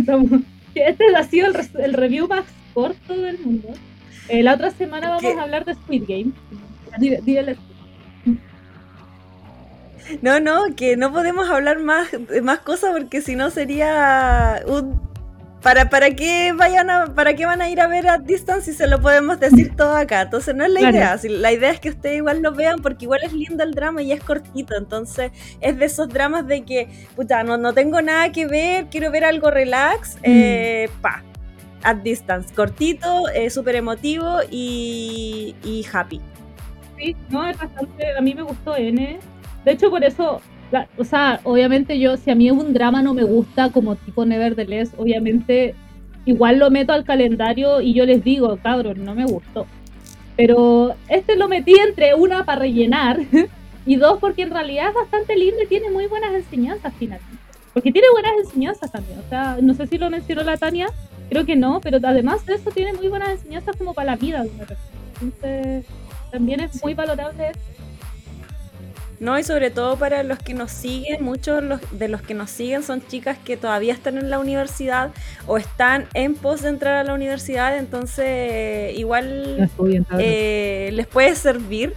Este 0.75 1.03
ha 1.15 1.23
sido 1.23 1.47
el, 1.47 1.93
review 1.93 2.27
más 2.27 2.45
corto 2.75 3.17
del 3.17 3.39
mundo. 3.39 3.69
Eh, 4.29 4.43
la 4.43 4.53
otra 4.53 4.69
semana 4.69 5.09
vamos 5.09 5.35
a 5.35 5.41
hablar 5.41 5.65
de 5.65 5.73
Squid 5.73 6.03
Game. 6.07 6.31
Dígale. 6.99 7.57
No, 10.21 10.39
no, 10.39 10.75
que 10.75 10.95
no 10.95 11.11
podemos 11.11 11.49
hablar 11.49 11.79
más, 11.79 12.07
más 12.43 12.59
cosas 12.59 12.91
porque 12.91 13.21
si 13.21 13.35
no 13.35 13.49
sería 13.49 14.63
un 14.67 15.08
¿Para, 15.61 15.89
para, 15.89 16.11
qué 16.11 16.53
vayan 16.55 16.89
a, 16.89 17.07
¿Para 17.13 17.35
qué 17.35 17.45
van 17.45 17.61
a 17.61 17.69
ir 17.69 17.81
a 17.81 17.87
ver 17.87 18.07
a 18.07 18.17
Distance 18.17 18.71
si 18.71 18.77
se 18.77 18.87
lo 18.87 19.01
podemos 19.01 19.39
decir 19.39 19.75
todo 19.75 19.93
acá? 19.95 20.21
Entonces 20.21 20.55
no 20.55 20.63
es 20.63 20.71
la 20.71 20.89
idea. 20.89 21.19
La 21.23 21.51
idea 21.51 21.71
es 21.71 21.79
que 21.81 21.89
ustedes 21.89 22.17
igual 22.17 22.41
lo 22.41 22.53
vean 22.53 22.81
porque 22.81 23.05
igual 23.05 23.21
es 23.23 23.33
lindo 23.33 23.63
el 23.63 23.73
drama 23.73 24.01
y 24.01 24.13
es 24.13 24.23
cortito. 24.23 24.77
Entonces 24.77 25.31
es 25.59 25.77
de 25.77 25.85
esos 25.85 26.07
dramas 26.07 26.47
de 26.47 26.63
que, 26.63 26.87
puta, 27.15 27.43
no, 27.43 27.57
no 27.57 27.73
tengo 27.73 28.01
nada 28.01 28.31
que 28.31 28.47
ver, 28.47 28.87
quiero 28.89 29.11
ver 29.11 29.25
algo 29.25 29.51
relax. 29.51 30.15
Mm. 30.17 30.19
Eh, 30.23 30.89
pa, 31.01 31.23
at 31.83 31.97
Distance. 31.97 32.53
Cortito, 32.53 33.27
eh, 33.29 33.49
súper 33.49 33.75
emotivo 33.75 34.39
y, 34.49 35.55
y 35.63 35.85
happy. 35.91 36.21
Sí, 36.97 37.15
no, 37.29 37.47
es 37.47 37.57
bastante. 37.57 38.15
A 38.17 38.21
mí 38.21 38.33
me 38.33 38.43
gustó 38.43 38.77
N. 38.77 39.19
De 39.65 39.71
hecho, 39.71 39.89
por 39.89 40.03
eso 40.03 40.41
o 40.97 41.03
sea, 41.03 41.39
obviamente 41.43 41.99
yo, 41.99 42.17
si 42.17 42.31
a 42.31 42.35
mí 42.35 42.51
un 42.51 42.73
drama 42.73 43.01
no 43.01 43.13
me 43.13 43.23
gusta 43.23 43.71
como 43.71 43.95
tipo 43.95 44.25
Nevertheless, 44.25 44.91
obviamente 44.97 45.75
igual 46.25 46.59
lo 46.59 46.69
meto 46.69 46.93
al 46.93 47.03
calendario 47.03 47.81
y 47.81 47.93
yo 47.93 48.05
les 48.05 48.23
digo, 48.23 48.57
cabrón, 48.61 49.03
no 49.03 49.15
me 49.15 49.25
gustó. 49.25 49.65
Pero 50.37 50.95
este 51.07 51.35
lo 51.35 51.47
metí 51.47 51.75
entre 51.75 52.13
una 52.13 52.45
para 52.45 52.61
rellenar 52.61 53.19
y 53.85 53.95
dos 53.95 54.19
porque 54.19 54.43
en 54.43 54.51
realidad 54.51 54.89
es 54.89 54.95
bastante 54.95 55.35
lindo 55.35 55.61
y 55.63 55.67
tiene 55.67 55.89
muy 55.89 56.07
buenas 56.07 56.33
enseñanzas 56.33 56.93
finalmente. 56.97 57.37
Porque 57.73 57.91
tiene 57.91 58.07
buenas 58.11 58.33
enseñanzas 58.45 58.91
también. 58.91 59.19
O 59.19 59.29
sea, 59.29 59.57
no 59.61 59.73
sé 59.73 59.87
si 59.87 59.97
lo 59.97 60.09
mencionó 60.09 60.43
la 60.43 60.57
Tania, 60.57 60.87
creo 61.29 61.45
que 61.45 61.55
no, 61.55 61.81
pero 61.81 61.97
además 62.03 62.45
de 62.45 62.55
eso 62.55 62.71
tiene 62.71 62.93
muy 62.93 63.07
buenas 63.07 63.29
enseñanzas 63.29 63.75
como 63.75 63.93
para 63.93 64.11
la 64.11 64.17
vida 64.17 64.45
Entonces, 65.21 65.85
también 66.31 66.59
es 66.59 66.83
muy 66.83 66.93
valorable 66.93 67.51
no, 69.19 69.37
y 69.37 69.43
sobre 69.43 69.69
todo 69.69 69.97
para 69.97 70.23
los 70.23 70.39
que 70.39 70.53
nos 70.53 70.71
siguen, 70.71 71.23
muchos 71.23 71.61
de 71.91 72.07
los 72.07 72.21
que 72.21 72.33
nos 72.33 72.49
siguen 72.49 72.83
son 72.83 73.01
chicas 73.05 73.37
que 73.37 73.57
todavía 73.57 73.93
están 73.93 74.17
en 74.17 74.29
la 74.29 74.39
universidad 74.39 75.11
o 75.45 75.57
están 75.57 76.05
en 76.13 76.35
pos 76.35 76.61
de 76.61 76.69
entrar 76.69 76.95
a 76.95 77.03
la 77.03 77.13
universidad, 77.13 77.77
entonces 77.77 78.97
igual 78.97 79.69
eh, 80.17 80.91
les 80.93 81.07
puede 81.07 81.35
servir 81.35 81.93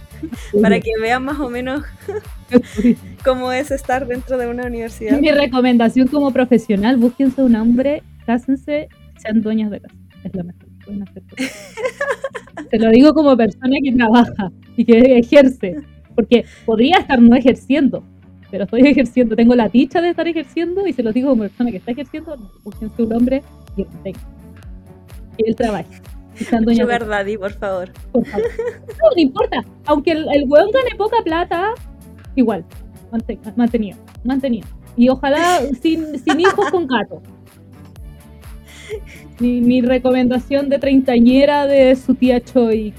para 0.61 0.79
que 0.79 0.91
vean 0.99 1.23
más 1.23 1.39
o 1.39 1.49
menos 1.49 1.83
cómo 3.23 3.51
es 3.51 3.71
estar 3.71 4.05
dentro 4.05 4.37
de 4.37 4.47
una 4.47 4.65
universidad. 4.65 5.19
Mi 5.19 5.31
recomendación 5.31 6.07
como 6.07 6.31
profesional, 6.31 6.97
búsquense 6.97 7.41
un 7.41 7.55
hombre, 7.55 8.03
cásense, 8.25 8.89
sean 9.17 9.41
dueños 9.41 9.71
de 9.71 9.81
casa. 9.81 9.95
Es 10.23 10.35
la 10.35 10.43
mejor. 10.43 10.73
Te 12.69 12.79
lo 12.79 12.89
digo 12.89 13.13
como 13.13 13.37
persona 13.37 13.77
que 13.81 13.93
trabaja 13.93 14.51
y 14.75 14.85
que 14.85 15.17
ejerce 15.19 15.77
porque 16.15 16.45
podría 16.65 16.97
estar 16.97 17.21
no 17.21 17.35
ejerciendo, 17.35 18.03
pero 18.51 18.65
estoy 18.65 18.81
ejerciendo, 18.87 19.35
tengo 19.35 19.55
la 19.55 19.69
dicha 19.69 20.01
de 20.01 20.09
estar 20.09 20.27
ejerciendo 20.27 20.87
y 20.87 20.93
se 20.93 21.03
los 21.03 21.13
digo 21.13 21.29
como 21.29 21.43
persona 21.43 21.71
que 21.71 21.77
está 21.77 21.91
ejerciendo, 21.91 22.35
no, 22.35 22.51
búsquense 22.63 23.01
un 23.01 23.13
hombre 23.13 23.43
y 23.75 23.83
mantenga. 23.83 24.19
Y 25.37 25.49
él 25.49 25.55
trabaja. 25.55 25.89
Sugar 26.35 27.07
Daddy, 27.07 27.37
por 27.37 27.53
favor. 27.53 27.91
Por 28.11 28.25
favor. 28.25 28.47
No, 29.01 29.09
no 29.15 29.21
importa. 29.21 29.63
Aunque 29.85 30.11
el, 30.11 30.25
el 30.33 30.45
weón 30.47 30.71
gane 30.71 30.95
poca 30.97 31.17
plata, 31.23 31.73
igual. 32.35 32.63
mantenido. 33.55 33.97
Mantenido. 34.23 34.67
Y 34.95 35.09
ojalá 35.09 35.59
sin, 35.81 36.19
sin 36.19 36.39
hijos 36.39 36.69
con 36.71 36.87
gato. 36.87 37.21
Mi, 39.39 39.61
mi, 39.61 39.81
recomendación 39.81 40.69
de 40.69 40.77
treintañera 40.77 41.65
de 41.65 41.95
su 41.95 42.13
tía 42.13 42.39
Choi. 42.39 42.93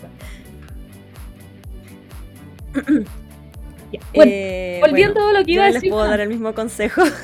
Eh, 4.13 4.81
volviendo 4.81 5.25
a 5.29 5.33
lo 5.33 5.45
que 5.45 5.53
iba 5.53 5.63
a 5.63 5.67
decir. 5.67 5.83
les 5.83 5.91
puedo 5.93 6.05
dar 6.05 6.19
el 6.19 6.29
mismo 6.29 6.53
consejo. 6.53 7.03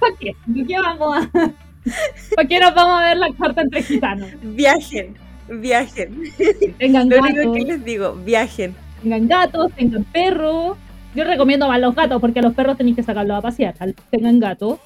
¿Para 0.00 0.16
qué? 0.20 0.36
¿Qué 0.66 0.78
vamos 0.78 1.16
a.? 1.16 1.30
¿Para 2.36 2.48
qué 2.48 2.60
nos 2.60 2.74
vamos 2.74 3.00
a 3.00 3.04
ver 3.08 3.16
la 3.16 3.28
carta 3.32 3.62
entre 3.62 3.82
gitanos? 3.82 4.28
Viajen, 4.42 5.16
viajen. 5.48 6.22
Tengan 6.78 7.08
Lo 7.10 7.16
gatos. 7.16 7.30
único 7.36 7.52
que 7.54 7.64
les 7.64 7.84
digo, 7.84 8.14
viajen. 8.24 8.74
Tengan 9.02 9.26
gatos, 9.28 9.72
tengan 9.72 10.04
perros. 10.04 10.76
Yo 11.14 11.24
recomiendo 11.24 11.66
más 11.68 11.80
los 11.80 11.94
gatos 11.94 12.20
porque 12.20 12.40
a 12.40 12.42
los 12.42 12.54
perros 12.54 12.76
tenéis 12.76 12.96
que 12.96 13.02
sacarlos 13.02 13.38
a 13.38 13.42
pasear. 13.42 13.74
Tengan 14.10 14.38
gatos, 14.38 14.78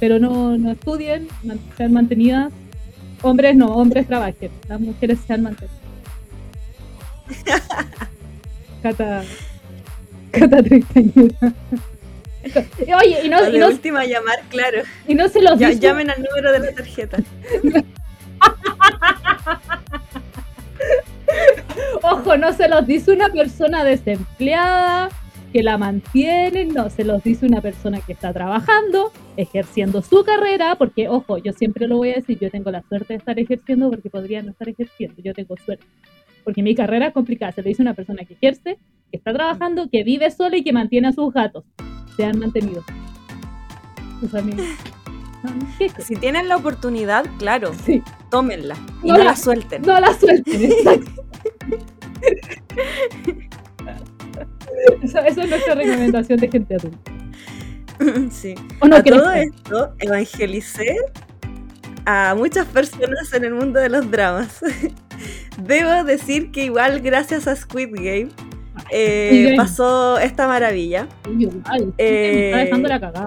pero 0.00 0.18
no, 0.18 0.56
no 0.58 0.72
estudien, 0.72 1.28
sean 1.76 1.92
mantenidas. 1.92 2.52
Hombres 3.22 3.56
no, 3.56 3.68
hombres 3.76 4.06
trabajen. 4.06 4.50
Las 4.68 4.80
mujeres 4.80 5.18
sean 5.26 5.42
mantenidas. 5.42 5.85
Cata. 8.82 9.24
Cata 10.32 10.62
treintañera. 10.62 11.34
Oye, 13.00 13.24
y 13.24 13.28
no, 13.28 13.40
La 13.40 13.50
y 13.50 13.58
no, 13.58 13.68
última 13.68 14.00
a 14.00 14.04
llamar, 14.06 14.40
claro. 14.48 14.82
y 15.08 15.14
no 15.14 15.28
se 15.28 15.42
los 15.42 15.58
Ya, 15.58 15.72
llamen 15.72 16.10
al 16.10 16.22
número 16.22 16.52
de 16.52 16.58
la 16.60 16.72
tarjeta. 16.72 17.18
Ojo, 22.02 22.36
no 22.36 22.52
se 22.52 22.68
los 22.68 22.86
dice 22.86 23.10
una 23.12 23.30
persona 23.30 23.82
desempleada 23.82 25.08
que 25.52 25.62
la 25.62 25.78
mantiene, 25.78 26.66
no, 26.66 26.90
se 26.90 27.04
los 27.04 27.22
dice 27.22 27.46
una 27.46 27.60
persona 27.60 28.00
que 28.00 28.12
está 28.12 28.32
trabajando, 28.32 29.12
ejerciendo 29.36 30.02
su 30.02 30.24
carrera, 30.24 30.74
porque, 30.76 31.08
ojo, 31.08 31.38
yo 31.38 31.52
siempre 31.52 31.86
lo 31.88 31.96
voy 31.96 32.10
a 32.10 32.16
decir, 32.16 32.38
yo 32.38 32.50
tengo 32.50 32.70
la 32.70 32.82
suerte 32.82 33.14
de 33.14 33.18
estar 33.18 33.38
ejerciendo 33.38 33.90
porque 33.90 34.10
podría 34.10 34.42
no 34.42 34.50
estar 34.50 34.68
ejerciendo, 34.68 35.22
yo 35.22 35.32
tengo 35.34 35.56
suerte. 35.56 35.86
Porque 36.46 36.62
mi 36.62 36.76
carrera 36.76 37.08
es 37.08 37.12
complicada, 37.12 37.50
se 37.50 37.60
lo 37.60 37.66
dice 37.68 37.82
una 37.82 37.94
persona 37.94 38.24
que 38.24 38.34
ejerce, 38.34 38.78
que 39.10 39.16
está 39.16 39.32
trabajando, 39.32 39.90
que 39.90 40.04
vive 40.04 40.30
sola 40.30 40.56
y 40.56 40.62
que 40.62 40.72
mantiene 40.72 41.08
a 41.08 41.12
sus 41.12 41.34
gatos. 41.34 41.64
Se 42.16 42.24
han 42.24 42.38
mantenido. 42.38 42.84
Sus 44.20 44.32
amigos. 44.32 44.64
Si 46.04 46.14
tienen 46.14 46.48
la 46.48 46.56
oportunidad, 46.56 47.24
claro, 47.38 47.72
Sí, 47.84 48.00
tómenla 48.30 48.76
y 49.02 49.08
No 49.08 49.14
no, 49.14 49.18
la- 49.18 49.24
la 49.30 49.36
suelten. 49.36 49.82
no 49.82 49.98
la 49.98 50.14
suelten, 50.14 50.64
exacto. 50.70 51.10
Eso, 55.02 55.18
eso 55.20 55.40
es 55.42 55.48
nuestra 55.50 55.74
recomendación 55.74 56.38
de 56.38 56.48
gente 56.48 56.74
adulta. 56.76 57.12
sí. 58.30 58.54
¿O 58.80 58.86
no 58.86 58.96
a 58.96 59.02
todo 59.02 59.30
esto, 59.32 59.94
evangelicé 59.98 60.96
a 62.06 62.34
muchas 62.36 62.66
personas 62.66 63.32
en 63.34 63.44
el 63.44 63.54
mundo 63.54 63.78
de 63.80 63.88
los 63.90 64.10
dramas. 64.10 64.60
Debo 65.58 66.04
decir 66.04 66.50
que 66.52 66.64
igual 66.64 67.00
gracias 67.00 67.46
a 67.48 67.56
Squid 67.56 67.88
Game 67.92 68.28
eh, 68.90 69.54
pasó 69.56 70.18
esta 70.18 70.46
maravilla. 70.46 71.08
Igual, 71.38 71.92
Eh, 71.98 72.50
está 72.52 72.58
dejando 72.64 72.88
la 72.88 73.00
cagada. 73.00 73.26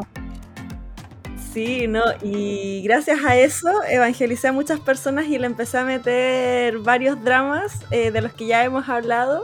Sí, 1.54 1.88
no, 1.88 2.04
y 2.22 2.84
gracias 2.84 3.20
a 3.26 3.36
eso 3.36 3.70
evangelicé 3.90 4.50
a 4.50 4.52
muchas 4.52 4.80
personas 4.80 5.26
y 5.28 5.40
le 5.40 5.48
empecé 5.48 5.80
a 5.80 5.84
meter 5.84 6.78
varios 6.78 7.22
dramas 7.24 7.80
eh, 7.90 8.12
de 8.12 8.22
los 8.22 8.34
que 8.34 8.46
ya 8.46 8.64
hemos 8.64 8.88
hablado 8.88 9.42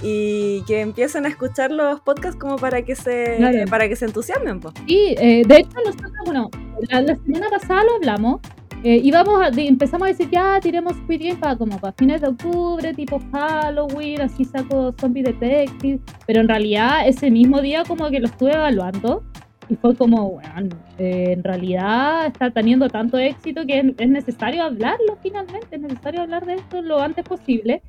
y 0.00 0.62
que 0.68 0.80
empiecen 0.80 1.26
a 1.26 1.28
escuchar 1.28 1.72
los 1.72 2.00
podcasts 2.00 2.38
como 2.38 2.54
para 2.56 2.82
que 2.82 2.94
se 2.94 3.34
Claro. 3.38 3.58
para 3.68 3.88
que 3.88 3.96
se 3.96 4.04
entusiasmen, 4.06 4.60
po. 4.60 4.72
Y 4.86 5.16
eh, 5.18 5.42
de 5.44 5.56
hecho 5.58 5.76
nosotros, 5.84 6.12
bueno, 6.24 6.50
la, 6.88 7.00
la 7.02 7.16
semana 7.16 7.48
pasada 7.50 7.82
lo 7.82 7.96
hablamos. 7.96 8.40
Eh, 8.84 9.00
íbamos 9.02 9.42
a, 9.42 9.50
de- 9.50 9.66
empezamos 9.66 10.06
a 10.06 10.10
decir 10.10 10.28
ya 10.30 10.58
tiremos 10.60 10.94
Squid 10.96 11.20
Game 11.22 11.36
para 11.36 11.56
como 11.56 11.78
para 11.78 11.92
fines 11.92 12.20
de 12.20 12.28
octubre, 12.28 12.94
tipo 12.94 13.20
Halloween, 13.32 14.20
así 14.22 14.44
saco 14.44 14.92
Zombie 15.00 15.22
Detective. 15.22 16.00
Pero 16.26 16.40
en 16.40 16.48
realidad 16.48 17.06
ese 17.06 17.30
mismo 17.30 17.60
día 17.60 17.84
como 17.84 18.08
que 18.10 18.20
lo 18.20 18.26
estuve 18.26 18.52
evaluando 18.54 19.22
y 19.68 19.76
fue 19.76 19.94
como, 19.94 20.30
bueno, 20.32 20.76
eh, 20.98 21.32
en 21.32 21.44
realidad 21.44 22.26
está 22.26 22.50
teniendo 22.50 22.88
tanto 22.88 23.18
éxito 23.18 23.64
que 23.66 23.78
es, 23.78 23.86
es 23.98 24.08
necesario 24.08 24.64
hablarlo 24.64 25.16
finalmente, 25.22 25.76
es 25.76 25.80
necesario 25.80 26.22
hablar 26.22 26.44
de 26.44 26.54
esto 26.54 26.82
lo 26.82 27.00
antes 27.00 27.24
posible. 27.24 27.82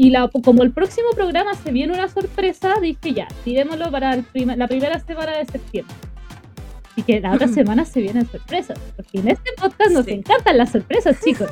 Y 0.00 0.10
la, 0.10 0.28
como 0.28 0.62
el 0.62 0.72
próximo 0.72 1.08
programa 1.14 1.54
se 1.54 1.72
viene 1.72 1.92
una 1.92 2.08
sorpresa, 2.08 2.74
dije 2.80 3.14
ya, 3.14 3.28
tirémoslo 3.42 3.90
para 3.90 4.14
el 4.14 4.24
la 4.56 4.68
primera 4.68 4.98
semana 5.00 5.38
de 5.38 5.44
septiembre. 5.46 5.94
Y 6.98 7.02
que 7.02 7.20
la 7.20 7.32
otra 7.32 7.46
semana 7.46 7.84
se 7.84 8.00
vienen 8.00 8.28
sorpresas. 8.28 8.76
Porque 8.96 9.18
en 9.18 9.28
este 9.28 9.50
podcast 9.60 9.92
nos 9.92 10.04
Sí. 10.04 10.14
encantan 10.14 10.58
las 10.58 10.72
sorpresas, 10.72 11.16
chicos. 11.24 11.48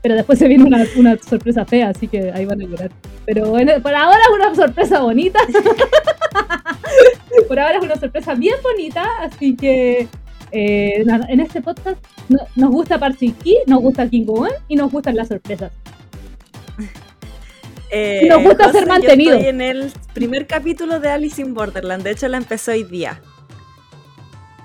Pero 0.00 0.14
después 0.14 0.38
se 0.38 0.48
viene 0.48 0.64
una, 0.64 0.86
una 0.96 1.18
sorpresa 1.18 1.66
fea, 1.66 1.90
así 1.90 2.08
que 2.08 2.32
ahí 2.32 2.46
van 2.46 2.62
a 2.62 2.64
llorar. 2.64 2.90
Pero 3.26 3.50
bueno, 3.50 3.72
por 3.82 3.94
ahora 3.94 4.16
es 4.18 4.34
una 4.34 4.54
sorpresa 4.54 5.00
bonita. 5.00 5.38
por 7.48 7.58
ahora 7.58 7.78
es 7.78 7.82
una 7.84 7.96
sorpresa 7.96 8.34
bien 8.34 8.54
bonita, 8.62 9.04
así 9.20 9.56
que 9.56 10.08
eh, 10.52 11.04
en 11.28 11.40
este 11.40 11.60
podcast 11.60 11.98
no- 12.28 12.38
nos 12.56 12.70
gusta 12.70 12.98
Parchiqui, 12.98 13.58
nos 13.66 13.80
gusta 13.80 14.08
King 14.08 14.24
Kong 14.24 14.48
y 14.68 14.76
nos 14.76 14.90
gustan 14.90 15.16
las 15.16 15.28
sorpresas. 15.28 15.72
Eh, 17.94 18.22
Y 18.24 18.28
nos 18.30 18.42
gusta 18.42 18.64
José, 18.68 18.78
ser 18.78 18.88
yo 18.88 18.92
mantenidos. 18.94 19.34
Estoy 19.36 19.48
en 19.50 19.60
el 19.60 19.92
primer 20.14 20.46
capítulo 20.46 20.98
de 20.98 21.10
Alice 21.10 21.42
in 21.42 21.52
Borderland, 21.52 22.02
de 22.02 22.12
hecho 22.12 22.26
la 22.26 22.38
empecé 22.38 22.70
hoy 22.70 22.84
día. 22.84 23.20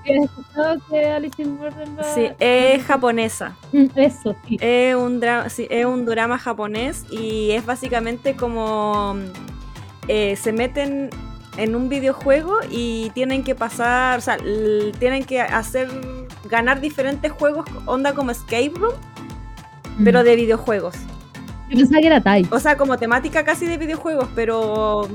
¿Has 0.10 0.24
escuchado 0.26 0.78
que 0.90 1.06
Alice 1.06 1.42
in 1.42 1.58
Borderland? 1.58 2.04
Sí, 2.16 2.28
es 2.40 2.84
japonesa. 2.84 3.56
Mm, 3.72 3.86
Eso, 3.96 4.36
sí. 4.48 4.58
Es 4.62 4.96
un, 4.96 5.20
dra- 5.22 5.50
sí, 5.50 5.68
es 5.70 5.86
un 5.86 6.06
drama 6.06 6.38
japonés 6.38 7.06
y 7.12 7.52
es 7.52 7.66
básicamente 7.66 8.36
como 8.36 9.16
eh, 10.08 10.36
se 10.36 10.54
meten 10.54 11.10
en 11.58 11.76
un 11.76 11.90
videojuego 11.90 12.58
y 12.70 13.10
tienen 13.16 13.44
que 13.44 13.56
pasar, 13.56 14.20
o 14.20 14.22
sea, 14.22 14.38
tienen 15.00 15.24
que 15.26 15.42
hacer, 15.42 15.90
ganar 16.50 16.80
diferentes 16.82 17.32
juegos, 17.32 17.66
onda 17.88 18.14
como 18.14 18.32
escape 18.32 18.72
room, 18.76 18.94
pero 20.04 20.22
Mm. 20.22 20.24
de 20.24 20.36
videojuegos. 20.36 20.96
Yo 21.70 21.78
pensaba 21.80 22.00
que 22.00 22.08
era 22.08 22.22
Tai. 22.22 22.48
O 22.52 22.60
sea, 22.60 22.78
como 22.78 22.98
temática 22.98 23.44
casi 23.44 23.66
de 23.66 23.78
videojuegos, 23.78 24.30
pero 24.36 25.10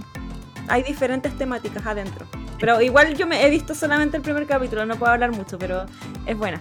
hay 0.68 0.82
diferentes 0.82 1.32
temáticas 1.36 1.84
adentro. 1.86 2.26
Pero 2.58 2.80
igual 2.80 3.14
yo 3.16 3.26
me 3.26 3.44
he 3.44 3.50
visto 3.50 3.74
solamente 3.74 4.16
el 4.16 4.22
primer 4.22 4.46
capítulo, 4.46 4.86
no 4.86 4.96
puedo 4.96 5.12
hablar 5.12 5.32
mucho, 5.32 5.58
pero 5.58 5.84
es 6.26 6.36
buena. 6.38 6.60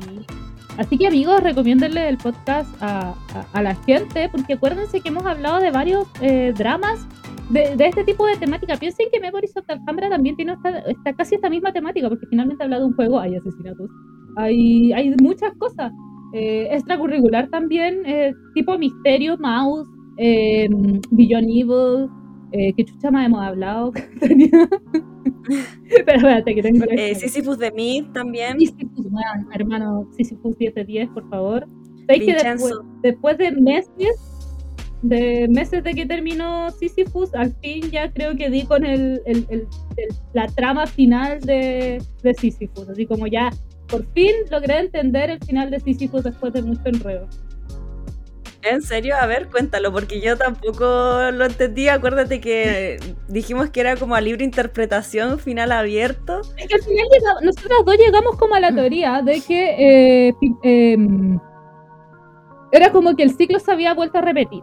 Sí. 0.00 0.26
Así 0.78 0.96
que 0.96 1.06
amigos, 1.06 1.42
recomiéndenle 1.42 2.08
el 2.08 2.16
podcast 2.16 2.68
a, 2.82 3.10
a- 3.34 3.46
a 3.52 3.62
la 3.62 3.74
gente, 3.74 4.28
porque 4.30 4.54
acuérdense 4.54 5.00
que 5.00 5.08
hemos 5.10 5.26
hablado 5.26 5.60
de 5.60 5.70
varios 5.70 6.06
eh, 6.22 6.54
dramas 6.56 7.06
de, 7.50 7.76
de 7.76 7.86
este 7.88 8.04
tipo 8.04 8.26
de 8.26 8.36
temática. 8.36 8.76
Piensen 8.78 9.08
que 9.12 9.20
Memories 9.20 9.54
of 9.56 9.66
the 9.66 9.74
Alhambra 9.74 10.08
también 10.08 10.34
tiene 10.36 10.54
esta, 10.54 10.78
esta- 10.78 11.12
casi 11.12 11.34
esta 11.34 11.50
misma 11.50 11.72
temática, 11.72 12.08
porque 12.08 12.26
finalmente 12.26 12.64
habla 12.64 12.78
de 12.78 12.86
un 12.86 12.94
juego, 12.94 13.20
hay 13.20 13.36
asesinatos, 13.36 13.90
hay, 14.36 14.92
hay 14.94 15.14
muchas 15.20 15.52
cosas. 15.58 15.92
Eh, 16.32 16.68
extracurricular 16.70 17.48
también, 17.50 18.00
eh, 18.06 18.32
tipo 18.54 18.78
Misterio, 18.78 19.36
Mouse, 19.36 19.86
eh, 20.16 20.66
Beyond 21.10 21.48
Evil, 21.50 22.08
eh, 22.52 22.72
¿qué 22.76 22.84
chucha 22.84 23.10
más 23.10 23.26
hemos 23.26 23.40
hablado? 23.42 23.92
Pero 24.22 26.16
espérate, 26.16 26.54
que 26.54 26.62
tengo 26.62 26.84
Eh. 26.90 27.14
Sisyphus 27.14 27.58
de 27.58 27.70
Mid 27.72 28.04
también. 28.12 28.58
Sisyphus, 28.58 29.06
weón, 29.06 29.48
hermano, 29.52 30.08
Sisyphus 30.16 30.56
10 30.58 30.74
de 30.74 30.84
10, 30.84 31.08
por 31.10 31.28
favor. 31.28 31.66
¿Sabéis 32.06 32.24
que 32.24 32.34
después, 32.34 32.74
después 33.02 33.38
de 33.38 33.52
meses, 33.52 34.48
de 35.02 35.48
meses 35.48 35.82
de 35.84 35.94
que 35.94 36.06
terminó 36.06 36.70
Sisyphus, 36.70 37.34
al 37.34 37.52
fin 37.56 37.82
ya 37.90 38.12
creo 38.12 38.36
que 38.36 38.50
di 38.50 38.62
con 38.64 38.84
el, 38.84 39.20
el- 39.26 39.46
el- 39.50 39.66
el- 39.96 40.08
la 40.32 40.46
trama 40.46 40.86
final 40.86 41.40
de, 41.40 42.00
de 42.22 42.34
Sisyphus. 42.34 42.88
Así 42.88 43.06
como 43.06 43.26
ya, 43.26 43.50
por 43.88 44.04
fin 44.12 44.30
logré 44.50 44.78
entender 44.80 45.30
el 45.30 45.38
final 45.40 45.70
de 45.70 45.80
Sisyphus 45.80 46.22
después 46.24 46.52
de 46.52 46.62
mucho 46.62 46.82
enredo. 46.86 47.26
¿En 48.62 48.80
serio? 48.80 49.16
A 49.16 49.26
ver, 49.26 49.48
cuéntalo, 49.48 49.92
porque 49.92 50.20
yo 50.20 50.36
tampoco 50.36 50.84
lo 51.32 51.44
entendí. 51.44 51.88
Acuérdate 51.88 52.40
que 52.40 52.98
dijimos 53.28 53.70
que 53.70 53.80
era 53.80 53.96
como 53.96 54.14
a 54.14 54.20
libre 54.20 54.44
interpretación, 54.44 55.40
final 55.40 55.72
abierto. 55.72 56.42
Es 56.56 56.68
que 56.68 56.74
al 56.74 56.82
final 56.82 57.06
nosotras 57.42 57.78
dos 57.84 57.96
llegamos 57.96 58.36
como 58.36 58.54
a 58.54 58.60
la 58.60 58.72
teoría 58.72 59.20
de 59.22 59.40
que 59.40 60.28
eh, 60.28 60.34
em, 60.62 61.40
era 62.70 62.92
como 62.92 63.16
que 63.16 63.24
el 63.24 63.36
ciclo 63.36 63.58
se 63.58 63.72
había 63.72 63.94
vuelto 63.94 64.18
a 64.18 64.20
repetir. 64.20 64.62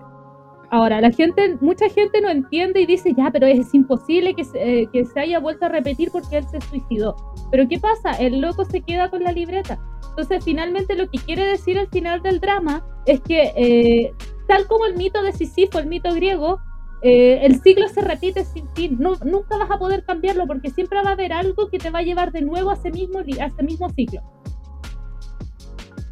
Ahora, 0.71 1.01
la 1.01 1.11
gente, 1.11 1.57
mucha 1.61 1.89
gente 1.89 2.21
no 2.21 2.29
entiende 2.29 2.81
y 2.81 2.85
dice, 2.85 3.13
ya, 3.17 3.31
pero 3.31 3.47
es 3.47 3.73
imposible 3.73 4.35
que 4.35 4.43
se, 4.43 4.81
eh, 4.81 4.89
que 4.93 5.03
se 5.03 5.19
haya 5.19 5.39
vuelto 5.39 5.65
a 5.65 5.69
repetir 5.69 6.11
porque 6.11 6.37
él 6.37 6.45
se 6.47 6.61
suicidó. 6.61 7.15
Pero 7.49 7.67
¿qué 7.67 7.79
pasa? 7.79 8.11
El 8.11 8.39
loco 8.39 8.65
se 8.65 8.81
queda 8.81 9.09
con 9.09 9.23
la 9.23 9.31
libreta. 9.31 9.79
Entonces, 10.09 10.43
finalmente 10.43 10.95
lo 10.95 11.09
que 11.09 11.17
quiere 11.17 11.45
decir 11.47 11.79
al 11.79 11.87
final 11.87 12.21
del 12.21 12.39
drama 12.39 12.85
es 13.07 13.19
que, 13.21 13.51
eh, 13.55 14.13
tal 14.47 14.67
como 14.67 14.85
el 14.85 14.95
mito 14.95 15.23
de 15.23 15.31
Sísifo, 15.31 15.79
el 15.79 15.87
mito 15.87 16.13
griego, 16.13 16.59
eh, 17.01 17.39
el 17.43 17.59
ciclo 17.61 17.87
se 17.87 18.01
repite 18.01 18.43
sin 18.45 18.69
fin. 18.75 18.97
No, 18.99 19.13
nunca 19.25 19.57
vas 19.57 19.71
a 19.71 19.79
poder 19.79 20.03
cambiarlo 20.03 20.45
porque 20.45 20.69
siempre 20.69 21.01
va 21.01 21.09
a 21.09 21.13
haber 21.13 21.33
algo 21.33 21.69
que 21.69 21.79
te 21.79 21.89
va 21.89 21.99
a 21.99 22.03
llevar 22.03 22.31
de 22.31 22.41
nuevo 22.41 22.69
a 22.69 22.73
ese 22.75 22.91
mismo, 22.91 23.19
a 23.19 23.45
ese 23.45 23.63
mismo 23.63 23.89
ciclo. 23.89 24.21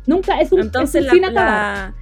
Nunca, 0.07 0.39
es 0.39 0.51
un, 0.51 0.61
Entonces, 0.61 1.05
es 1.05 1.11
un 1.11 1.21
la- 1.33 1.93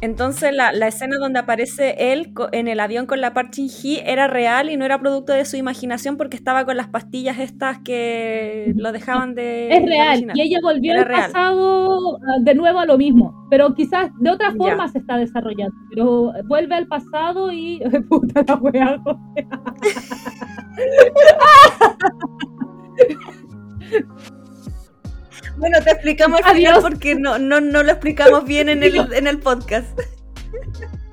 Entonces 0.00 0.54
la, 0.54 0.72
la 0.72 0.86
escena 0.86 1.16
donde 1.18 1.40
aparece 1.40 2.12
él 2.12 2.32
en 2.52 2.68
el 2.68 2.78
avión 2.78 3.06
con 3.06 3.20
la 3.20 3.34
Park 3.34 3.50
Shin-hye 3.52 4.02
era 4.06 4.28
real 4.28 4.70
y 4.70 4.76
no 4.76 4.84
era 4.84 5.00
producto 5.00 5.32
de 5.32 5.44
su 5.44 5.56
imaginación 5.56 6.16
porque 6.16 6.36
estaba 6.36 6.64
con 6.64 6.76
las 6.76 6.86
pastillas 6.88 7.38
estas 7.40 7.80
que 7.80 8.72
lo 8.76 8.92
dejaban 8.92 9.34
de 9.34 9.76
Es 9.76 9.84
real, 9.84 10.30
y 10.34 10.40
ella 10.40 10.58
volvió 10.62 10.92
Era 10.92 11.02
al 11.02 11.08
real. 11.08 11.32
pasado 11.32 12.16
ah, 12.18 12.36
de 12.40 12.54
nuevo 12.54 12.78
a 12.78 12.86
lo 12.86 12.96
mismo, 12.96 13.46
pero 13.50 13.74
quizás 13.74 14.10
de 14.20 14.30
otra 14.30 14.50
Ya. 14.50 14.56
forma 14.56 14.86
se 14.88 14.98
está 14.98 15.16
desarrollando, 15.16 15.74
pero 15.90 16.32
vuelve 16.46 16.76
al 16.76 16.86
pasado 16.86 17.50
y... 17.50 17.80
Puta 18.08 18.44
la 18.46 18.54
wea. 18.54 19.02
Bueno, 25.58 25.78
te 25.82 25.90
explicamos 25.90 26.40
al 26.44 26.56
final 26.56 26.80
porque 26.80 27.14
no, 27.14 27.38
no, 27.38 27.60
no 27.60 27.82
lo 27.82 27.90
explicamos 27.90 28.44
bien 28.44 28.68
en 28.68 28.82
el, 28.82 29.12
en 29.12 29.26
el 29.26 29.38
podcast. 29.38 29.98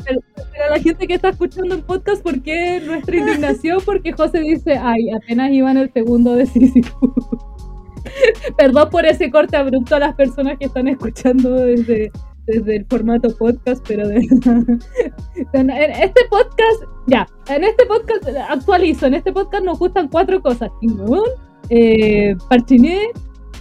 Pero 0.05 0.69
la 0.69 0.79
gente 0.79 1.07
que 1.07 1.15
está 1.15 1.29
escuchando 1.29 1.75
el 1.75 1.83
podcast, 1.83 2.21
¿por 2.21 2.41
qué 2.41 2.79
nuestra 2.85 3.17
indignación? 3.17 3.79
Porque 3.83 4.13
José 4.13 4.39
dice, 4.39 4.77
ay, 4.77 5.09
apenas 5.11 5.51
iba 5.51 5.71
en 5.71 5.77
el 5.77 5.91
segundo 5.91 6.35
de 6.35 6.45
Sísifo. 6.45 6.97
Perdón 8.57 8.89
por 8.89 9.05
ese 9.05 9.29
corte 9.31 9.57
abrupto 9.57 9.95
a 9.95 9.99
las 9.99 10.15
personas 10.15 10.57
que 10.59 10.65
están 10.65 10.87
escuchando 10.87 11.51
desde, 11.55 12.11
desde 12.45 12.77
el 12.77 12.85
formato 12.85 13.35
podcast, 13.35 13.85
pero 13.87 14.07
de 14.07 14.17
en 15.53 15.69
este 15.69 16.21
podcast, 16.29 16.83
ya, 17.07 17.27
en 17.49 17.63
este 17.63 17.85
podcast 17.85 18.27
actualizo, 18.49 19.07
en 19.07 19.15
este 19.15 19.33
podcast 19.33 19.65
nos 19.65 19.79
gustan 19.79 20.07
cuatro 20.07 20.41
cosas, 20.41 20.69
Kingdom, 20.79 21.25
eh, 21.69 22.35
Parchiné, 22.49 23.09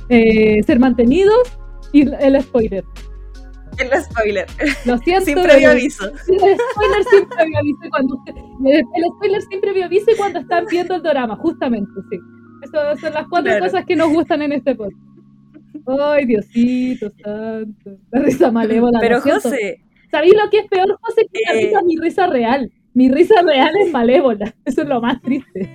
eh, 0.09 0.63
ser 0.65 0.79
mantenidos 0.79 1.59
y 1.93 2.03
el 2.09 2.41
spoiler. 2.43 2.85
El 3.79 4.03
spoiler, 4.03 4.47
Lo 4.85 4.99
siento. 5.05 5.25
sin 5.25 5.43
previo 5.43 5.71
aviso. 5.71 6.05
El 6.29 6.57
spoiler 6.73 7.05
siempre 7.11 7.47
me 7.49 7.59
avise 7.59 7.91
cuando 7.91 8.19
el 8.65 9.05
spoiler 9.17 9.43
siempre 9.43 9.73
me 9.73 9.83
avise 9.85 10.17
cuando 10.17 10.39
están 10.41 10.65
viendo 10.71 10.95
el 10.95 11.03
drama, 11.03 11.35
justamente, 11.37 11.91
sí. 12.11 12.19
Esas 12.63 13.01
son 13.01 13.13
las 13.13 13.27
cuatro 13.29 13.51
Claro. 13.51 13.65
cosas 13.65 13.85
que 13.85 13.97
nos 13.97 14.11
gustan 14.11 14.43
en 14.43 14.53
este 14.53 14.75
podcast. 14.77 14.97
Ay, 16.01 16.25
Diosito 16.25 17.11
santo. 17.23 17.99
La 18.13 18.21
risa 18.23 18.51
malévola. 18.53 18.99
Pero. 19.01 19.21
José, 19.21 19.81
¿Sabéis 20.11 20.35
lo 20.35 20.49
que 20.51 20.59
es 20.61 20.69
peor, 20.69 20.97
José? 21.03 21.27
Que 21.33 21.41
la 21.53 21.59
Eh. 21.61 21.65
risa, 21.67 21.83
mi 21.83 21.97
risa 21.99 22.27
real. 22.29 22.71
Mi 22.95 23.11
risa 23.11 23.43
real 23.43 23.73
es 23.85 23.93
malévola. 23.93 24.55
Eso 24.65 24.83
es 24.83 24.89
lo 24.89 25.01
más 25.01 25.21
triste. 25.21 25.69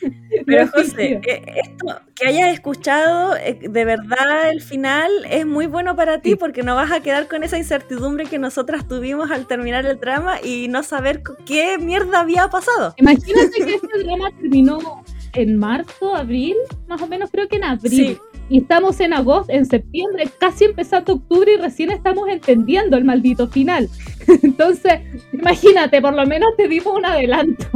pero 0.46 0.68
José, 0.68 1.20
eh, 1.26 1.42
esto 1.64 2.00
que 2.14 2.26
hayas 2.26 2.52
escuchado, 2.52 3.36
eh, 3.36 3.58
de 3.60 3.84
verdad 3.84 4.50
el 4.50 4.60
final 4.60 5.10
es 5.28 5.46
muy 5.46 5.66
bueno 5.66 5.96
para 5.96 6.20
ti 6.20 6.36
porque 6.36 6.62
no 6.62 6.74
vas 6.74 6.92
a 6.92 7.00
quedar 7.00 7.28
con 7.28 7.42
esa 7.42 7.58
incertidumbre 7.58 8.26
que 8.26 8.38
nosotras 8.38 8.86
tuvimos 8.86 9.30
al 9.30 9.46
terminar 9.46 9.86
el 9.86 9.98
drama 9.98 10.40
y 10.42 10.68
no 10.68 10.82
saber 10.82 11.22
qué 11.44 11.78
mierda 11.78 12.20
había 12.20 12.48
pasado. 12.48 12.94
Imagínate 12.96 13.64
que 13.64 13.74
este 13.74 14.04
drama 14.04 14.30
terminó 14.40 15.04
en 15.34 15.56
marzo, 15.56 16.14
abril, 16.14 16.56
más 16.88 17.00
o 17.02 17.06
menos 17.06 17.30
creo 17.30 17.48
que 17.48 17.56
en 17.56 17.64
abril. 17.64 17.90
Sí. 17.90 18.18
Y 18.48 18.58
estamos 18.58 18.98
en 18.98 19.12
agosto, 19.12 19.52
en 19.52 19.64
septiembre, 19.64 20.28
casi 20.38 20.64
empezando 20.64 21.14
octubre 21.14 21.52
y 21.52 21.56
recién 21.56 21.92
estamos 21.92 22.28
entendiendo 22.28 22.96
el 22.96 23.04
maldito 23.04 23.46
final. 23.46 23.88
Entonces, 24.42 25.00
imagínate, 25.32 26.02
por 26.02 26.14
lo 26.14 26.26
menos 26.26 26.50
te 26.56 26.66
dimos 26.66 26.96
un 26.96 27.06
adelanto. 27.06 27.66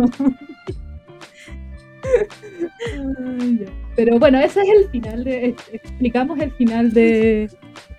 Pero 3.96 4.18
bueno, 4.18 4.38
ese 4.40 4.60
es 4.62 4.68
el 4.68 4.88
final 4.90 5.24
de. 5.24 5.46
ex- 5.46 5.70
Explicamos 5.72 6.38
el 6.40 6.50
final 6.52 6.92
de, 6.92 7.50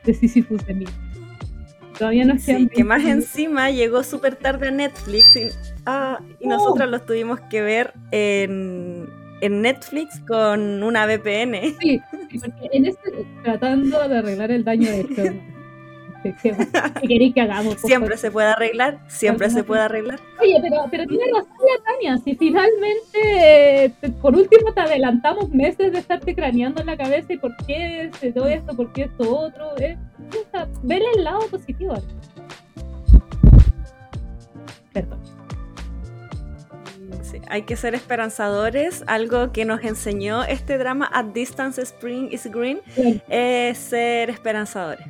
de 0.03 0.13
Sisyphus 0.13 0.65
de 0.65 0.73
mí. 0.73 0.85
Todavía 1.97 2.25
nos 2.25 2.43
quedan 2.45 2.63
Sí, 2.63 2.69
que 2.75 2.83
más 2.83 2.97
20 2.97 3.09
minutos. 3.15 3.29
encima 3.35 3.71
llegó 3.71 4.03
súper 4.03 4.35
tarde 4.35 4.67
a 4.67 4.71
Netflix 4.71 5.35
y, 5.37 5.47
ah, 5.85 6.19
y 6.41 6.47
nosotros 6.47 6.89
los 6.89 7.05
tuvimos 7.05 7.39
que 7.49 7.61
ver 7.61 7.93
en, 8.11 9.07
en 9.39 9.61
Netflix 9.61 10.19
con 10.27 10.83
una 10.83 11.05
VPN. 11.05 11.55
Sí, 11.79 12.01
sí, 12.31 12.39
porque 12.39 12.67
en 12.73 12.85
este, 12.87 13.25
tratando 13.43 14.07
de 14.09 14.17
arreglar 14.17 14.51
el 14.51 14.65
daño 14.65 14.89
hecho. 14.91 15.23
¿No? 16.26 16.34
¿Qué, 16.41 16.51
qué, 16.51 16.55
qué 17.01 17.07
queréis 17.07 17.34
que 17.34 17.41
hagamos? 17.41 17.76
Siempre 17.82 18.17
se 18.17 18.32
puede 18.32 18.47
arreglar, 18.49 18.99
siempre 19.07 19.49
se 19.49 19.63
puede 19.63 19.82
arreglar. 19.82 20.19
Oye, 20.41 20.59
pero, 20.61 20.86
pero 20.91 21.05
tiene 21.05 21.26
razón 21.34 21.51
la 21.51 21.84
Tania, 21.84 22.17
si 22.23 22.36
finalmente, 22.36 23.86
eh, 23.86 23.93
por 24.21 24.36
último, 24.36 24.73
te 24.73 24.82
adelantamos 24.82 25.49
meses 25.49 25.91
de 25.91 25.99
estarte 25.99 26.36
craneando 26.36 26.82
en 26.82 26.88
la 26.88 26.97
cabeza 26.97 27.34
y 27.34 27.38
por 27.38 27.55
qué 27.65 28.11
se 28.19 28.32
todo 28.32 28.47
esto, 28.47 28.76
por 28.76 28.91
qué 28.91 29.03
esto 29.03 29.38
otro. 29.38 29.78
Eh, 29.78 29.97
ver 30.84 31.01
el 31.15 31.23
lado 31.23 31.47
positivo. 31.47 31.95
Perdón. 34.93 35.19
Sí, 37.21 37.41
hay 37.47 37.63
que 37.63 37.76
ser 37.76 37.95
esperanzadores. 37.95 39.03
Algo 39.07 39.51
que 39.51 39.65
nos 39.65 39.84
enseñó 39.84 40.43
este 40.43 40.78
drama 40.78 41.09
At 41.11 41.26
Distance 41.34 41.82
Spring 41.82 42.30
is 42.32 42.45
Green 42.51 42.80
es 43.30 43.78
ser 43.78 44.30
esperanzadores. 44.30 45.05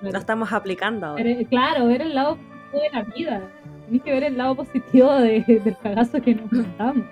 Lo 0.00 0.16
estamos 0.18 0.52
aplicando 0.52 1.06
ahora. 1.06 1.24
Claro, 1.50 1.86
ver 1.86 2.02
el 2.02 2.14
lado 2.14 2.36
positivo 2.36 2.82
de 2.82 2.90
la 2.92 3.02
vida. 3.02 3.42
Tienes 3.86 4.02
que 4.04 4.12
ver 4.12 4.24
el 4.24 4.36
lado 4.36 4.54
positivo 4.54 5.12
de- 5.14 5.60
del 5.64 5.76
cagazo 5.78 6.20
que 6.20 6.34
nos 6.34 6.52
mandamos. 6.52 7.04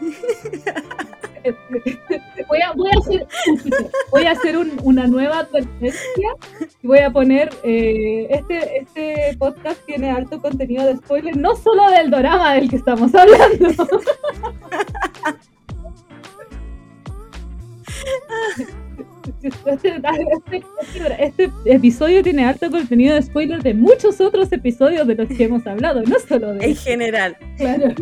voy, 2.48 2.60
a, 2.60 2.72
voy 2.72 2.90
a 2.90 2.98
hacer, 3.00 3.26
voy 4.10 4.24
a 4.26 4.32
hacer 4.32 4.58
un- 4.58 4.78
una 4.82 5.06
nueva 5.06 5.40
advertencia 5.40 6.28
y 6.82 6.86
voy 6.86 6.98
a 6.98 7.10
poner 7.10 7.50
eh, 7.62 8.26
este, 8.30 8.78
este 8.78 9.36
podcast 9.38 9.80
tiene 9.86 10.10
alto 10.10 10.40
contenido 10.40 10.84
de 10.84 10.96
spoiler, 10.98 11.36
no 11.36 11.54
solo 11.56 11.88
del 11.90 12.10
drama 12.10 12.54
del 12.54 12.68
que 12.68 12.76
estamos 12.76 13.14
hablando. 13.14 13.68
Este, 19.42 20.62
este- 21.18 21.50
episodio 21.64 22.22
tiene 22.22 22.44
alto 22.44 22.70
contenido 22.70 23.14
de 23.14 23.22
spoiler 23.22 23.62
de 23.62 23.74
muchos 23.74 24.20
otros 24.20 24.50
episodios 24.52 25.06
de 25.06 25.14
los 25.14 25.28
que 25.28 25.44
hemos 25.44 25.66
hablado, 25.66 26.02
no 26.02 26.18
solo 26.18 26.54
de 26.54 26.64
En 26.64 26.70
este. 26.72 26.90
general. 26.90 27.36
Claro. 27.56 27.94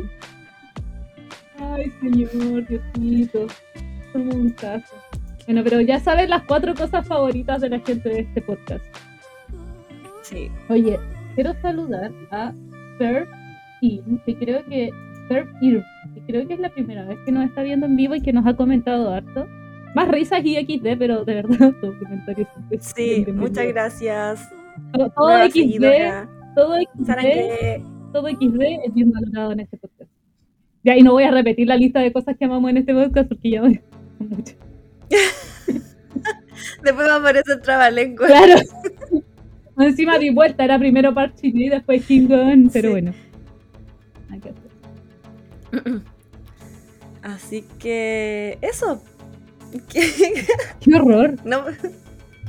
Ay, 1.59 1.93
señor, 2.01 2.67
Diosito. 2.67 3.47
Somos 4.13 4.35
un 4.35 4.51
caso. 4.51 4.95
Bueno, 5.47 5.63
pero 5.65 5.81
ya 5.81 5.99
saben 6.01 6.31
las 6.31 6.43
cuatro 6.45 6.75
cosas 6.75 7.07
favoritas 7.07 7.61
de 7.61 7.71
la 7.71 7.81
gente 7.81 8.09
de 8.09 8.21
este 8.21 8.43
podcast. 8.43 8.85
Sí. 10.23 10.51
Oye, 10.69 10.99
quiero 11.35 11.55
saludar 11.63 12.11
a 12.31 12.53
Surf 12.99 13.29
In, 13.81 14.21
que 14.27 14.37
creo 14.37 14.65
que 14.67 14.91
Surf 15.29 15.49
Ir, 15.63 15.83
que 16.15 16.21
creo 16.27 16.47
que 16.47 16.55
es 16.55 16.61
la 16.61 16.69
primera 16.71 17.05
vez 17.05 17.19
que 17.25 17.33
nos 17.33 17.45
está 17.47 17.63
viendo 17.63 17.87
en 17.87 17.97
vivo 17.97 18.15
y 18.15 18.21
que 18.21 18.33
nos 18.33 18.47
ha 18.47 18.55
comentado 18.55 19.11
harto. 19.13 19.47
Más 19.95 20.09
risas 20.09 20.41
y 20.45 20.55
XD, 20.57 20.97
pero 20.99 21.25
de 21.25 21.35
verdad, 21.35 21.73
todo 21.81 21.99
comentario 21.99 22.47
siempre 22.53 22.77
es 22.79 22.93
Sí, 22.97 23.25
muchas 23.33 23.67
gracias. 23.69 24.49
Todo, 24.93 25.39
XD, 25.49 25.53
seguidora. 25.53 26.29
todo 26.55 26.77
XD, 26.77 27.15
que 27.17 27.83
todo 28.13 28.29
XD 28.29 28.61
es 28.87 28.95
bien 28.95 29.11
valorado 29.13 29.53
en 29.53 29.61
este 29.61 29.77
podcast. 29.77 30.11
Ya, 30.85 30.97
y 30.97 31.03
no 31.03 31.13
voy 31.13 31.25
a 31.25 31.31
repetir 31.33 31.67
la 31.67 31.77
lista 31.77 32.01
de 32.01 32.13
cosas 32.13 32.37
que 32.37 32.45
amamos 32.45 32.71
en 32.71 32.77
este 32.79 32.95
podcast 32.95 33.29
porque 33.29 33.51
ya 33.51 33.63
me 33.63 33.83
mucho. 34.21 34.55
después 36.83 37.07
me 37.07 37.13
aparece 37.13 37.53
el 37.53 37.61
trabalengua. 37.61 38.27
Claro. 38.27 38.61
Encima 39.81 40.19
di 40.19 40.31
vuelta, 40.31 40.65
era 40.65 40.79
primero 40.79 41.15
Parchini 41.15 41.67
y 41.67 41.69
después 41.69 42.05
King 42.07 42.27
Gun, 42.29 42.71
pero 42.73 42.89
Sí. 42.89 42.93
bueno. 42.93 43.15
Así 47.23 47.65
que 47.79 48.59
eso. 48.63 49.03
Qué 49.93 50.95
horror. 50.95 51.35
no, 51.45 51.65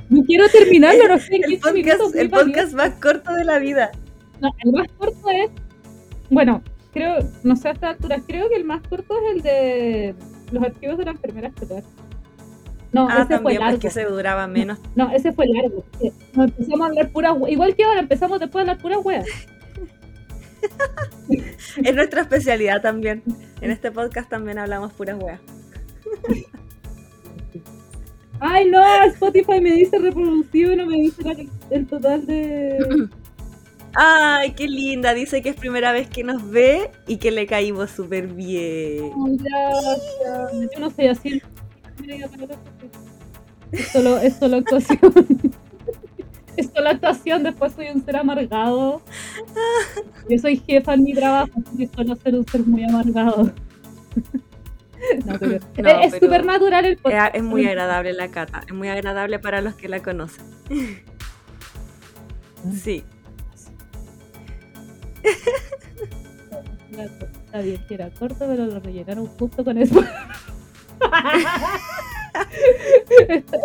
No 0.09 0.23
quiero 0.25 0.47
terminarlo, 0.49 1.07
no 1.07 1.19
sé, 1.19 1.35
el 1.35 1.43
15 1.43 1.73
minutos, 1.73 1.97
podcast, 1.99 2.15
el 2.15 2.29
podcast 2.29 2.73
más 2.73 2.89
corto 3.01 3.33
de 3.33 3.43
la 3.45 3.59
vida. 3.59 3.91
No, 4.41 4.49
el 4.63 4.71
más 4.71 4.87
corto 4.97 5.29
es. 5.29 5.51
Bueno, 6.29 6.61
creo, 6.93 7.17
no 7.43 7.55
sé 7.55 7.67
a 7.69 7.71
esta 7.71 7.89
altura, 7.89 8.21
creo 8.27 8.49
que 8.49 8.55
el 8.55 8.63
más 8.65 8.81
corto 8.87 9.15
es 9.17 9.35
el 9.35 9.41
de 9.41 10.15
los 10.51 10.63
archivos 10.63 10.97
de 10.97 11.05
la 11.05 11.11
enfermera 11.11 11.47
estelar. 11.49 11.83
No, 12.91 13.07
Ah, 13.07 13.17
ese 13.17 13.25
fue 13.25 13.35
también, 13.35 13.59
largo. 13.59 13.75
porque 13.77 13.89
se 13.91 14.05
duraba 14.05 14.47
menos. 14.47 14.79
No, 14.95 15.11
ese 15.11 15.31
fue 15.31 15.45
largo. 15.47 15.85
Nos 16.33 16.47
empezamos 16.49 16.81
a 16.81 16.85
hablar 16.87 17.11
puras 17.11 17.35
Igual 17.47 17.75
que 17.75 17.83
ahora, 17.83 17.99
empezamos 17.99 18.39
después 18.39 18.61
a 18.67 18.71
hablar 18.71 18.81
puras 18.81 18.99
weas. 19.03 19.25
es 21.83 21.95
nuestra 21.95 22.21
especialidad 22.21 22.81
también. 22.81 23.21
En 23.61 23.69
este 23.71 23.91
podcast 23.91 24.29
también 24.29 24.57
hablamos 24.57 24.91
puras 24.93 25.17
weas. 25.21 25.39
Ay, 28.39 28.69
no, 28.69 28.81
Spotify 29.05 29.59
me 29.59 29.71
dice 29.71 29.97
reproducido 29.99 30.73
y 30.73 30.75
no 30.75 30.85
me 30.85 30.97
dice 30.97 31.49
el 31.69 31.87
total 31.87 32.25
de. 32.25 33.09
Ay, 33.95 34.51
qué 34.51 34.67
linda. 34.67 35.13
Dice 35.13 35.41
que 35.41 35.49
es 35.49 35.55
primera 35.55 35.91
vez 35.91 36.09
que 36.09 36.23
nos 36.23 36.47
ve 36.49 36.91
y 37.07 37.17
que 37.17 37.31
le 37.31 37.47
caímos 37.47 37.89
súper 37.89 38.27
bien. 38.27 39.11
gracias. 39.37 40.71
Yo 40.73 40.79
no 40.79 40.89
soy 40.91 41.07
así. 41.07 41.41
Es 43.71 43.87
solo, 43.91 44.17
es 44.19 44.35
solo 44.35 44.57
actuación. 44.57 44.99
es 46.57 46.69
solo 46.73 46.89
actuación, 46.89 47.43
después 47.43 47.73
soy 47.73 47.87
un 47.89 48.03
ser 48.03 48.17
amargado. 48.17 49.01
Yo 50.29 50.37
soy 50.37 50.57
jefa 50.57 50.93
en 50.93 51.03
mi 51.03 51.13
trabajo, 51.13 51.51
así 51.65 51.77
que 51.77 51.87
suelo 51.93 52.15
ser 52.15 52.35
un 52.35 52.47
ser 52.47 52.65
muy 52.65 52.83
amargado. 52.83 53.51
es 56.03 56.13
súper 56.13 56.45
natural 56.45 56.85
el 56.85 56.97
podcast. 56.97 57.35
Es 57.35 57.43
muy 57.43 57.65
agradable 57.67 58.13
la 58.13 58.29
cata, 58.29 58.61
es 58.67 58.73
muy 58.73 58.87
agradable 58.89 59.39
para 59.39 59.61
los 59.61 59.75
que 59.75 59.89
la 59.89 60.01
conocen. 60.01 60.45
Sí. 62.73 63.03
Está 67.45 67.61
bien 67.61 67.81
que 67.87 67.93
era 67.93 68.09
corto, 68.09 68.45
pero 68.47 68.65
lo 68.65 68.79
rellenaron 68.79 69.27
justo 69.27 69.63
con 69.63 69.77
eso. 69.77 70.03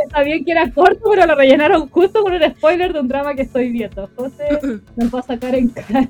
Está 0.04 0.22
bien 0.22 0.44
que 0.44 0.52
era 0.52 0.70
corto, 0.70 1.10
pero 1.10 1.26
lo 1.26 1.34
rellenaron 1.34 1.88
justo 1.88 2.22
con 2.22 2.34
un 2.34 2.42
spoiler 2.42 2.92
de 2.92 3.00
un 3.00 3.08
drama 3.08 3.34
que 3.34 3.42
estoy 3.42 3.70
viendo. 3.70 4.08
José 4.16 4.60
nos 4.96 5.14
va 5.14 5.20
a 5.20 5.22
sacar 5.22 5.54
en 5.54 5.68
cara 5.68 6.08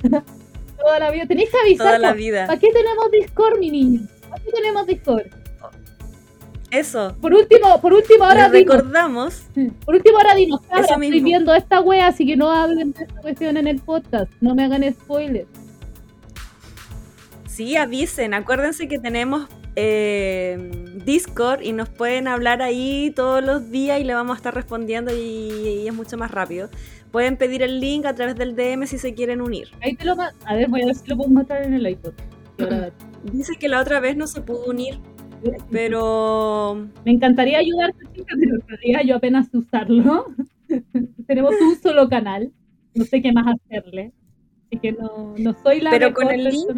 toda 0.84 0.98
la 0.98 1.10
vida. 1.10 1.26
Tenéis 1.26 1.50
que 1.50 1.58
avisar. 1.58 1.86
Toda 1.86 1.98
la 1.98 2.12
vida. 2.12 2.46
¿Para 2.46 2.58
qué 2.58 2.68
tenemos 2.70 3.10
Discord, 3.10 3.58
mi 3.58 3.70
niño? 3.70 4.00
¿Para 4.34 4.46
qué 4.46 4.50
tenemos 4.50 4.86
Discord? 4.88 5.26
Eso. 6.72 7.16
Por 7.20 7.32
último, 7.32 7.80
por 7.80 7.92
último 7.92 8.24
ahora 8.24 8.48
recordamos. 8.48 9.44
Por 9.84 9.94
último 9.94 10.18
ahora 10.18 10.34
dinos, 10.34 10.60
estoy 10.76 11.20
viendo 11.20 11.54
esta 11.54 11.80
wea, 11.80 12.08
así 12.08 12.26
que 12.26 12.36
no 12.36 12.50
hablen 12.50 12.90
de 12.90 13.04
esta 13.04 13.20
cuestión 13.20 13.56
en 13.58 13.68
el 13.68 13.78
podcast. 13.78 14.32
No 14.40 14.56
me 14.56 14.64
hagan 14.64 14.92
spoilers. 14.92 15.46
Sí, 17.46 17.76
avisen. 17.76 18.34
Acuérdense 18.34 18.88
que 18.88 18.98
tenemos 18.98 19.46
eh, 19.76 20.72
Discord 21.04 21.62
y 21.62 21.72
nos 21.72 21.88
pueden 21.90 22.26
hablar 22.26 22.60
ahí 22.60 23.12
todos 23.14 23.40
los 23.44 23.70
días 23.70 24.00
y 24.00 24.04
le 24.04 24.14
vamos 24.14 24.34
a 24.34 24.38
estar 24.38 24.52
respondiendo 24.52 25.14
y, 25.14 25.86
es 25.86 25.94
mucho 25.94 26.18
más 26.18 26.32
rápido. 26.32 26.70
Pueden 27.12 27.36
pedir 27.36 27.62
el 27.62 27.78
link 27.78 28.04
a 28.04 28.16
través 28.16 28.34
del 28.34 28.56
DM 28.56 28.88
si 28.88 28.98
se 28.98 29.14
quieren 29.14 29.40
unir. 29.40 29.68
Ahí 29.80 29.94
te 29.94 30.04
lo 30.04 30.16
A 30.20 30.54
ver, 30.56 30.68
voy 30.68 30.82
a 30.82 30.86
ver 30.86 30.96
si 30.96 31.06
lo 31.06 31.16
puedo 31.16 31.30
mostrar 31.30 31.62
en 31.62 31.74
el 31.74 31.86
iPod. 31.86 32.14
Dice 33.32 33.54
que 33.58 33.68
la 33.68 33.80
otra 33.80 34.00
vez 34.00 34.16
no 34.16 34.26
se 34.26 34.40
pudo 34.40 34.66
unir, 34.66 35.00
pero... 35.70 36.88
Me 37.04 37.12
encantaría 37.12 37.58
ayudarte, 37.58 38.04
chica, 38.14 38.34
pero 38.38 38.58
todavía 38.60 39.02
yo 39.02 39.16
apenas 39.16 39.48
usarlo. 39.52 40.26
Tenemos 41.26 41.54
un 41.60 41.76
solo 41.76 42.08
canal, 42.08 42.52
no 42.94 43.04
sé 43.04 43.22
qué 43.22 43.32
más 43.32 43.46
hacerle. 43.46 44.12
Así 44.66 44.78
que 44.78 44.92
no, 44.92 45.34
no 45.38 45.54
soy 45.62 45.80
la 45.80 45.90
Pero 45.90 46.12
con 46.12 46.30
el 46.30 46.44
link... 46.44 46.68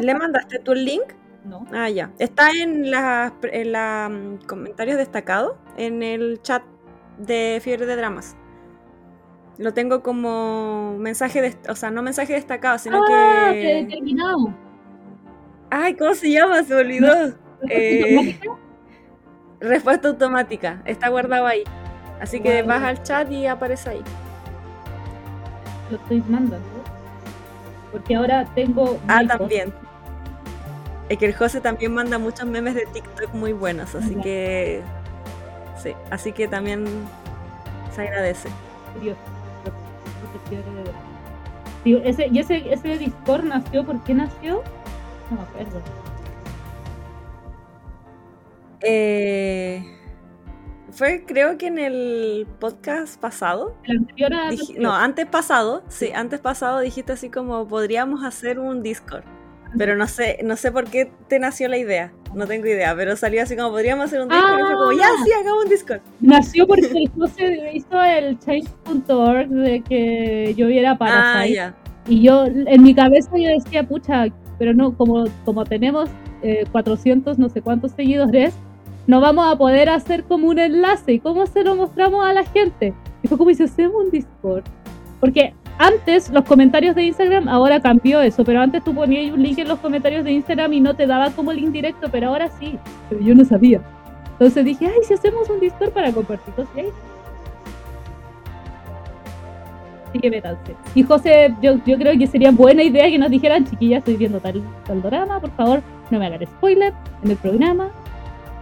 ¿Le 0.00 0.14
mandaste 0.14 0.58
tu 0.60 0.74
link? 0.74 1.12
No. 1.44 1.66
Ah, 1.72 1.88
ya. 1.88 2.12
Está 2.18 2.50
en 2.50 2.90
los 2.90 3.32
en 3.42 3.72
la, 3.72 4.08
mm, 4.10 4.46
comentarios 4.46 4.96
destacados 4.96 5.56
en 5.76 6.02
el 6.02 6.40
chat 6.42 6.62
de 7.18 7.60
Fiebre 7.62 7.86
de 7.86 7.96
Dramas. 7.96 8.36
Lo 9.58 9.74
tengo 9.74 10.02
como 10.02 10.96
mensaje, 10.98 11.42
de, 11.42 11.56
o 11.68 11.74
sea, 11.74 11.90
no 11.90 12.02
mensaje 12.02 12.32
destacado, 12.32 12.78
sino 12.78 13.02
ah, 13.10 13.50
que... 13.52 13.86
terminado. 13.90 14.54
Ay, 15.68 15.94
¿cómo 15.94 16.14
se 16.14 16.30
llama? 16.30 16.62
Se 16.62 16.74
olvidó. 16.74 17.34
Eh, 17.68 18.38
respuesta 19.60 20.08
automática. 20.08 20.80
Está 20.84 21.08
guardado 21.08 21.46
ahí. 21.46 21.64
Así 22.20 22.40
que 22.40 22.62
vas 22.62 22.82
al 22.82 23.02
chat 23.02 23.30
y 23.30 23.46
aparece 23.46 23.90
ahí. 23.90 24.02
Lo 25.90 25.96
estoy 25.96 26.22
mandando. 26.28 26.58
Porque 27.90 28.14
ahora 28.14 28.46
tengo. 28.54 28.98
Ah, 29.08 29.22
también. 29.26 29.72
Es 31.08 31.18
que 31.18 31.26
el 31.26 31.34
José 31.34 31.60
también 31.60 31.94
manda 31.94 32.18
muchos 32.18 32.46
memes 32.46 32.74
de 32.74 32.86
TikTok 32.86 33.32
muy 33.34 33.52
buenos, 33.52 33.94
así 33.94 34.14
que. 34.16 34.82
Sí, 35.82 35.94
así 36.10 36.32
que 36.32 36.48
también 36.48 36.84
se 37.94 38.02
agradece. 38.02 38.48
Dios. 40.50 42.02
ese, 42.04 42.28
¿Y 42.30 42.38
ese, 42.38 42.72
ese 42.72 42.98
Discord 42.98 43.44
nació? 43.44 43.84
¿Por 43.84 44.02
qué 44.04 44.14
nació? 44.14 44.62
No 45.30 45.36
me 45.36 45.42
acuerdo. 45.42 45.82
Eh, 48.80 49.82
fue 50.92 51.24
creo 51.26 51.58
que 51.58 51.66
en 51.66 51.78
el 51.78 52.46
podcast 52.58 53.20
pasado. 53.20 53.76
no, 54.78 54.94
antes 54.94 55.26
pasado, 55.26 55.82
sí, 55.88 56.10
antes 56.14 56.40
pasado 56.40 56.80
dijiste 56.80 57.12
así 57.12 57.30
como 57.30 57.66
podríamos 57.66 58.24
hacer 58.24 58.58
un 58.58 58.82
Discord. 58.82 59.24
Pero 59.76 59.96
no 59.96 60.06
sé, 60.06 60.38
no 60.44 60.56
sé 60.56 60.72
por 60.72 60.84
qué 60.84 61.10
te 61.28 61.38
nació 61.38 61.68
la 61.68 61.76
idea. 61.76 62.12
No 62.34 62.46
tengo 62.46 62.66
idea, 62.66 62.94
pero 62.96 63.16
salió 63.16 63.42
así 63.42 63.56
como 63.56 63.70
podríamos 63.70 64.06
hacer 64.06 64.20
un 64.20 64.28
Discord 64.28 64.58
y 64.58 64.62
fue 64.62 64.74
como, 64.74 64.92
ya 64.92 65.06
ah. 65.06 65.24
sí, 65.24 65.32
hagamos 65.32 65.64
un 65.64 65.70
Discord. 65.70 66.00
Nació 66.20 66.66
porque 66.66 66.86
el 66.86 67.10
José 67.10 67.70
hizo 67.74 68.02
el 68.02 68.38
change.org 68.38 69.48
de 69.48 69.80
que 69.82 70.54
yo 70.56 70.66
viera 70.66 70.96
para 70.96 71.40
ah, 71.40 71.46
Y 72.06 72.22
yo, 72.22 72.46
en 72.46 72.82
mi 72.82 72.94
cabeza 72.94 73.30
yo 73.36 73.48
decía, 73.48 73.86
pucha, 73.86 74.26
pero 74.58 74.74
no, 74.74 74.96
como, 74.96 75.24
como 75.44 75.64
tenemos 75.64 76.08
400 76.72 77.36
eh, 77.36 77.40
no 77.40 77.48
sé 77.48 77.62
cuántos 77.62 77.92
seguidores, 77.92 78.54
no 79.06 79.20
vamos 79.20 79.50
a 79.50 79.56
poder 79.56 79.88
hacer 79.88 80.24
como 80.24 80.48
un 80.48 80.58
enlace. 80.58 81.14
¿Y 81.14 81.20
cómo 81.20 81.46
se 81.46 81.64
lo 81.64 81.74
mostramos 81.74 82.24
a 82.26 82.32
la 82.32 82.44
gente? 82.44 82.92
Y 83.22 83.28
fue 83.28 83.38
como 83.38 83.52
si 83.52 83.62
hacemos 83.62 84.04
un 84.04 84.10
Discord. 84.10 84.64
Porque 85.20 85.54
antes 85.78 86.30
los 86.30 86.44
comentarios 86.44 86.94
de 86.94 87.04
Instagram, 87.04 87.48
ahora 87.48 87.80
cambió 87.80 88.20
eso, 88.20 88.44
pero 88.44 88.60
antes 88.60 88.82
tú 88.82 88.94
ponías 88.94 89.32
un 89.32 89.42
link 89.42 89.58
en 89.58 89.68
los 89.68 89.78
comentarios 89.78 90.24
de 90.24 90.32
Instagram 90.32 90.72
y 90.72 90.80
no 90.80 90.94
te 90.94 91.06
daba 91.06 91.30
como 91.30 91.52
link 91.52 91.70
directo, 91.70 92.08
pero 92.10 92.28
ahora 92.28 92.48
sí. 92.48 92.78
Pero 93.08 93.20
yo 93.20 93.34
no 93.34 93.44
sabía. 93.44 93.80
Entonces 94.32 94.64
dije, 94.64 94.86
ay, 94.86 95.04
si 95.04 95.14
hacemos 95.14 95.48
un 95.48 95.60
Discord 95.60 95.90
para 95.90 96.12
compartir 96.12 96.52
cosas. 96.54 96.72
Así 100.08 100.18
que 100.18 100.30
métanse. 100.30 100.74
Y 100.94 101.02
José, 101.02 101.54
yo, 101.60 101.74
yo 101.84 101.96
creo 101.96 102.18
que 102.18 102.26
sería 102.26 102.50
buena 102.50 102.82
idea 102.82 103.08
que 103.08 103.18
nos 103.18 103.30
dijeran, 103.30 103.64
chiquillas, 103.64 103.98
estoy 103.98 104.16
viendo 104.16 104.40
tal, 104.40 104.62
tal 104.86 105.02
drama, 105.02 105.40
por 105.40 105.50
favor, 105.52 105.82
no 106.10 106.18
me 106.18 106.26
hagan 106.26 106.46
spoiler 106.46 106.92
en 107.22 107.30
el 107.30 107.36
programa, 107.36 107.90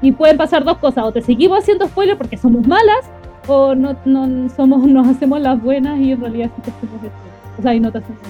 y 0.02 0.12
pueden 0.12 0.36
pasar 0.36 0.64
dos 0.64 0.78
cosas, 0.78 1.04
o 1.04 1.12
te 1.12 1.22
seguimos 1.22 1.58
haciendo 1.58 1.86
spoilers 1.86 2.18
porque 2.18 2.36
somos 2.36 2.66
malas, 2.66 3.10
o 3.46 3.74
no, 3.74 3.96
no 4.04 4.48
somos, 4.50 4.82
nos 4.86 5.08
hacemos 5.08 5.40
las 5.40 5.60
buenas 5.62 5.98
y 5.98 6.12
en 6.12 6.20
realidad 6.20 6.50
sí 6.56 6.62
te 6.62 6.70
hacemos 6.70 7.04
esto. 7.04 7.18
O 7.58 7.62
sea, 7.62 7.74
y 7.74 7.80
no 7.80 7.90
te 7.90 7.98
hacemos 7.98 8.20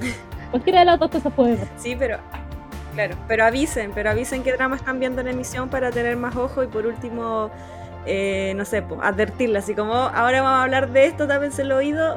Cualquiera 0.50 0.80
de 0.80 0.84
las 0.86 0.98
dos 1.00 1.10
cosas 1.10 1.32
pasar. 1.32 1.66
Sí, 1.76 1.96
pero 1.98 2.18
claro, 2.94 3.16
pero 3.26 3.44
avisen, 3.44 3.90
pero 3.94 4.10
avisen 4.10 4.42
qué 4.42 4.52
drama 4.52 4.76
están 4.76 5.00
viendo 5.00 5.20
en 5.20 5.28
emisión 5.28 5.68
para 5.68 5.90
tener 5.90 6.16
más 6.16 6.36
ojo 6.36 6.62
y 6.62 6.68
por 6.68 6.86
último 6.86 7.50
eh, 8.06 8.52
no 8.56 8.66
sé, 8.66 8.82
pues, 8.82 9.00
advertirla, 9.02 9.60
así 9.60 9.74
como 9.74 9.94
ahora 9.94 10.42
vamos 10.42 10.58
a 10.58 10.62
hablar 10.64 10.92
de 10.92 11.06
esto, 11.06 11.26
tápense 11.26 11.62
el 11.62 11.72
oído 11.72 12.14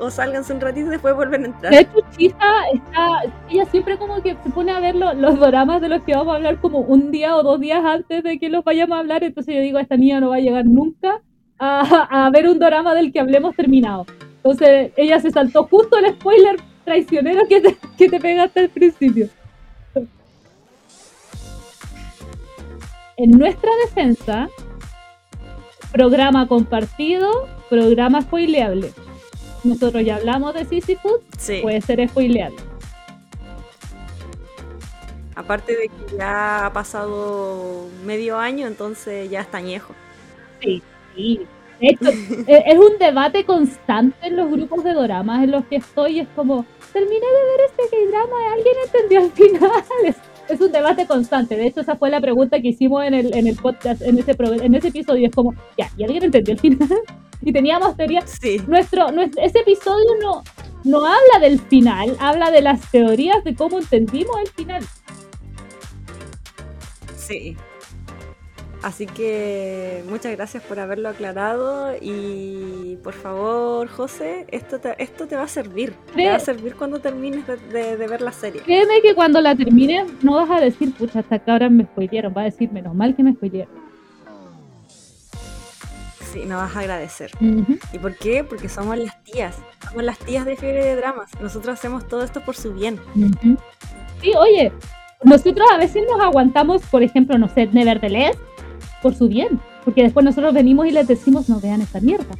o 0.00 0.10
sálganse 0.10 0.52
un 0.52 0.60
ratito 0.60 0.88
y 0.88 0.90
después 0.90 1.14
vuelven 1.14 1.44
a 1.44 1.46
entrar. 1.46 1.72
De 1.72 1.80
hecho, 1.80 1.98
está, 2.18 3.22
ella 3.48 3.64
siempre 3.66 3.96
como 3.98 4.20
que 4.20 4.36
se 4.42 4.50
pone 4.50 4.72
a 4.72 4.80
ver 4.80 4.96
los 4.96 5.38
dramas 5.38 5.80
de 5.80 5.88
los 5.88 6.02
que 6.02 6.14
vamos 6.14 6.32
a 6.32 6.36
hablar 6.36 6.58
como 6.58 6.80
un 6.80 7.12
día 7.12 7.36
o 7.36 7.44
dos 7.44 7.60
días 7.60 7.84
antes 7.84 8.24
de 8.24 8.38
que 8.40 8.48
los 8.48 8.64
vayamos 8.64 8.96
a 8.96 9.00
hablar, 9.00 9.22
entonces 9.22 9.54
yo 9.54 9.60
digo, 9.60 9.78
esta 9.78 9.96
niña 9.96 10.18
no 10.18 10.30
va 10.30 10.36
a 10.36 10.40
llegar 10.40 10.66
nunca 10.66 11.22
a, 11.58 12.26
a 12.26 12.30
ver 12.30 12.48
un 12.48 12.58
drama 12.58 12.94
del 12.94 13.12
que 13.12 13.20
hablemos 13.20 13.54
terminado. 13.56 14.06
Entonces 14.36 14.92
ella 14.96 15.20
se 15.20 15.30
saltó 15.30 15.64
justo 15.64 15.98
el 15.98 16.12
spoiler 16.12 16.56
traicionero 16.84 17.46
que 17.48 17.60
te, 17.60 17.76
que 17.96 18.08
te 18.08 18.20
pegaste 18.20 18.60
al 18.60 18.68
principio. 18.70 19.28
En 23.16 23.32
nuestra 23.32 23.70
defensa, 23.84 24.48
programa 25.92 26.46
compartido, 26.46 27.48
programa 27.68 28.22
spoileable. 28.22 28.92
Nosotros 29.64 30.04
ya 30.04 30.16
hablamos 30.16 30.54
de 30.54 30.64
Sisyphus, 30.64 31.20
puede 31.60 31.80
ser 31.80 32.08
spoileable. 32.08 32.58
Aparte 35.34 35.76
de 35.76 35.88
que 35.88 36.16
ya 36.16 36.66
ha 36.66 36.72
pasado 36.72 37.86
medio 38.04 38.38
año, 38.38 38.66
entonces 38.66 39.28
ya 39.30 39.40
está 39.40 39.58
añejo. 39.58 39.94
Sí, 40.60 40.82
sí. 41.18 41.46
E, 41.80 41.96
es 42.66 42.78
un 42.78 42.98
debate 42.98 43.44
constante 43.44 44.26
en 44.26 44.36
los 44.36 44.50
grupos 44.50 44.82
de 44.82 44.94
dramas 44.94 45.44
en 45.44 45.52
los 45.52 45.64
que 45.66 45.76
estoy. 45.76 46.20
Es 46.20 46.28
como, 46.34 46.64
terminé 46.92 47.14
de 47.14 47.20
ver 47.20 47.60
este 47.68 47.82
K-drama, 47.96 48.36
¿alguien 48.54 48.74
entendió 48.84 49.20
al 49.20 49.30
final? 49.30 50.16
es 50.48 50.60
un 50.60 50.72
debate 50.72 51.06
constante. 51.06 51.56
De 51.56 51.66
hecho, 51.66 51.80
esa 51.80 51.96
fue 51.96 52.10
la 52.10 52.20
pregunta 52.20 52.60
que 52.60 52.68
hicimos 52.68 53.04
en 53.04 53.14
el, 53.14 53.34
en 53.34 53.46
el 53.46 53.56
podcast, 53.56 54.02
en 54.02 54.18
ese, 54.18 54.34
en 54.38 54.74
ese 54.74 54.88
episodio. 54.88 55.28
Es 55.28 55.34
como, 55.34 55.54
ya, 55.76 55.90
¿y 55.96 56.04
alguien 56.04 56.24
entendió 56.24 56.54
el 56.54 56.60
final? 56.60 56.88
y 57.42 57.52
teníamos 57.52 57.96
teorías. 57.96 58.38
Sí. 58.40 58.60
Nuestro, 58.66 59.10
nuestro, 59.12 59.42
ese 59.42 59.60
episodio 59.60 60.16
no, 60.22 60.42
no 60.84 60.98
habla 60.98 61.38
del 61.40 61.60
final, 61.60 62.16
habla 62.18 62.50
de 62.50 62.62
las 62.62 62.90
teorías 62.90 63.44
de 63.44 63.54
cómo 63.54 63.78
entendimos 63.78 64.36
el 64.40 64.48
final. 64.48 64.84
Sí. 67.16 67.56
Así 68.82 69.06
que 69.06 70.04
muchas 70.08 70.32
gracias 70.36 70.62
por 70.62 70.78
haberlo 70.78 71.08
aclarado 71.08 71.96
y 72.00 72.96
por 73.02 73.12
favor, 73.12 73.88
José, 73.88 74.46
esto 74.52 74.78
te, 74.78 74.94
esto 75.02 75.26
te 75.26 75.34
va 75.34 75.42
a 75.42 75.48
servir. 75.48 75.94
Te 76.14 76.28
va 76.28 76.36
a 76.36 76.40
servir 76.40 76.76
cuando 76.76 77.00
termines 77.00 77.44
de, 77.46 77.96
ver 77.96 78.20
la 78.20 78.30
serie. 78.30 78.62
Créeme 78.62 79.02
que 79.02 79.16
cuando 79.16 79.40
la 79.40 79.56
termines 79.56 80.06
no 80.22 80.36
vas 80.36 80.50
a 80.50 80.60
decir, 80.60 80.94
pucha, 80.94 81.20
hasta 81.20 81.36
acá 81.36 81.52
ahora 81.52 81.68
me 81.68 81.84
spoilearon. 81.84 82.32
Va 82.36 82.42
a 82.42 82.44
decir, 82.44 82.70
menos 82.70 82.94
mal 82.94 83.16
que 83.16 83.24
me 83.24 83.32
spoilearon. 83.32 83.74
Sí, 86.32 86.40
me 86.40 86.54
vas 86.54 86.76
a 86.76 86.80
agradecer. 86.80 87.32
¿Y 87.40 87.98
por 87.98 88.14
qué? 88.16 88.44
Porque 88.44 88.68
somos 88.68 88.96
las 88.96 89.24
tías. 89.24 89.56
Somos 89.88 90.04
las 90.04 90.18
tías 90.18 90.44
de 90.44 90.54
Fiebre 90.56 90.84
de 90.84 90.94
Dramas. 90.94 91.30
Nosotros 91.40 91.78
hacemos 91.78 92.06
todo 92.06 92.22
esto 92.22 92.44
por 92.44 92.54
su 92.54 92.74
bien. 92.74 93.00
Sí, 94.20 94.32
oye, 94.38 94.72
nosotros 95.24 95.66
a 95.72 95.78
veces 95.78 96.04
nos 96.08 96.20
aguantamos, 96.20 96.82
por 96.82 97.02
ejemplo, 97.02 97.38
no 97.38 97.48
sé, 97.48 97.66
Nevertheless 97.66 98.36
por 99.02 99.14
su 99.14 99.28
bien. 99.28 99.60
Porque 99.84 100.02
después 100.02 100.24
nosotros 100.24 100.52
venimos 100.52 100.86
y 100.86 100.90
les 100.90 101.06
decimos, 101.06 101.48
no 101.48 101.60
vean 101.60 101.82
esa 101.82 102.00
mierda. 102.00 102.34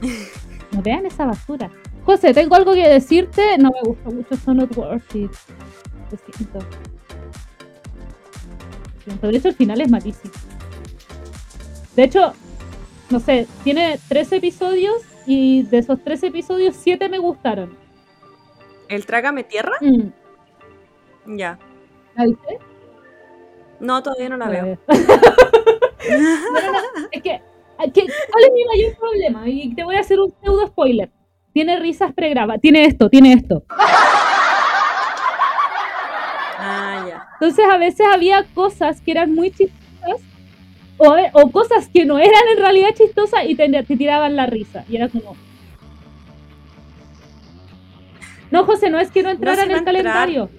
No 0.72 0.82
vean 0.82 1.04
esa 1.04 1.26
basura. 1.26 1.68
José, 2.04 2.32
tengo 2.32 2.54
algo 2.54 2.74
que 2.74 2.88
decirte. 2.88 3.58
No 3.58 3.70
me 3.70 3.80
gusta 3.82 4.08
mucho 4.08 4.36
Son 4.36 4.56
Not 4.56 4.76
Worth 4.76 5.16
It. 5.16 5.32
Lo 6.12 6.32
siento. 6.32 6.60
Por 9.20 9.34
eso 9.34 9.48
el 9.48 9.54
final 9.54 9.80
es 9.80 9.90
malísimo. 9.90 10.32
De 11.96 12.04
hecho, 12.04 12.34
no 13.10 13.18
sé, 13.18 13.48
tiene 13.64 13.98
tres 14.08 14.30
episodios 14.32 15.02
y 15.26 15.64
de 15.64 15.78
esos 15.78 16.02
tres 16.02 16.22
episodios, 16.22 16.76
siete 16.76 17.08
me 17.08 17.18
gustaron. 17.18 17.76
¿El 18.88 19.06
Trágame 19.06 19.44
Tierra? 19.44 19.72
Mm. 19.80 21.36
Ya. 21.36 21.58
¿La 22.16 22.24
viste? 22.24 22.58
No, 23.80 24.02
todavía 24.02 24.28
no 24.28 24.36
la 24.36 24.48
veo. 24.48 24.78
es 27.12 27.22
que, 27.22 27.40
¿cuál 27.76 28.44
es 28.44 28.52
mi 28.52 28.64
mayor 28.64 28.96
problema? 28.98 29.48
Y 29.48 29.74
te 29.74 29.82
voy 29.84 29.96
a 29.96 30.00
hacer 30.00 30.20
un 30.20 30.32
pseudo 30.40 30.66
spoiler. 30.66 31.10
Tiene 31.52 31.78
risas 31.78 32.12
pregrabadas. 32.12 32.60
Tiene 32.60 32.84
esto, 32.84 33.08
tiene 33.08 33.32
esto. 33.32 33.64
Ah, 36.62 37.06
ya. 37.08 37.26
Entonces 37.40 37.64
a 37.72 37.78
veces 37.78 38.06
había 38.12 38.44
cosas 38.54 39.00
que 39.00 39.12
eran 39.12 39.34
muy 39.34 39.50
chistosas 39.50 40.20
o, 40.98 41.16
o 41.32 41.50
cosas 41.50 41.88
que 41.88 42.04
no 42.04 42.18
eran 42.18 42.48
en 42.52 42.58
realidad 42.58 42.90
chistosas 42.94 43.46
y 43.48 43.54
te, 43.54 43.66
te 43.82 43.96
tiraban 43.96 44.36
la 44.36 44.44
risa. 44.44 44.84
Y 44.88 44.96
era 44.96 45.08
como, 45.08 45.34
no, 48.50 48.64
José, 48.66 48.90
no 48.90 48.98
es 48.98 49.10
que 49.10 49.22
no 49.22 49.30
entrara 49.30 49.62
en 49.62 49.70
el 49.70 49.84
calendario 49.84 50.50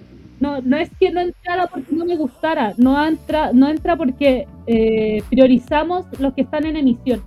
no, 0.42 0.60
no 0.60 0.76
es 0.76 0.90
que 0.98 1.12
no 1.12 1.20
entrara 1.20 1.68
porque 1.68 1.94
no 1.94 2.04
me 2.04 2.16
gustara, 2.16 2.74
no 2.76 3.00
entra, 3.06 3.52
no 3.52 3.68
entra 3.68 3.96
porque 3.96 4.48
eh, 4.66 5.22
priorizamos 5.30 6.04
los 6.18 6.34
que 6.34 6.42
están 6.42 6.66
en 6.66 6.76
emisión. 6.76 7.22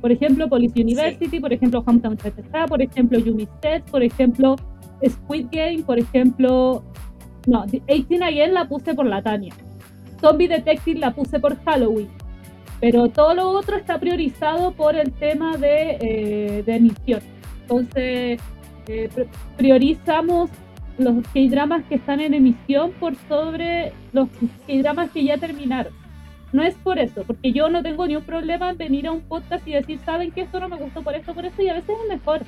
Por 0.00 0.10
ejemplo, 0.10 0.48
Police 0.48 0.82
University, 0.82 1.38
por 1.38 1.52
ejemplo, 1.52 1.84
Hometown 1.86 2.16
Cha 2.16 2.66
por 2.66 2.82
ejemplo, 2.82 3.20
Yumi 3.20 3.46
por 3.88 4.02
ejemplo, 4.02 4.56
Squid 5.08 5.46
Game, 5.52 5.84
por 5.84 6.00
ejemplo, 6.00 6.82
no, 7.46 7.64
18 7.66 8.24
Again 8.24 8.52
la 8.52 8.66
puse 8.68 8.94
por 8.94 9.06
la 9.06 9.22
Tania. 9.22 9.54
Zombie 10.20 10.48
Detective 10.48 10.98
la 10.98 11.14
puse 11.14 11.38
por 11.38 11.56
Halloween. 11.64 12.08
Pero 12.80 13.08
todo 13.10 13.32
lo 13.32 13.50
otro 13.50 13.76
está 13.76 14.00
priorizado 14.00 14.72
por 14.72 14.96
el 14.96 15.12
tema 15.12 15.56
de, 15.56 15.98
eh, 16.00 16.62
de 16.66 16.76
emisión. 16.76 17.20
Entonces, 17.62 18.40
eh, 18.88 19.08
priorizamos 19.56 20.50
los 20.98 21.16
K-dramas 21.32 21.84
que 21.88 21.96
están 21.96 22.20
en 22.20 22.34
emisión 22.34 22.92
por 22.92 23.14
sobre 23.28 23.92
los 24.12 24.28
K-dramas 24.66 25.10
que 25.10 25.24
ya 25.24 25.38
terminaron. 25.38 25.92
No 26.52 26.62
es 26.62 26.74
por 26.76 26.98
eso, 26.98 27.24
porque 27.26 27.52
yo 27.52 27.68
no 27.68 27.82
tengo 27.82 28.06
ni 28.06 28.16
un 28.16 28.22
problema 28.22 28.70
en 28.70 28.78
venir 28.78 29.06
a 29.06 29.12
un 29.12 29.20
podcast 29.20 29.66
y 29.66 29.72
decir, 29.72 29.98
saben 30.04 30.30
que 30.30 30.42
esto 30.42 30.60
no 30.60 30.68
me 30.68 30.76
gustó 30.76 31.02
por 31.02 31.14
esto, 31.14 31.34
por 31.34 31.44
esto, 31.44 31.62
y 31.62 31.68
a 31.68 31.74
veces 31.74 31.96
es 32.02 32.08
mejor. 32.08 32.42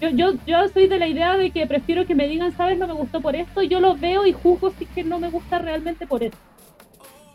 Yo, 0.00 0.08
yo, 0.08 0.32
yo 0.46 0.68
soy 0.68 0.88
de 0.88 0.98
la 0.98 1.06
idea 1.06 1.36
de 1.36 1.50
que 1.50 1.66
prefiero 1.66 2.06
que 2.06 2.14
me 2.14 2.26
digan, 2.26 2.52
sabes, 2.52 2.78
no 2.78 2.86
me 2.86 2.94
gustó 2.94 3.20
por 3.20 3.36
esto, 3.36 3.62
yo 3.62 3.80
lo 3.80 3.94
veo 3.94 4.26
y 4.26 4.32
juzgo 4.32 4.70
si 4.70 4.84
es 4.84 4.90
que 4.90 5.04
no 5.04 5.18
me 5.18 5.28
gusta 5.28 5.58
realmente 5.58 6.06
por 6.06 6.22
eso. 6.22 6.36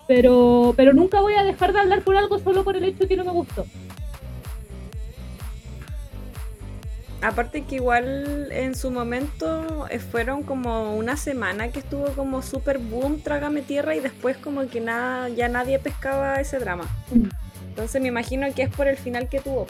Pero, 0.08 0.74
pero 0.76 0.94
nunca 0.94 1.22
voy 1.22 1.34
a 1.34 1.44
dejar 1.44 1.74
de 1.74 1.80
hablar 1.80 2.02
por 2.02 2.16
algo 2.16 2.40
solo 2.40 2.64
por 2.64 2.76
el 2.76 2.84
hecho 2.84 3.00
de 3.00 3.08
que 3.08 3.18
no 3.18 3.26
me 3.26 3.32
gustó. 3.32 3.66
Aparte 7.26 7.64
que 7.64 7.78
igual 7.78 8.50
en 8.52 8.76
su 8.76 8.92
momento 8.92 9.88
eh, 9.90 9.98
fueron 9.98 10.44
como 10.44 10.96
una 10.96 11.18
semana 11.18 11.70
que 11.70 11.80
estuvo 11.80 12.06
como 12.12 12.44
super 12.44 12.78
boom, 12.78 13.20
trágame 13.20 13.64
tierra 13.64 13.96
y 13.96 14.00
después 14.00 14.38
como 14.38 14.68
que 14.68 14.80
nada, 14.80 15.28
ya 15.30 15.48
nadie 15.48 15.80
pescaba 15.80 16.36
ese 16.36 16.60
drama. 16.60 16.86
Entonces 17.70 18.00
me 18.00 18.10
imagino 18.10 18.46
que 18.54 18.62
es 18.62 18.70
por 18.70 18.88
el 18.88 18.96
final 18.96 19.28
que 19.28 19.40
tuvo. 19.40 19.66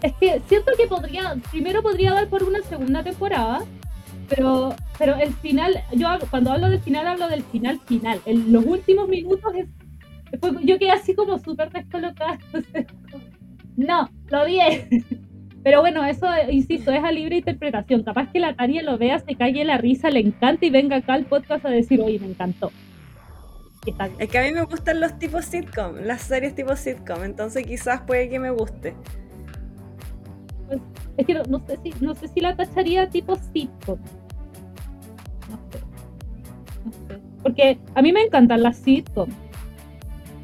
Es 0.00 0.14
que 0.14 0.40
siento 0.48 0.72
que 0.78 0.86
podría, 0.86 1.36
primero 1.50 1.82
podría 1.82 2.14
dar 2.14 2.26
por 2.30 2.42
una 2.42 2.62
segunda 2.62 3.02
temporada, 3.02 3.60
pero, 4.26 4.74
pero 4.98 5.16
el 5.16 5.34
final, 5.34 5.84
yo 5.92 6.08
cuando 6.30 6.52
hablo 6.52 6.70
del 6.70 6.80
final 6.80 7.06
hablo 7.06 7.28
del 7.28 7.44
final 7.44 7.78
final. 7.80 8.22
En 8.24 8.54
los 8.54 8.64
últimos 8.64 9.06
minutos 9.06 9.52
yo 10.62 10.78
quedé 10.78 10.92
así 10.92 11.14
como 11.14 11.38
súper 11.38 11.70
descolocada. 11.70 12.38
No, 13.76 14.10
lo 14.30 14.44
vi. 14.44 14.58
Pero 15.62 15.80
bueno, 15.80 16.04
eso, 16.04 16.26
insisto, 16.50 16.90
es 16.90 17.04
a 17.04 17.12
libre 17.12 17.36
interpretación. 17.36 18.02
Capaz 18.02 18.32
que 18.32 18.40
la 18.40 18.54
Tania 18.54 18.82
lo 18.82 18.96
vea, 18.96 19.18
se 19.18 19.34
calle 19.34 19.64
la 19.64 19.76
risa, 19.76 20.08
le 20.08 20.20
encanta 20.20 20.64
y 20.64 20.70
venga 20.70 20.96
acá 20.96 21.14
al 21.14 21.26
podcast 21.26 21.66
a 21.66 21.70
decir, 21.70 22.00
oye, 22.00 22.18
me 22.18 22.28
encantó. 22.28 22.72
Es 24.18 24.28
que 24.28 24.38
a 24.38 24.42
mí 24.42 24.52
me 24.52 24.62
gustan 24.62 25.00
los 25.00 25.18
tipos 25.18 25.44
sitcom, 25.44 25.96
las 26.04 26.22
series 26.22 26.54
tipo 26.54 26.76
sitcom, 26.76 27.24
entonces 27.24 27.66
quizás 27.66 28.02
puede 28.02 28.28
que 28.28 28.38
me 28.38 28.50
guste. 28.50 28.94
Pues, 30.66 30.80
es 31.16 31.26
que 31.26 31.34
no, 31.34 31.66
sé 31.66 31.78
si, 31.82 31.94
no 32.00 32.14
sé 32.14 32.28
si 32.28 32.40
la 32.40 32.56
tacharía 32.56 33.08
tipo 33.10 33.36
sitcom. 33.36 33.98
No 35.50 35.58
sé. 35.70 35.80
No 36.84 36.92
sé. 36.92 37.20
Porque 37.42 37.78
a 37.94 38.02
mí 38.02 38.12
me 38.12 38.22
encantan 38.22 38.62
las 38.62 38.78
sitcom 38.78 39.28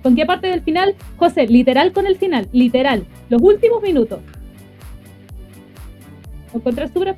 ¿Con 0.06 0.14
qué 0.14 0.24
parte 0.24 0.46
del 0.46 0.62
final? 0.62 0.94
José, 1.16 1.48
literal 1.48 1.92
con 1.92 2.06
el 2.06 2.16
final, 2.16 2.48
literal. 2.52 3.06
Los 3.28 3.42
últimos 3.42 3.82
minutos. 3.82 4.20
¿Lo 6.52 6.58
encontré 6.58 6.88
súper? 6.88 7.16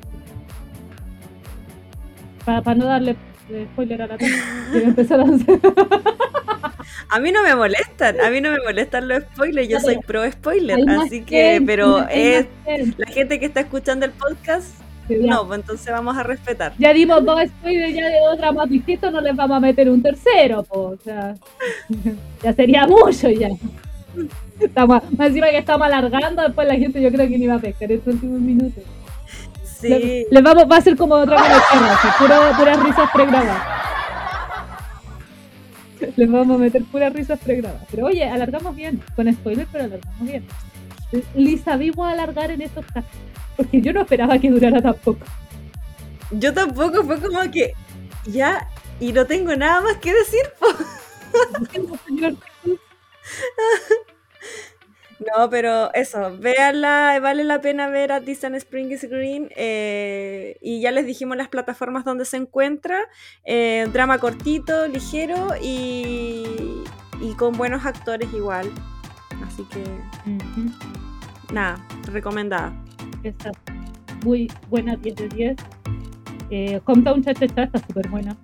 Para, 2.45 2.75
no 2.75 2.85
darle 2.85 3.15
eh, 3.49 3.67
spoiler 3.73 4.01
a 4.01 4.07
la 4.07 4.17
empezar 4.73 5.19
a 5.19 5.25
A 7.11 7.19
mí 7.19 7.31
no 7.31 7.41
me 7.43 7.55
molestan, 7.55 8.21
a 8.21 8.29
mí 8.29 8.39
no 8.39 8.51
me 8.51 8.59
molestan 8.59 9.07
los 9.07 9.23
spoilers, 9.23 9.67
yo 9.67 9.79
soy 9.79 9.97
pro 10.05 10.29
spoiler, 10.31 10.77
así 10.89 11.23
que, 11.23 11.61
pero 11.65 12.07
es 12.07 12.45
la 12.97 13.07
gente 13.07 13.39
que 13.39 13.47
está 13.47 13.61
escuchando 13.61 14.05
el 14.05 14.11
podcast 14.11 14.79
no, 15.17 15.47
pues 15.47 15.59
entonces 15.59 15.91
vamos 15.91 16.15
a 16.17 16.23
respetar. 16.23 16.73
Ya 16.77 16.93
dimos 16.93 17.23
dos 17.25 17.39
spoilers 17.47 17.93
ya 17.93 18.07
de 18.07 18.19
otra 18.31 18.51
más 18.51 18.69
distintos, 18.69 19.11
no 19.11 19.21
les 19.21 19.35
vamos 19.35 19.57
a 19.57 19.59
meter 19.59 19.89
un 19.89 20.01
tercero, 20.01 20.65
o 20.69 20.95
sea, 21.03 21.35
ya 22.43 22.53
sería 22.53 22.85
mucho 22.87 23.29
ya. 23.29 23.49
Estamos, 24.59 25.01
más 25.17 25.27
encima 25.27 25.47
que 25.47 25.57
estamos 25.57 25.87
alargando, 25.87 26.43
después 26.43 26.67
la 26.67 26.75
gente 26.75 27.01
yo 27.01 27.11
creo 27.11 27.27
que 27.27 27.37
ni 27.37 27.47
va 27.47 27.55
a 27.55 27.59
pescar 27.59 27.91
estos 27.91 28.15
últimos 28.15 28.41
minutos. 28.41 28.83
Sí. 29.63 30.25
Les, 30.29 30.43
vamos, 30.43 30.65
va 30.69 30.77
a 30.77 30.81
ser 30.81 30.97
como 30.97 31.15
otra 31.15 31.41
vez, 31.41 31.51
puro, 32.17 32.35
puras 32.57 32.83
risas 32.83 33.09
pregrabadas. 33.13 33.61
Les 36.15 36.31
vamos 36.31 36.57
a 36.57 36.59
meter 36.59 36.83
puras 36.83 37.13
risas 37.13 37.39
pregrabadas. 37.39 37.87
Pero 37.89 38.07
oye, 38.07 38.25
alargamos 38.25 38.75
bien, 38.75 39.01
con 39.15 39.33
spoilers, 39.33 39.69
pero 39.71 39.85
alargamos 39.85 40.21
bien. 40.21 40.43
Lisa, 41.35 41.77
vimos 41.77 42.07
alargar 42.07 42.51
en 42.51 42.61
estos 42.61 42.85
casos 42.85 43.09
porque 43.59 43.81
yo 43.81 43.91
no 43.91 44.03
esperaba 44.03 44.39
que 44.39 44.49
durara 44.49 44.81
tampoco. 44.81 45.25
Yo 46.31 46.53
tampoco, 46.53 47.03
fue 47.03 47.19
como 47.19 47.41
que 47.51 47.73
ya, 48.25 48.69
y 49.01 49.11
no 49.11 49.25
tengo 49.25 49.53
nada 49.53 49.81
más 49.81 49.97
que 49.97 50.13
decir. 50.13 50.45
No, 55.19 55.49
pero 55.49 55.93
eso, 55.93 56.37
véanla, 56.37 57.19
vale 57.21 57.43
la 57.43 57.59
pena 57.59 57.89
ver 57.89 58.11
a 58.11 58.21
Disney 58.21 58.57
Spring 58.57 58.91
is 58.91 59.03
Green. 59.03 59.49
Eh, 59.55 60.57
y 60.61 60.79
ya 60.79 60.91
les 60.91 61.05
dijimos 61.05 61.35
las 61.35 61.49
plataformas 61.49 62.05
donde 62.05 62.25
se 62.25 62.37
encuentra. 62.37 63.01
Eh, 63.43 63.87
drama 63.91 64.19
cortito, 64.19 64.87
ligero 64.87 65.49
y, 65.61 66.45
y, 67.21 67.33
con 67.37 67.57
buenos 67.57 67.85
actores 67.85 68.31
igual. 68.33 68.71
Así 69.45 69.63
que, 69.65 69.83
nada, 71.53 71.85
recomendada. 72.11 72.73
Está 73.23 73.51
muy 74.23 74.51
buena, 74.69 74.95
10 74.95 75.15
de 75.15 75.29
10. 75.29 75.57
Eh, 76.51 76.81
Hometown 76.85 77.23
Cha 77.23 77.33
Cha 77.33 77.47
Cha 77.47 77.63
está 77.63 77.79
súper 77.79 78.07
buena. 78.07 78.37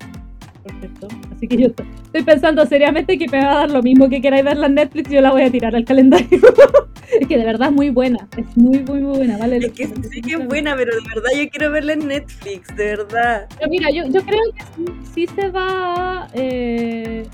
Por 0.66 0.80
cierto. 0.80 1.08
Así 1.32 1.48
que 1.48 1.58
yo 1.58 1.68
estoy 1.68 2.24
pensando 2.24 2.66
seriamente 2.66 3.20
que 3.20 3.28
me 3.28 3.38
va 3.38 3.52
a 3.52 3.56
dar 3.56 3.72
lo 3.72 3.84
mismo 3.84 4.10
que 4.10 4.20
queráis 4.20 4.44
verla 4.44 4.66
en 4.66 4.74
Netflix, 4.74 5.12
yo 5.12 5.22
la 5.22 5.32
voy 5.32 5.44
a 5.44 5.52
tirar 5.52 5.76
al 5.76 5.86
calendario. 5.86 6.28
es 7.22 7.28
que 7.28 7.38
de 7.38 7.46
verdad 7.46 7.70
es 7.70 7.76
muy 7.76 7.92
buena. 7.92 8.28
Es 8.36 8.58
muy, 8.58 8.80
muy, 8.80 9.00
muy 9.00 9.18
buena. 9.18 9.38
Vale, 9.38 9.58
Es 9.58 9.72
que 9.74 9.88
sí 9.88 10.22
que 10.22 10.34
es 10.34 10.48
buena, 10.48 10.76
pero 10.76 10.96
de 10.96 11.02
verdad 11.08 11.30
yo 11.38 11.50
quiero 11.52 11.72
verla 11.72 11.94
en 11.94 12.08
Netflix, 12.08 12.76
de 12.76 12.86
verdad. 12.98 13.48
Pero 13.60 13.70
mira, 13.70 13.92
yo, 13.92 14.08
yo 14.08 14.24
creo 14.24 14.42
que 14.56 14.64
sí, 14.76 15.28
sí 15.28 15.28
se 15.36 15.50
va. 15.50 16.28
Eh, 16.34 17.28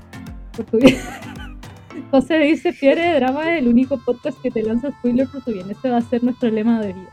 por 0.54 0.66
tu 0.66 0.76
bien. 0.76 0.98
José 2.10 2.36
dice: 2.36 2.74
Fiebre 2.74 3.00
de 3.02 3.14
Drama 3.14 3.50
es 3.50 3.62
el 3.62 3.68
único 3.68 3.98
podcast 4.04 4.38
que 4.42 4.50
te 4.50 4.62
lanza 4.62 4.90
spoiler 4.90 5.26
por 5.26 5.42
tu 5.42 5.52
bien. 5.52 5.70
Ese 5.70 5.88
va 5.88 5.96
a 5.96 6.02
ser 6.02 6.22
nuestro 6.22 6.50
lema 6.50 6.82
de 6.82 6.92
vida. 6.92 7.08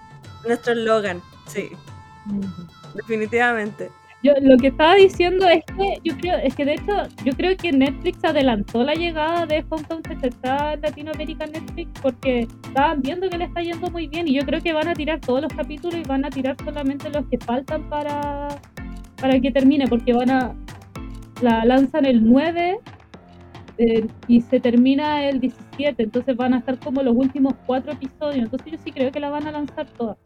Nuestro 0.45 0.75
Logan, 0.75 1.21
sí, 1.47 1.69
definitivamente. 2.93 3.89
Yo 4.21 4.33
lo 4.41 4.57
que 4.57 4.67
estaba 4.67 4.95
diciendo 4.95 5.47
es 5.47 5.63
que 5.77 5.99
yo 6.03 6.17
creo, 6.17 6.37
es 6.39 6.53
que 6.53 6.65
de 6.65 6.73
hecho, 6.73 7.03
yo 7.23 7.31
creo 7.33 7.55
que 7.55 7.71
Netflix 7.71 8.23
adelantó 8.25 8.83
la 8.83 8.93
llegada 8.93 9.45
de 9.45 9.63
Hometown 9.69 10.01
está 10.21 10.73
en 10.73 10.81
Latinoamérica 10.81 11.45
Netflix 11.45 11.89
porque 12.01 12.39
estaban 12.39 13.01
viendo 13.01 13.29
que 13.29 13.37
le 13.37 13.45
está 13.45 13.61
yendo 13.61 13.89
muy 13.89 14.07
bien 14.07 14.27
y 14.27 14.33
yo 14.33 14.45
creo 14.45 14.61
que 14.61 14.73
van 14.73 14.89
a 14.89 14.93
tirar 14.93 15.21
todos 15.21 15.41
los 15.41 15.53
capítulos 15.53 15.95
y 15.97 16.03
van 16.03 16.25
a 16.25 16.29
tirar 16.29 16.57
solamente 16.63 17.09
los 17.09 17.25
que 17.27 17.37
faltan 17.37 17.89
para, 17.89 18.49
para 19.21 19.39
que 19.39 19.51
termine, 19.51 19.87
porque 19.87 20.11
van 20.11 20.29
a 20.29 20.53
la 21.41 21.63
lanzan 21.63 22.03
el 22.03 22.25
9 22.25 22.79
eh, 23.77 24.07
y 24.27 24.41
se 24.41 24.59
termina 24.59 25.29
el 25.29 25.39
17, 25.39 26.03
entonces 26.03 26.35
van 26.35 26.53
a 26.53 26.57
estar 26.57 26.77
como 26.79 27.01
los 27.01 27.15
últimos 27.15 27.53
cuatro 27.65 27.93
episodios, 27.93 28.43
entonces 28.43 28.73
yo 28.73 28.77
sí 28.83 28.91
creo 28.91 29.11
que 29.13 29.21
la 29.21 29.29
van 29.29 29.47
a 29.47 29.51
lanzar 29.53 29.87
todas. 29.91 30.17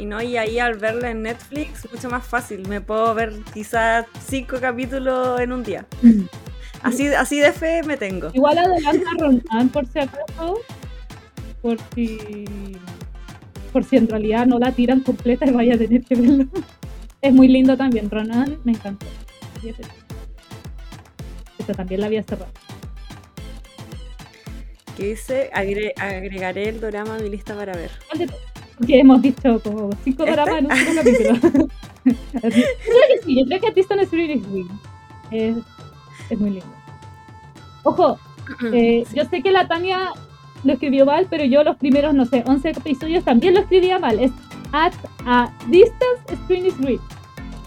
Y 0.00 0.06
no, 0.06 0.22
y 0.22 0.36
ahí 0.38 0.58
al 0.58 0.76
verla 0.78 1.10
en 1.10 1.22
Netflix, 1.22 1.86
mucho 1.92 2.08
más 2.08 2.26
fácil. 2.26 2.66
Me 2.68 2.80
puedo 2.80 3.14
ver 3.14 3.34
quizás 3.52 4.06
cinco 4.26 4.56
capítulos 4.60 5.38
en 5.40 5.52
un 5.52 5.62
día. 5.62 5.86
Así, 6.82 7.08
así 7.08 7.38
de 7.40 7.52
fe 7.52 7.82
me 7.82 7.98
tengo. 7.98 8.30
Igual 8.32 8.56
adelanta 8.56 9.10
Ronan 9.18 9.68
por 9.68 9.86
si 9.86 9.98
acaso, 9.98 10.58
por 11.60 11.76
si 11.94 12.46
por 13.70 13.84
si 13.84 13.98
en 13.98 14.08
realidad 14.08 14.46
no 14.46 14.58
la 14.58 14.72
tiran 14.72 15.00
completa 15.00 15.44
y 15.44 15.50
vaya 15.50 15.74
a 15.74 15.78
tener 15.78 16.02
que 16.02 16.14
verlo. 16.14 16.46
Es 17.20 17.34
muy 17.34 17.48
lindo 17.48 17.76
también, 17.76 18.08
Ronan 18.10 18.58
me 18.64 18.72
encantó. 18.72 19.04
Esta 21.58 21.74
también 21.74 22.00
la 22.00 22.06
había 22.06 22.22
cerrado. 22.22 22.50
Que 24.96 25.04
dice, 25.08 25.50
agre- 25.52 25.92
agregaré 25.98 26.70
el 26.70 26.80
drama 26.80 27.16
a 27.16 27.18
mi 27.18 27.28
lista 27.28 27.54
para 27.54 27.74
ver. 27.76 27.90
Porque 28.80 28.98
hemos 28.98 29.20
dicho 29.20 29.60
como 29.62 29.90
cinco 30.02 30.24
¿Este? 30.24 30.32
dramas 30.32 30.58
en 30.58 30.64
un 30.64 30.76
solo 30.76 31.02
capítulo. 31.04 31.68
Creo 32.32 32.50
que 32.50 33.22
sí, 33.26 33.38
yo 33.38 33.44
creo 33.44 33.60
que 33.60 33.72
Distant 33.72 34.00
Spirit 34.00 34.36
is 34.40 34.46
Wing. 34.50 34.68
Es, 35.30 35.56
es 36.30 36.40
muy 36.40 36.50
lindo. 36.50 36.66
Ojo, 37.82 38.18
eh, 38.72 39.04
yo 39.14 39.24
sé 39.26 39.42
que 39.42 39.52
la 39.52 39.68
Tania 39.68 40.12
lo 40.64 40.72
escribió 40.72 41.04
mal, 41.04 41.26
pero 41.28 41.44
yo 41.44 41.62
los 41.62 41.76
primeros, 41.76 42.14
no 42.14 42.24
sé, 42.24 42.42
11 42.46 42.70
episodios 42.70 43.22
también 43.22 43.52
lo 43.52 43.60
escribía 43.60 43.98
mal. 43.98 44.18
Es 44.18 44.32
at 44.72 44.94
a 45.26 45.50
distance 45.68 46.36
screen 46.44 46.64
is 46.64 46.78
read. 46.78 47.00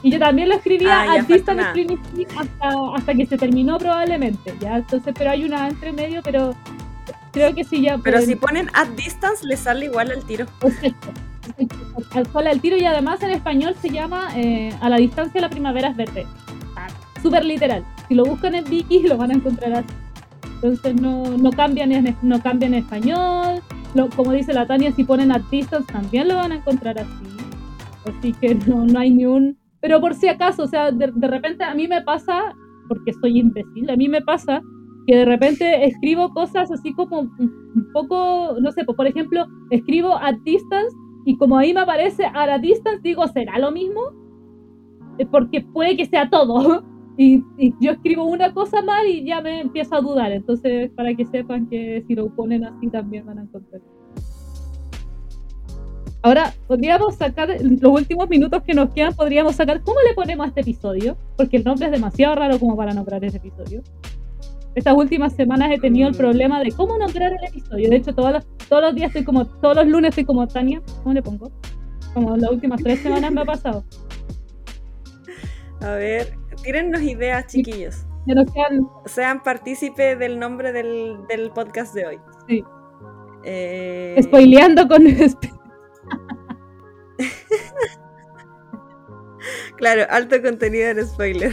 Y 0.02 0.10
yo 0.10 0.18
también 0.18 0.50
lo 0.50 0.56
escribía 0.56 1.04
Ah, 1.04 1.06
falta 1.06 1.34
distance 1.34 1.64
screen 1.70 1.92
is 1.92 2.00
read 2.16 2.28
hasta, 2.40 2.96
hasta 2.96 3.14
que 3.14 3.26
se 3.28 3.38
terminó 3.38 3.78
probablemente. 3.78 4.56
Ya, 4.60 4.78
entonces, 4.78 5.14
pero 5.16 5.30
hay 5.30 5.46
una 5.46 5.68
entre 5.68 5.94
medio, 5.94 6.22
pero 6.24 6.56
creo 7.34 7.54
que 7.54 7.64
sí 7.66 7.82
ya. 7.82 7.98
Pero 7.98 8.18
pueden- 8.18 8.26
si 8.30 8.36
ponen 8.38 8.70
at 8.74 8.88
distance, 8.96 9.46
le 9.46 9.58
sale 9.58 9.86
igual 9.86 10.10
al 10.12 10.24
tiro. 10.24 10.46
Exacto. 10.62 11.10
exacto. 11.98 12.40
Al 12.40 12.62
tiro 12.62 12.78
y 12.78 12.86
además 12.86 13.22
en 13.22 13.32
español 13.32 13.76
se 13.82 13.90
llama 13.90 14.30
eh, 14.38 14.74
A 14.80 14.88
la 14.90 14.96
distancia 14.96 15.42
la 15.42 15.50
primavera 15.50 15.90
es 15.90 15.98
verde. 15.98 16.26
Ah, 16.78 16.88
Súper 17.22 17.44
literal. 17.44 17.84
Si 18.08 18.16
lo 18.16 18.24
buscan 18.24 18.56
en 18.56 18.64
Wiki 18.70 19.00
lo 19.08 19.18
van 19.18 19.32
a 19.32 19.34
encontrar 19.34 19.74
así. 19.74 19.88
Entonces 20.56 20.96
no, 21.02 21.26
no, 21.38 21.52
cambian, 21.52 21.92
en, 21.92 22.16
no 22.22 22.42
cambian 22.42 22.74
en 22.74 22.80
español. 22.84 23.62
Lo- 23.94 24.10
como 24.10 24.32
dice 24.32 24.54
la 24.54 24.66
Tania, 24.66 24.94
si 24.94 25.04
ponen 25.04 25.32
at 25.34 25.42
distance 25.52 25.92
también 25.92 26.30
lo 26.30 26.36
van 26.36 26.54
a 26.54 26.56
encontrar 26.56 26.98
así. 27.00 27.10
Así 28.06 28.34
que 28.34 28.56
no, 28.56 28.86
no 28.86 29.00
hay 29.00 29.12
ni 29.12 29.26
un... 29.26 29.58
Pero 29.82 30.00
por 30.00 30.16
si 30.16 30.30
acaso, 30.30 30.64
o 30.64 30.68
sea, 30.68 30.92
de, 30.92 31.12
de 31.14 31.28
repente 31.28 31.66
a 31.66 31.74
mí 31.76 31.88
me 31.90 32.02
pasa, 32.02 32.56
porque 32.88 33.12
soy 33.14 33.40
imbécil, 33.40 33.90
a 33.90 33.98
mí 33.98 34.08
me 34.08 34.22
pasa 34.22 34.62
que 35.06 35.16
de 35.16 35.26
repente 35.26 35.86
escribo 35.86 36.34
cosas 36.34 36.72
así 36.72 36.94
como 36.94 37.22
un, 37.22 37.90
poco, 37.94 38.56
no 38.62 38.72
sé, 38.72 38.86
pues, 38.86 38.96
por 38.96 39.08
ejemplo, 39.08 39.46
escribo 39.70 40.16
at 40.16 40.36
distance 40.44 40.96
y 41.26 41.38
como 41.38 41.58
ahí 41.58 41.74
me 41.74 41.82
aparece 41.82 42.26
at 42.26 42.50
a 42.50 42.58
distance, 42.58 43.02
digo, 43.02 43.28
¿será 43.28 43.60
lo 43.60 43.72
mismo? 43.72 44.02
Eh, 45.18 45.26
Porque 45.26 45.62
puede 45.62 45.98
que 45.98 46.06
sea 46.06 46.30
todo. 46.30 46.84
Y, 47.16 47.44
y 47.60 47.76
yo 47.80 47.92
escribo 47.92 48.24
una 48.24 48.56
cosa 48.56 48.82
mal 48.82 49.06
y 49.06 49.24
ya 49.24 49.40
me 49.40 49.62
empiezo 49.62 49.94
a 49.94 50.02
dudar. 50.02 50.32
Entonces, 50.32 50.90
para 50.96 51.14
que 51.14 51.28
sepan 51.28 51.70
que 51.70 52.04
si 52.08 52.16
lo 52.16 52.28
ponen 52.36 52.64
así 52.64 52.88
también 52.90 53.24
van 53.28 53.38
a 53.38 53.44
encontrar. 53.44 53.82
Ahora, 56.24 56.54
podríamos 56.68 57.16
sacar, 57.16 57.50
los 57.62 57.92
últimos 57.92 58.30
minutos 58.30 58.64
que 58.64 58.74
nos 58.74 58.90
quedan, 58.92 59.14
podríamos 59.14 59.56
sacar, 59.56 59.84
¿cómo 59.84 60.00
le 60.08 60.14
ponemos 60.16 60.46
a 60.46 60.48
este 60.48 60.62
episodio? 60.62 61.18
Porque 61.36 61.58
el 61.58 61.66
nombre 61.66 61.86
es 61.88 61.92
demasiado 61.92 62.34
raro 62.36 62.58
como 62.60 62.78
para 62.78 62.94
nombrar 62.94 63.24
ese 63.26 63.38
episodio. 63.38 63.84
Estas 64.76 64.96
últimas 64.96 65.34
semanas 65.34 65.72
he 65.72 65.80
tenido 65.80 66.10
el 66.10 66.16
problema 66.16 66.60
de 66.62 66.72
cómo 66.72 66.98
nombrar 66.98 67.32
el 67.34 67.44
episodio. 67.48 67.90
De 67.90 67.96
hecho, 67.98 68.14
todos 68.14 68.32
los, 68.34 68.46
todos 68.70 68.82
los 68.84 68.96
días 68.96 69.08
estoy 69.10 69.24
como, 69.24 69.46
todos 69.46 69.76
los 69.76 69.88
lunes 69.88 70.10
estoy 70.10 70.26
como, 70.26 70.48
Tania, 70.48 70.82
¿cómo 71.04 71.14
le 71.14 71.22
pongo? 71.22 71.52
Como 72.14 72.36
las 72.38 72.50
últimas 72.52 72.82
tres 72.82 73.00
semanas 73.02 73.32
me 73.32 73.42
ha 73.42 73.46
pasado. 73.46 73.84
A 75.82 75.92
ver, 75.92 76.34
tírennos 76.64 77.02
ideas, 77.02 77.46
chiquillos. 77.48 78.06
Ya 78.26 78.36
nos 78.36 78.52
quedan, 78.52 78.88
Sean 79.06 79.44
partícipes 79.44 80.18
del 80.18 80.40
nombre 80.40 80.72
del, 80.72 81.18
del 81.28 81.52
podcast 81.52 81.94
de 81.94 82.06
hoy. 82.08 82.20
sí, 82.48 82.64
Eh, 83.44 84.20
spoileando 84.24 84.88
con... 84.88 85.04
Claro, 89.78 90.04
alto 90.10 90.42
contenido 90.42 90.88
en 90.90 91.06
spoiler. 91.06 91.52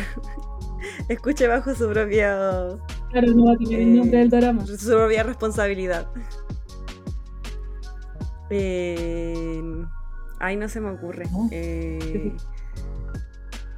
Escuche 1.08 1.46
bajo 1.48 1.74
su 1.74 1.88
propia, 1.90 2.68
Claro, 3.10 3.34
no 3.34 3.44
va 3.46 3.52
a 3.52 3.56
tener 3.56 3.80
el 3.80 3.96
nombre 3.96 4.18
del 4.18 4.30
drama. 4.30 4.66
su 4.66 4.88
propia 4.88 5.22
responsabilidad. 5.22 6.06
Eh, 8.50 9.62
ay, 10.40 10.56
no 10.56 10.68
se 10.68 10.80
me 10.80 10.90
ocurre. 10.90 11.24
No. 11.32 11.48
Eh, 11.50 12.32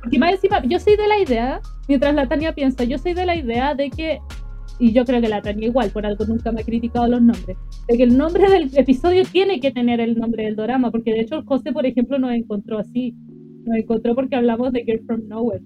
Porque 0.00 0.18
más 0.18 0.32
encima, 0.32 0.62
yo 0.64 0.78
soy 0.78 0.96
de 0.96 1.06
la 1.06 1.18
idea, 1.18 1.60
mientras 1.88 2.14
la 2.14 2.28
Tania 2.28 2.54
piensa, 2.54 2.84
yo 2.84 2.98
soy 2.98 3.14
de 3.14 3.26
la 3.26 3.36
idea 3.36 3.74
de 3.74 3.90
que, 3.90 4.18
y 4.78 4.92
yo 4.92 5.04
creo 5.04 5.20
que 5.20 5.28
la 5.28 5.42
Tania 5.42 5.68
igual, 5.68 5.90
por 5.90 6.04
algo 6.06 6.24
nunca 6.24 6.50
me 6.52 6.62
ha 6.62 6.64
criticado 6.64 7.06
los 7.06 7.22
nombres, 7.22 7.56
de 7.88 7.96
que 7.96 8.02
el 8.02 8.16
nombre 8.16 8.50
del 8.50 8.70
episodio 8.76 9.24
tiene 9.30 9.60
que 9.60 9.70
tener 9.70 10.00
el 10.00 10.18
nombre 10.18 10.44
del 10.44 10.56
drama, 10.56 10.90
porque 10.90 11.12
de 11.12 11.20
hecho 11.20 11.36
el 11.36 11.44
José, 11.44 11.72
por 11.72 11.86
ejemplo, 11.86 12.18
nos 12.18 12.32
encontró 12.32 12.78
así, 12.78 13.14
nos 13.64 13.76
encontró 13.76 14.14
porque 14.14 14.36
hablamos 14.36 14.72
de 14.72 14.84
Girl 14.84 15.04
From 15.06 15.28
Nowhere. 15.28 15.62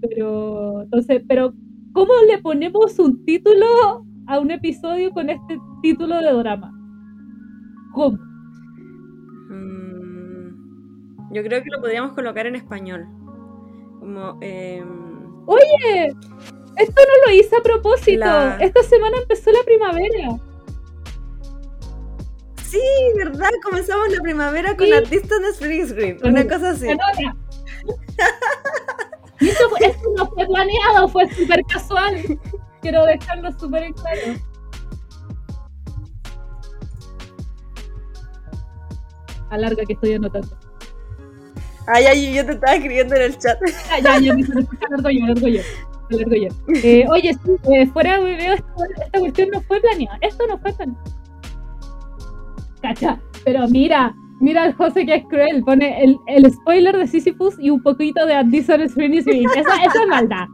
Pero, 0.00 0.82
entonces, 0.82 1.22
pero, 1.26 1.52
¿cómo 1.96 2.12
le 2.28 2.36
ponemos 2.38 2.98
un 2.98 3.24
título 3.24 4.04
a 4.26 4.38
un 4.38 4.50
episodio 4.50 5.10
con 5.12 5.30
este 5.30 5.58
título 5.82 6.16
de 6.20 6.30
drama? 6.30 6.70
¿Cómo? 7.94 8.18
mm, 9.48 11.32
yo 11.34 11.42
creo 11.42 11.62
que 11.62 11.70
lo 11.74 11.80
podríamos 11.80 12.12
colocar 12.12 12.46
en 12.46 12.56
español. 12.56 13.06
Como. 13.98 14.36
em, 14.42 14.86
Oye, 15.46 16.08
esto 16.76 17.00
no 17.08 17.14
lo 17.26 17.32
hice 17.34 17.56
a 17.56 17.62
propósito. 17.62 18.18
La- 18.26 18.56
Esta 18.60 18.82
semana 18.82 19.16
empezó 19.22 19.50
la 19.52 19.64
primavera. 19.64 20.38
Sí, 22.62 22.80
¿verdad? 23.16 23.48
Comenzamos 23.64 24.08
la 24.14 24.20
primavera 24.20 24.76
con 24.76 24.84
Sí. 24.86 24.90
la 24.92 25.00
Distant 25.00 25.44
Spring 25.54 25.86
Screen. 25.86 26.18
Una 26.24 26.44
cosa 26.46 26.70
así. 26.70 26.88
Y 29.40 29.48
esto, 29.48 29.64
esto 29.80 30.08
no 30.16 30.26
fue 30.26 30.46
planeado, 30.46 31.08
fue 31.08 31.28
súper 31.32 31.62
casual. 31.64 32.16
Quiero 32.80 33.04
dejarlo 33.04 33.52
súper 33.58 33.92
claro. 33.94 34.40
Alarga 39.50 39.84
que 39.84 39.92
estoy 39.92 40.14
anotando. 40.14 40.56
Ay, 41.88 42.04
ay, 42.06 42.34
yo 42.34 42.44
te 42.44 42.52
estaba 42.52 42.74
escribiendo 42.74 43.14
en 43.14 43.22
el 43.22 43.38
chat. 43.38 43.58
Ya, 43.88 44.00
ya, 44.00 44.18
ya, 44.18 44.34
me 44.34 44.40
escucha, 44.40 44.86
alargo 44.88 45.10
yo, 45.10 45.24
alargo 45.24 45.48
yo. 45.48 45.60
alargo 46.10 46.34
yo. 46.34 46.48
Eh, 46.82 47.04
oye, 47.08 47.32
sí, 47.32 47.50
eh, 47.72 47.86
fuera 47.86 48.18
de 48.18 48.24
video, 48.24 48.54
esta, 48.54 49.04
esta 49.04 49.18
cuestión 49.20 49.50
no 49.52 49.60
fue 49.62 49.80
planeada. 49.80 50.18
Esto 50.20 50.46
no 50.48 50.58
fue 50.58 50.72
planeado. 50.72 51.04
Cacha, 52.82 53.20
pero 53.44 53.68
mira, 53.68 54.14
mira 54.40 54.62
al 54.64 54.74
José 54.74 55.06
que 55.06 55.14
es 55.16 55.24
cruel. 55.24 55.62
Pone 55.64 56.02
el, 56.04 56.16
el 56.26 56.50
spoiler 56.52 56.96
de 56.96 57.06
Sisyphus 57.06 57.56
y 57.60 57.70
un 57.70 57.82
poquito 57.82 58.26
de 58.26 58.34
Addison 58.34 58.88
Swing. 58.88 59.12
Eso, 59.18 59.28
eso 59.34 60.02
es 60.02 60.08
maldad. 60.08 60.46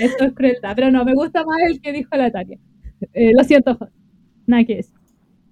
Eso 0.00 0.24
es 0.24 0.32
crueldad, 0.34 0.70
es. 0.70 0.76
Pero 0.76 0.90
no, 0.90 1.04
me 1.04 1.14
gusta 1.14 1.44
más 1.44 1.58
el 1.68 1.80
que 1.80 1.92
dijo 1.92 2.16
la 2.16 2.30
Tania. 2.30 2.58
Eh, 3.12 3.30
lo 3.36 3.44
siento, 3.44 3.74
José. 3.76 3.92
Nada 4.46 4.64
decir. 4.64 4.94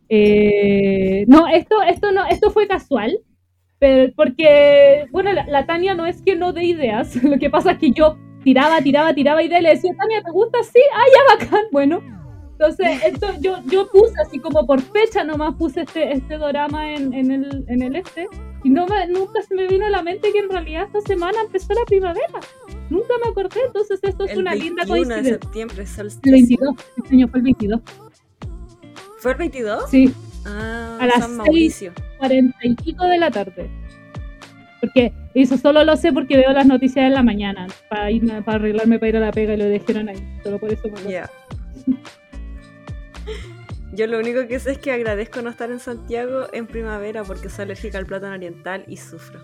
Eh, 0.09 1.25
no, 1.29 1.47
esto, 1.49 1.83
esto 1.83 2.13
no, 2.13 2.27
esto 2.27 2.51
fue 2.51 2.67
casual. 2.67 3.19
Pero 3.79 4.13
porque, 4.15 5.07
bueno, 5.11 5.33
la, 5.33 5.47
la 5.47 5.67
Tania 5.67 5.95
no 5.95 6.07
es 6.07 6.23
que 6.23 6.37
no 6.37 6.53
dé 6.53 6.65
ideas, 6.65 7.17
lo 7.25 7.39
que 7.39 7.51
pasa 7.51 7.73
es 7.73 7.79
que 7.79 7.93
yo 7.93 8.19
tiraba, 8.45 8.81
tiraba, 8.83 9.15
tiraba 9.15 9.43
ideas 9.43 9.61
y 9.61 9.65
le 9.65 9.71
decía, 9.71 9.93
Tania, 9.99 10.23
¿te 10.23 10.31
gusta? 10.33 10.59
Sí, 10.63 10.81
ah, 10.95 11.05
ya, 11.15 11.47
bacán, 11.47 11.65
bueno. 11.73 12.20
Entonces, 12.61 13.03
esto 13.07 13.29
yo, 13.41 13.57
yo 13.67 13.89
puse 13.89 14.13
así 14.21 14.39
como 14.39 14.67
por 14.67 14.83
fecha 14.83 15.25
nomás 15.25 15.55
puse 15.55 15.81
este, 15.81 16.13
este 16.13 16.37
drama 16.37 16.93
en, 16.95 17.15
en, 17.15 17.31
el, 17.31 17.65
en 17.69 17.81
el 17.83 17.97
este 17.97 18.27
y 18.63 18.69
no 18.69 18.85
me, 18.87 19.07
nunca 19.07 19.41
se 19.41 19.55
me 19.55 19.67
vino 19.67 19.87
a 19.87 19.91
la 19.91 20.03
mente 20.03 20.31
que 20.31 20.41
en 20.41 20.51
realidad 20.51 20.85
esta 20.85 21.01
semana 21.01 21.39
empezó 21.47 21.73
la 21.73 21.87
primavera. 21.87 22.41
Nunca 22.91 23.15
me 23.25 23.31
acordé, 23.31 23.61
entonces 23.67 23.99
esto 24.03 24.25
es 24.25 24.33
El 24.33 24.41
una 24.41 24.55
linda 24.55 24.85
21 24.85 24.85
de 24.85 24.89
coincidencia. 25.15 25.39
septiembre, 25.41 25.81
El 25.83 25.89
solsticio. 25.89 26.33
22, 26.33 26.75
este 26.99 27.15
año 27.15 27.29
fue 27.29 27.39
el 27.39 27.45
22. 27.45 27.81
¿Fue 29.19 29.33
el 29.33 29.39
22? 29.39 29.91
Sí, 29.91 30.15
Ah, 30.47 30.99
A 31.01 31.07
las 31.07 31.19
San 31.21 31.37
Mauricio. 31.39 31.93
40 32.19 32.59
y 32.63 32.75
pico 32.75 33.05
de 33.07 33.19
la 33.19 33.31
tarde. 33.31 33.71
Porque 34.83 35.13
eso 35.35 35.57
solo 35.57 35.83
lo 35.85 35.97
sé 35.97 36.13
porque 36.13 36.37
veo 36.37 36.53
las 36.53 36.67
noticias 36.67 37.07
en 37.07 37.15
la 37.15 37.23
mañana 37.23 37.67
para 37.89 38.11
irme, 38.11 38.43
para 38.43 38.57
arreglarme 38.57 38.99
para 38.99 39.09
ir 39.09 39.17
a 39.17 39.21
la 39.21 39.33
pega 39.33 39.55
y 39.55 39.57
lo 39.57 39.67
dijeron 39.67 40.11
ahí. 40.11 40.17
Solo 40.43 40.59
por 40.59 40.71
eso 40.73 40.83
me 40.85 40.91
acuerdo. 40.91 41.11
Ya. 41.11 41.31
Yo 43.93 44.07
lo 44.07 44.19
único 44.19 44.47
que 44.47 44.61
sé 44.61 44.73
es 44.73 44.79
que 44.79 44.93
agradezco 44.93 45.43
no 45.43 45.51
estar 45.51 45.71
en 45.71 45.81
Santiago 45.81 46.47
en 46.53 46.67
primavera 46.67 47.25
porque 47.25 47.49
soy 47.49 47.65
alérgica 47.65 47.99
al 47.99 48.07
plátano 48.07 48.35
oriental 48.35 48.85
y 48.87 48.97
sufro. 48.97 49.41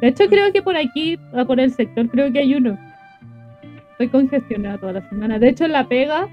De 0.00 0.08
hecho, 0.08 0.28
creo 0.28 0.52
que 0.52 0.62
por 0.62 0.76
aquí, 0.76 1.18
ah, 1.32 1.44
por 1.44 1.60
el 1.60 1.72
sector, 1.72 2.08
creo 2.10 2.30
que 2.32 2.40
hay 2.40 2.54
uno. 2.54 2.78
Estoy 3.92 4.08
congestionada 4.08 4.78
toda 4.78 4.94
la 4.94 5.08
semana. 5.08 5.38
De 5.38 5.48
hecho, 5.48 5.64
en 5.64 5.72
la 5.72 5.88
pega, 5.88 6.28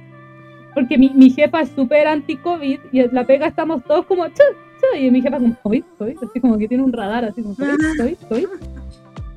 porque 0.74 0.98
mi, 0.98 1.12
mi 1.12 1.30
jefa 1.30 1.62
es 1.62 1.70
súper 1.70 2.08
anti-COVID 2.08 2.80
y 2.92 3.00
en 3.00 3.14
la 3.14 3.26
pega 3.26 3.48
estamos 3.48 3.84
todos 3.84 4.06
como, 4.06 4.28
chu, 4.28 4.44
chu, 4.82 4.98
y 5.00 5.12
mi 5.12 5.22
jefa 5.22 5.38
como, 5.38 5.56
COVID, 5.62 5.84
COVID, 6.00 6.18
así 6.24 6.40
como 6.42 6.58
que 6.58 6.68
tiene 6.68 6.84
un 6.84 6.92
radar, 6.92 7.26
así 7.26 7.42
como, 7.42 7.56
COVID, 7.56 7.78
COVID, 7.98 8.16
COVID. 8.28 8.48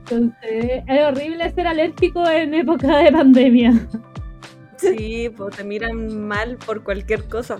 Entonces, 0.00 0.82
es 0.86 1.02
horrible 1.06 1.50
ser 1.52 1.66
alérgico 1.66 2.28
en 2.28 2.54
época 2.54 2.98
de 2.98 3.12
pandemia. 3.12 3.72
Sí, 4.82 5.30
pues 5.36 5.56
te 5.56 5.64
miran 5.64 6.26
mal 6.26 6.56
por 6.58 6.82
cualquier 6.82 7.24
cosa. 7.28 7.58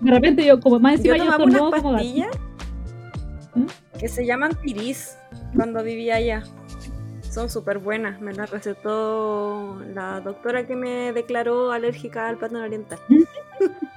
De 0.00 0.10
repente 0.10 0.44
yo, 0.44 0.60
como 0.60 0.78
más 0.78 0.96
encima 0.96 1.16
yo, 1.16 1.24
tomaba 1.24 1.44
unas 1.44 1.82
pastillas 1.82 2.36
¿Mm? 3.54 3.66
que 3.98 4.08
se 4.08 4.26
llaman 4.26 4.52
piris 4.62 5.16
cuando 5.54 5.82
vivía 5.82 6.16
allá. 6.16 6.42
Son 7.22 7.50
súper 7.50 7.78
buenas. 7.78 8.20
Me 8.20 8.32
las 8.32 8.50
recetó 8.50 9.80
la 9.92 10.20
doctora 10.20 10.66
que 10.66 10.76
me 10.76 11.12
declaró 11.12 11.72
alérgica 11.72 12.28
al 12.28 12.36
plátano 12.36 12.64
oriental. 12.64 12.98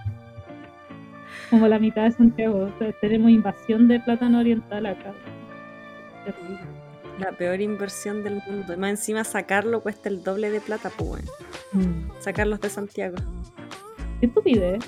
como 1.50 1.68
la 1.68 1.80
mitad 1.80 2.04
de 2.04 2.12
Santiago. 2.12 2.70
O 2.74 2.80
sea, 2.80 2.92
tenemos 3.00 3.30
invasión 3.32 3.88
de 3.88 4.00
plátano 4.00 4.40
oriental 4.40 4.86
acá. 4.86 5.14
Terrible. 6.26 6.77
La 7.20 7.32
peor 7.32 7.62
inversión 7.62 8.24
del 8.24 8.42
mundo. 8.48 8.74
Y 8.74 8.78
más 8.78 8.92
encima 8.92 9.24
sacarlo 9.24 9.82
cuesta 9.82 10.10
el 10.10 10.24
doble 10.24 10.52
de 10.52 10.62
plata, 10.62 10.92
pues. 10.96 11.24
Mm. 11.72 12.10
Sacarlos 12.20 12.62
de 12.62 12.70
Santiago. 12.70 13.18
¿Qué 14.20 14.28
estupidez? 14.28 14.84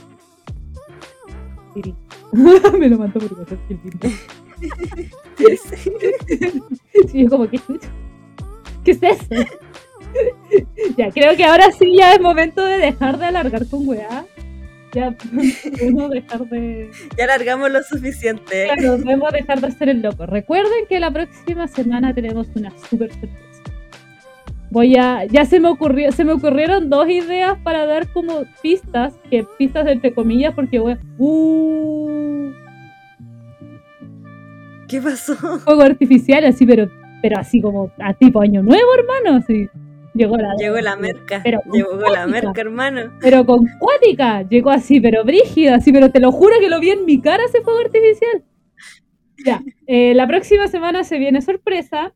Siri. 1.74 1.96
Me 2.32 2.90
lo 2.90 2.98
mandó 2.98 3.20
por 3.20 3.40
WhatsApp. 3.40 3.60
Sí, 7.10 7.24
yo 7.24 7.30
como, 7.30 7.50
¿qué 7.50 7.56
es 7.56 7.70
eso? 7.70 7.90
¿Qué 8.84 8.92
es 8.92 9.04
eso? 9.04 9.26
ya, 10.98 11.10
creo 11.12 11.38
que 11.38 11.46
ahora 11.46 11.72
sí 11.72 11.96
ya 11.96 12.14
es 12.14 12.22
momento 12.22 12.66
de 12.66 12.78
dejar 12.78 13.18
de 13.18 13.26
alargar 13.26 13.66
con 13.68 13.88
weá. 13.88 14.26
Ya 14.94 15.12
podemos 15.78 16.10
dejar 16.10 16.48
de... 16.50 16.90
Ya 17.18 17.28
largamos 17.28 17.72
lo 17.72 17.84
suficiente. 17.84 18.66
Claro, 18.66 18.98
debemos 18.98 19.32
dejar 19.32 19.62
de 19.62 19.68
hacer 19.68 19.90
el 19.90 20.02
loco. 20.02 20.26
Recuerden 20.26 20.86
que 20.88 21.00
la 21.00 21.12
próxima 21.12 21.68
semana 21.68 22.14
tenemos 22.14 22.48
una 22.56 22.72
super 22.90 23.12
sorpresa. 23.12 23.50
Voy 24.72 24.96
a, 24.98 25.26
ya 25.26 25.46
se 25.46 25.60
me 25.60 25.68
ocurrió, 25.68 26.12
se 26.12 26.24
me 26.24 26.34
ocurrieron 26.34 26.90
dos 26.90 27.10
ideas 27.10 27.58
para 27.64 27.88
dar 27.88 28.08
como 28.12 28.44
pistas, 28.62 29.16
que 29.30 29.44
pistas 29.58 29.88
entre 29.88 30.14
comillas, 30.14 30.54
porque 30.54 30.78
voy 30.78 30.94
a, 30.94 31.00
uh, 31.18 32.52
¿Qué 34.88 35.02
pasó? 35.02 35.36
fuego 35.36 35.82
artificial, 35.82 36.46
así, 36.46 36.68
pero, 36.68 36.88
pero 37.22 37.40
así 37.40 37.62
como 37.62 37.92
a 38.00 38.14
tipo 38.14 38.42
año 38.42 38.62
nuevo, 38.62 38.88
hermano, 38.96 39.38
así. 39.38 39.68
Llegó 40.14 40.38
la, 40.38 40.56
Llegó 40.56 40.80
la 40.82 40.96
merca. 40.96 41.42
Pero 41.44 41.62
Llegó 41.72 41.94
la 41.96 42.26
cuática. 42.26 42.28
merca, 42.28 42.62
hermano. 42.62 43.02
pero 43.22 43.46
con 43.46 43.66
cuática, 43.80 44.42
llegó 44.44 44.70
así, 44.72 45.00
pero 45.00 45.24
brígida, 45.24 45.76
así, 45.76 45.92
pero 45.92 46.10
te 46.12 46.20
lo 46.20 46.32
juro 46.32 46.56
que 46.60 46.70
lo 46.70 46.80
vi 46.80 46.90
en 46.92 47.06
mi 47.06 47.22
cara 47.22 47.44
ese 47.46 47.62
fuego 47.62 47.80
artificial. 47.80 48.44
Ya, 49.46 49.62
eh, 49.88 50.14
la 50.16 50.28
próxima 50.28 50.68
semana 50.68 51.04
se 51.04 51.18
viene 51.18 51.42
sorpresa. 51.42 52.14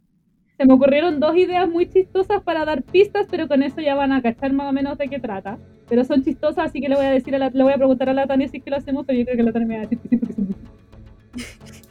Se 0.58 0.66
me 0.66 0.74
ocurrieron 0.74 1.20
dos 1.20 1.36
ideas 1.38 1.68
muy 1.70 1.90
chistosas 1.90 2.42
para 2.44 2.66
dar 2.66 2.84
pistas, 2.84 3.28
pero 3.30 3.48
con 3.48 3.64
eso 3.64 3.82
ya 3.82 3.96
van 3.96 4.12
a 4.12 4.22
cachar 4.22 4.54
más 4.54 4.70
o 4.70 4.74
menos 4.74 4.98
de 4.98 5.08
qué 5.08 5.20
trata. 5.20 5.58
Pero 5.90 6.04
son 6.04 6.24
chistosas, 6.24 6.66
así 6.70 6.82
que 6.82 6.90
le 6.90 6.96
voy 6.96 7.06
a 7.06 7.12
decir 7.12 7.34
a 7.36 7.40
la, 7.40 7.50
le 7.50 7.64
voy 7.64 7.74
a 7.74 7.78
preguntar 7.78 8.10
a 8.10 8.14
la 8.14 8.28
Tania 8.28 8.48
si 8.48 8.58
es 8.58 8.64
que 8.64 8.70
lo 8.70 8.78
hacemos, 8.78 9.06
pero 9.06 9.18
yo 9.20 9.26
creo 9.26 9.38
que 9.38 9.44
la 9.44 9.52
Tania 9.52 9.68
me 9.68 9.76
va 9.76 9.80
a 9.82 9.84
decir 9.84 10.00
que 10.00 10.10
sí, 10.10 10.18
porque 10.18 10.34
son. 10.34 10.48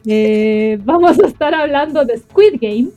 Eh, 0.05 0.79
vamos 0.83 1.19
a 1.19 1.27
estar 1.27 1.53
hablando 1.55 2.03
de 2.05 2.17
Squid 2.17 2.55
Game, 2.61 2.89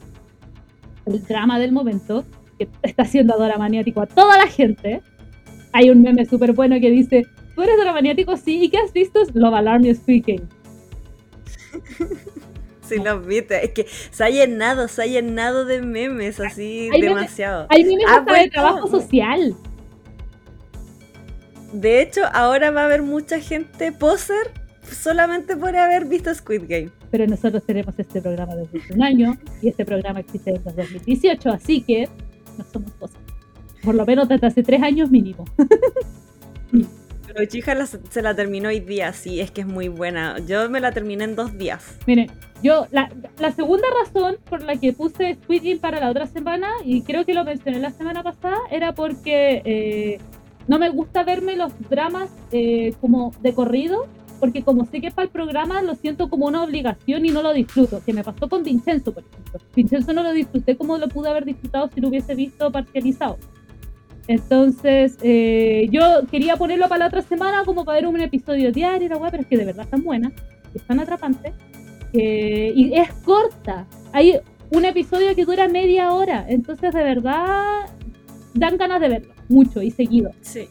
el 1.07 1.23
drama 1.25 1.59
del 1.59 1.73
momento, 1.73 2.25
que 2.59 2.69
está 2.83 3.03
haciendo 3.03 3.35
Adora 3.35 3.59
Maniático 3.59 4.01
a 4.01 4.07
toda 4.07 4.37
la 4.39 4.47
gente. 4.47 5.03
Hay 5.73 5.91
un 5.91 6.03
meme 6.03 6.25
súper 6.27 6.53
bueno 6.53 6.77
que 6.81 6.91
dice, 6.91 7.27
¿tú 7.55 7.63
eres 7.63 7.75
Adora 7.75 7.93
Maniático? 7.93 8.37
Sí, 8.37 8.63
¿y 8.65 8.69
qué 8.71 8.79
has 8.79 8.93
visto? 8.93 9.21
Love 9.35 9.55
Alarm 9.55 9.85
Squid 9.95 10.25
Game. 10.27 10.43
Sí, 12.83 12.97
los 13.05 13.27
viste. 13.27 13.65
Es 13.65 13.73
que 13.73 13.87
se 14.11 14.25
ha 14.25 14.31
llenado, 14.31 14.87
se 14.89 15.03
ha 15.03 15.07
llenado 15.07 15.65
de 15.65 15.83
memes 15.83 16.39
así 16.41 16.89
Hay 16.93 17.01
memes- 17.01 17.15
demasiado. 17.17 17.67
Hay 17.69 17.85
memes 17.85 18.05
Ah, 18.09 18.19
hasta 18.19 18.33
de 18.33 18.39
bueno. 18.39 18.53
trabajo 18.53 18.89
social. 18.89 19.55
De 21.73 22.01
hecho, 22.01 22.21
ahora 22.33 22.71
va 22.71 22.83
a 22.83 22.85
haber 22.85 23.03
mucha 23.03 23.41
gente 23.41 23.91
poser 23.93 24.53
solamente 24.89 25.57
por 25.57 25.77
haber 25.77 26.05
visto 26.07 26.33
Squid 26.33 26.63
Game. 26.69 26.91
Pero 27.11 27.27
nosotros 27.27 27.65
tenemos 27.67 27.99
este 27.99 28.23
programa 28.23 28.55
desde 28.55 28.79
hace 28.79 28.95
un 28.95 29.03
año 29.03 29.37
y 29.63 29.69
este 29.69 29.85
programa 29.85 30.21
existe 30.21 30.53
desde 30.53 30.71
2018, 30.73 31.51
así 31.51 31.83
que 31.83 32.09
no 32.59 32.65
somos 32.73 32.91
cosas. 32.93 33.19
Por 33.83 33.95
lo 33.95 34.05
menos 34.07 34.29
desde 34.29 34.47
hace 34.47 34.63
tres 34.63 34.83
años 34.83 35.11
mínimo. 35.11 35.45
Pero 37.27 37.45
Chija 37.47 37.75
la- 37.75 37.87
se 37.87 38.23
la 38.23 38.35
terminó 38.35 38.69
hoy 38.69 38.81
día, 38.81 39.13
sí, 39.13 39.41
es 39.41 39.51
que 39.51 39.61
es 39.63 39.67
muy 39.67 39.89
buena. 39.89 40.39
Yo 40.47 40.71
me 40.71 40.81
la 40.81 40.93
terminé 40.93 41.25
en 41.25 41.37
dos 41.37 41.57
días. 41.59 41.99
Miren, 42.07 42.31
yo, 42.63 42.87
la, 42.93 43.11
la 43.39 43.53
segunda 43.53 43.87
razón 44.03 44.37
por 44.49 44.63
la 44.63 44.77
que 44.77 44.93
puse 44.93 45.35
Squid 45.43 45.63
Game 45.63 45.77
para 45.77 46.01
la 46.01 46.11
otra 46.11 46.27
semana, 46.27 46.69
y 46.85 47.03
creo 47.03 47.27
que 47.27 47.35
lo 47.35 47.45
mencioné 47.45 47.79
la 47.81 47.91
semana 47.91 48.23
pasada, 48.23 48.57
era 48.71 48.95
porque 48.95 49.61
eh, 49.65 50.19
no 50.67 50.79
me 50.79 50.89
gusta 50.89 51.25
verme 51.25 51.57
los 51.57 51.73
dramas 51.91 52.31
eh, 52.53 52.95
como 53.01 53.33
de 53.43 53.53
corrido, 53.53 54.07
porque 54.39 54.63
como 54.63 54.85
sé 54.87 55.01
que 55.01 55.11
para 55.11 55.27
el 55.27 55.31
programa 55.31 55.83
lo 55.83 55.95
siento 55.95 56.29
como 56.29 56.47
una 56.47 56.63
obligación 56.63 57.25
y 57.25 57.31
no 57.31 57.43
lo 57.43 57.53
disfruto, 57.53 58.03
que 58.05 58.13
me 58.13 58.23
pasó 58.23 58.49
con 58.49 58.63
Vincenzo, 58.63 59.13
por 59.13 59.25
ejemplo. 59.25 59.61
Vincenzo 59.75 60.13
no 60.13 60.23
lo 60.23 60.33
disfruté 60.33 60.77
como 60.77 60.99
lo 60.99 61.09
pude 61.09 61.29
haber 61.29 61.45
disfrutado 61.45 61.91
si 61.95 62.01
lo 62.01 62.09
hubiese 62.09 62.35
visto 62.35 62.71
parcializado. 62.71 63.39
Entonces, 64.29 65.17
eh, 65.23 65.89
yo 65.91 66.27
quería 66.31 66.57
ponerlo 66.57 66.89
para 66.89 67.01
la 67.01 67.07
otra 67.07 67.23
semana 67.23 67.65
como 67.65 67.85
para 67.85 68.01
ver 68.01 68.09
un 68.09 68.21
episodio 68.21 68.73
diario, 68.73 69.09
la 69.09 69.31
pero 69.31 69.43
es 69.43 69.49
que 69.49 69.57
de 69.57 69.65
verdad 69.65 69.85
están 69.85 70.03
buenas, 70.03 70.33
están 70.75 70.99
atrapantes. 70.99 71.55
Eh, 72.13 72.73
y 72.75 72.95
es 72.95 73.13
corta. 73.25 73.87
Hay 74.13 74.41
un 74.71 74.85
episodio 74.85 75.35
que 75.35 75.45
dura 75.45 75.69
media 75.69 76.13
hora. 76.13 76.45
Entonces, 76.49 76.93
de 76.93 77.03
verdad, 77.03 77.87
dan 78.55 78.77
ganas 78.77 79.01
de 79.01 79.09
verlo. 79.09 79.35
Mucho 79.49 79.81
y 79.81 79.91
seguido. 79.91 80.33
Sí. 80.41 80.69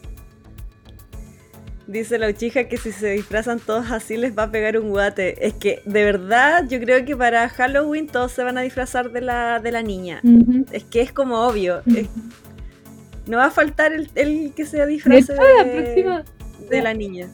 Dice 1.86 2.18
la 2.18 2.28
Uchija 2.28 2.64
que 2.64 2.78
si 2.78 2.90
se 2.90 3.10
disfrazan 3.10 3.60
todos 3.60 3.92
así 3.92 4.16
les 4.16 4.36
va 4.36 4.44
a 4.44 4.50
pegar 4.50 4.76
un 4.78 4.90
guate. 4.90 5.46
Es 5.46 5.54
que, 5.54 5.82
de 5.84 6.04
verdad, 6.04 6.64
yo 6.68 6.80
creo 6.80 7.04
que 7.04 7.16
para 7.16 7.48
Halloween 7.48 8.08
todos 8.08 8.32
se 8.32 8.42
van 8.42 8.58
a 8.58 8.62
disfrazar 8.62 9.12
de 9.12 9.20
la, 9.20 9.60
de 9.60 9.70
la 9.70 9.82
niña. 9.82 10.20
Es 10.72 10.82
que 10.84 11.00
es 11.00 11.12
como 11.12 11.46
obvio. 11.46 11.82
es- 11.86 12.08
no 13.28 13.38
va 13.38 13.46
a 13.46 13.50
faltar 13.50 13.92
el, 13.92 14.08
el 14.16 14.52
que 14.54 14.64
se 14.66 14.84
disfrace 14.86 15.32
de, 15.32 15.38
la 15.38 15.64
próxima 15.72 16.24
de 16.70 16.82
la 16.82 16.94
niña. 16.94 17.28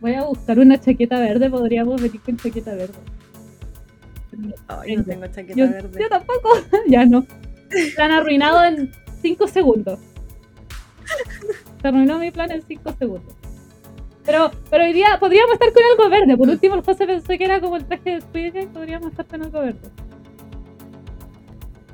voy 0.00 0.14
a 0.14 0.22
buscar 0.24 0.58
una 0.58 0.80
chaqueta 0.80 1.18
verde. 1.20 1.48
Podríamos 1.48 2.00
venir 2.02 2.20
con 2.20 2.36
chaqueta 2.36 2.74
verde. 2.74 2.94
Ay, 4.66 4.96
no 4.96 5.04
tengo 5.04 5.26
chaqueta 5.26 5.54
Yo, 5.54 5.68
verde. 5.68 6.00
yo 6.00 6.08
tampoco. 6.08 6.50
ya 6.88 7.04
no. 7.04 7.24
Se 7.70 8.02
han 8.02 8.10
arruinado 8.10 8.64
en 8.64 8.90
5 9.22 9.46
segundos. 9.46 9.98
Se 11.80 11.88
arruinó 11.88 12.18
mi 12.18 12.30
plan 12.30 12.50
en 12.50 12.62
5 12.62 12.94
segundos. 12.98 13.34
Pero, 14.24 14.50
pero 14.70 14.84
hoy 14.84 14.92
día 14.92 15.16
podríamos 15.18 15.52
estar 15.54 15.72
con 15.72 15.82
algo 15.84 16.08
verde. 16.08 16.36
Por 16.36 16.48
último, 16.48 16.74
el 16.76 16.82
José 16.82 17.06
pensó 17.06 17.26
que 17.26 17.44
era 17.44 17.60
como 17.60 17.76
el 17.76 17.84
traje 17.84 18.20
de 18.20 18.50
Game, 18.50 18.68
Podríamos 18.68 19.10
estar 19.10 19.26
con 19.26 19.42
algo 19.42 19.60
verde. 19.60 19.90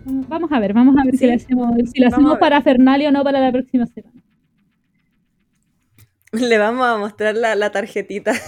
Vamos 0.04 0.50
a 0.52 0.60
ver, 0.60 0.72
vamos 0.72 0.96
a 0.98 1.04
ver 1.04 1.16
si 1.16 1.26
le 1.26 1.34
hacemos, 1.34 1.70
si 1.90 2.02
a 2.02 2.08
hacemos 2.08 2.38
para 2.38 2.62
Fernalia 2.62 3.08
o 3.08 3.12
no 3.12 3.22
para 3.24 3.40
la 3.40 3.52
próxima 3.52 3.86
semana. 3.86 4.22
Le 6.32 6.58
vamos 6.58 6.86
a 6.86 6.96
mostrar 6.98 7.34
la, 7.34 7.54
la 7.54 7.70
tarjetita. 7.70 8.32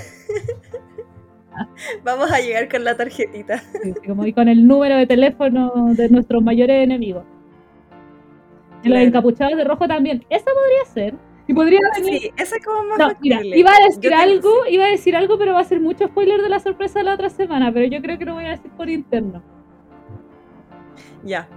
Vamos 2.04 2.30
a 2.32 2.38
llegar 2.38 2.68
con 2.70 2.84
la 2.84 2.96
tarjetita. 2.96 3.58
Sí, 3.58 3.92
sí, 3.92 4.08
como 4.08 4.24
y 4.24 4.32
con 4.32 4.48
el 4.48 4.66
número 4.66 4.96
de 4.96 5.06
teléfono 5.06 5.92
de 5.94 6.08
nuestros 6.08 6.42
mayores 6.42 6.84
enemigos. 6.84 7.24
Los 8.82 8.98
encapuchados 8.98 9.56
de 9.56 9.64
rojo 9.64 9.86
también. 9.86 10.24
Esa 10.30 10.46
podría 10.46 10.84
ser. 10.94 11.14
Y 11.50 11.54
podría 11.54 11.80
venir. 11.96 12.20
Sí, 12.20 12.32
esa 12.36 12.56
es 12.56 12.64
como 12.64 12.82
más 12.84 12.98
No, 12.98 13.08
mira, 13.20 13.36
factible. 13.36 13.58
iba 13.58 13.70
a 13.72 13.84
decir 13.88 14.14
algo, 14.14 14.50
iba 14.68 14.84
a 14.84 14.88
decir 14.88 15.16
algo, 15.16 15.36
pero 15.38 15.52
va 15.54 15.60
a 15.60 15.64
ser 15.64 15.80
mucho 15.80 16.06
spoiler 16.06 16.40
de 16.42 16.48
la 16.48 16.60
sorpresa 16.60 17.00
de 17.00 17.04
la 17.06 17.14
otra 17.14 17.28
semana, 17.30 17.72
pero 17.72 17.86
yo 17.86 18.00
creo 18.00 18.18
que 18.18 18.24
lo 18.24 18.34
voy 18.34 18.44
a 18.44 18.50
decir 18.50 18.70
por 18.72 18.88
interno. 18.88 19.42
Ya. 21.24 21.48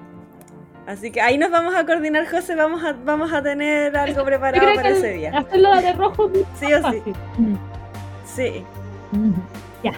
Así 0.88 1.12
que 1.12 1.22
ahí 1.22 1.38
nos 1.38 1.50
vamos 1.52 1.76
a 1.76 1.86
coordinar, 1.86 2.28
José. 2.28 2.56
Vamos 2.56 2.84
a, 2.84 2.94
vamos 2.94 3.32
a 3.32 3.42
tener 3.42 3.96
algo 3.96 4.26
preparado 4.26 4.68
para 4.76 4.90
ese 4.90 5.14
día. 5.14 5.32
hacerlo 5.38 5.76
de 5.80 5.94
rojo 5.94 6.30
es 6.34 6.46
Sí 6.60 6.66
más 6.72 6.86
o 6.86 6.92
sí. 6.92 6.98
fácil. 7.00 7.16
Sí. 8.26 8.64
Mm. 9.12 9.34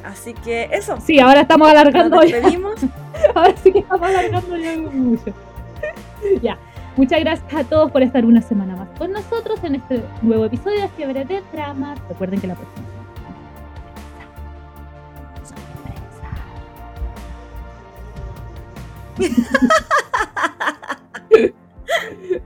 Así 0.03 0.33
que 0.33 0.67
eso. 0.71 0.97
Sí, 0.99 1.19
ahora 1.19 1.41
estamos 1.41 1.69
alargando 1.69 2.17
Nos 2.17 2.27
ya. 2.29 2.35
despedimos. 2.37 2.75
Ahora 3.35 3.55
sí 3.55 3.71
que 3.71 3.79
estamos 3.79 4.07
alargando 4.09 4.57
ya 4.57 4.77
mucho. 4.77 5.33
ya. 6.41 6.57
Muchas 6.97 7.19
gracias 7.19 7.53
a 7.53 7.63
todos 7.63 7.91
por 7.91 8.01
estar 8.01 8.25
una 8.25 8.41
semana 8.41 8.75
más 8.75 8.84
con 8.97 9.11
nosotros 9.11 9.63
en 9.63 9.75
este 9.75 10.03
nuevo 10.21 10.45
episodio 10.45 10.81
de 10.81 10.89
Fiebre 10.89 11.25
de 11.25 11.41
Dramas. 11.53 11.99
Recuerden 12.09 12.39
que 12.41 12.47
la 12.47 12.55
próxima. 12.55 12.85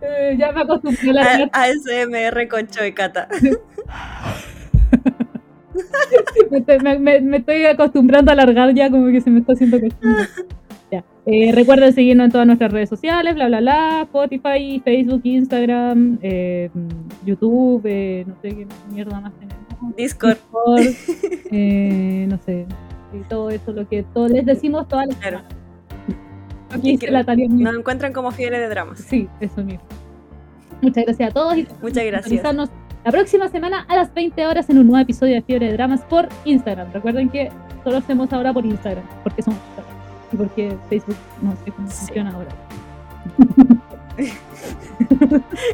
Eh, 0.01 0.35
ya 0.37 0.51
me 0.51 0.61
acostumbré 0.61 1.09
a 1.11 1.13
la 1.13 1.49
A- 1.51 1.63
ASMR 1.63 2.47
con 2.47 2.67
Choecata. 2.67 3.27
me, 6.51 6.57
estoy- 6.59 6.79
me- 6.79 6.99
me- 6.99 7.21
me 7.21 7.37
estoy 7.37 7.65
acostumbrando 7.65 8.31
a 8.31 8.33
alargar 8.33 8.73
ya, 8.73 8.89
como 8.89 9.07
que 9.11 9.21
se 9.21 9.29
me 9.29 9.39
está 9.39 9.53
haciendo 9.53 9.79
costumbre. 9.79 10.25
Ya. 10.91 11.03
Eh, 11.25 11.51
recuerden 11.53 11.93
seguirnos 11.93 12.25
en 12.25 12.31
todas 12.31 12.47
nuestras 12.47 12.71
redes 12.71 12.89
sociales, 12.89 13.35
bla, 13.35 13.47
bla, 13.47 13.59
bla, 13.59 14.01
Spotify, 14.03 14.81
Facebook, 14.83 15.21
Instagram, 15.23 16.17
eh, 16.21 16.69
YouTube, 17.25 17.81
eh, 17.85 18.25
no 18.27 18.35
sé 18.41 18.49
qué 18.49 18.67
mierda 18.91 19.21
más 19.21 19.33
tenemos. 19.33 19.95
Discord. 19.95 20.37
Discord, 20.37 20.87
eh, 21.51 22.25
no 22.27 22.39
sé, 22.39 22.65
y 23.13 23.19
todo 23.29 23.49
eso, 23.49 23.71
lo 23.71 23.87
que 23.87 24.03
todos 24.03 24.31
les 24.31 24.45
decimos 24.45 24.87
todas 24.87 25.07
las 25.07 25.17
Claro. 25.17 25.41
Aquí 26.71 26.97
la 26.97 27.23
Nos 27.23 27.75
encuentran 27.75 28.13
como 28.13 28.31
fiebre 28.31 28.59
de 28.59 28.69
dramas. 28.69 28.99
Sí, 28.99 29.27
eso 29.39 29.63
mismo. 29.63 29.81
Muchas 30.81 31.05
gracias 31.05 31.29
a 31.29 31.33
todos 31.33 31.57
y 31.57 31.67
Muchas 31.81 32.05
gracias. 32.05 32.43
la 33.03 33.11
próxima 33.11 33.47
semana 33.49 33.85
a 33.87 33.95
las 33.95 34.13
20 34.13 34.45
horas 34.45 34.69
en 34.69 34.77
un 34.77 34.87
nuevo 34.87 35.01
episodio 35.01 35.35
de 35.35 35.41
Fiebre 35.41 35.67
de 35.67 35.73
Dramas 35.73 36.01
por 36.01 36.29
Instagram. 36.45 36.91
Recuerden 36.93 37.29
que 37.29 37.49
solo 37.83 37.97
hacemos 37.97 38.31
ahora 38.33 38.53
por 38.53 38.65
Instagram, 38.65 39.03
porque 39.23 39.41
somos 39.41 39.59
Instagram. 39.69 39.98
Y 40.31 40.37
porque 40.37 40.75
Facebook 40.89 41.15
no 41.41 41.55
sé 41.65 41.71
cómo 41.71 41.89
Sí. 41.89 41.97
funciona 42.05 42.31
ahora. 42.33 42.49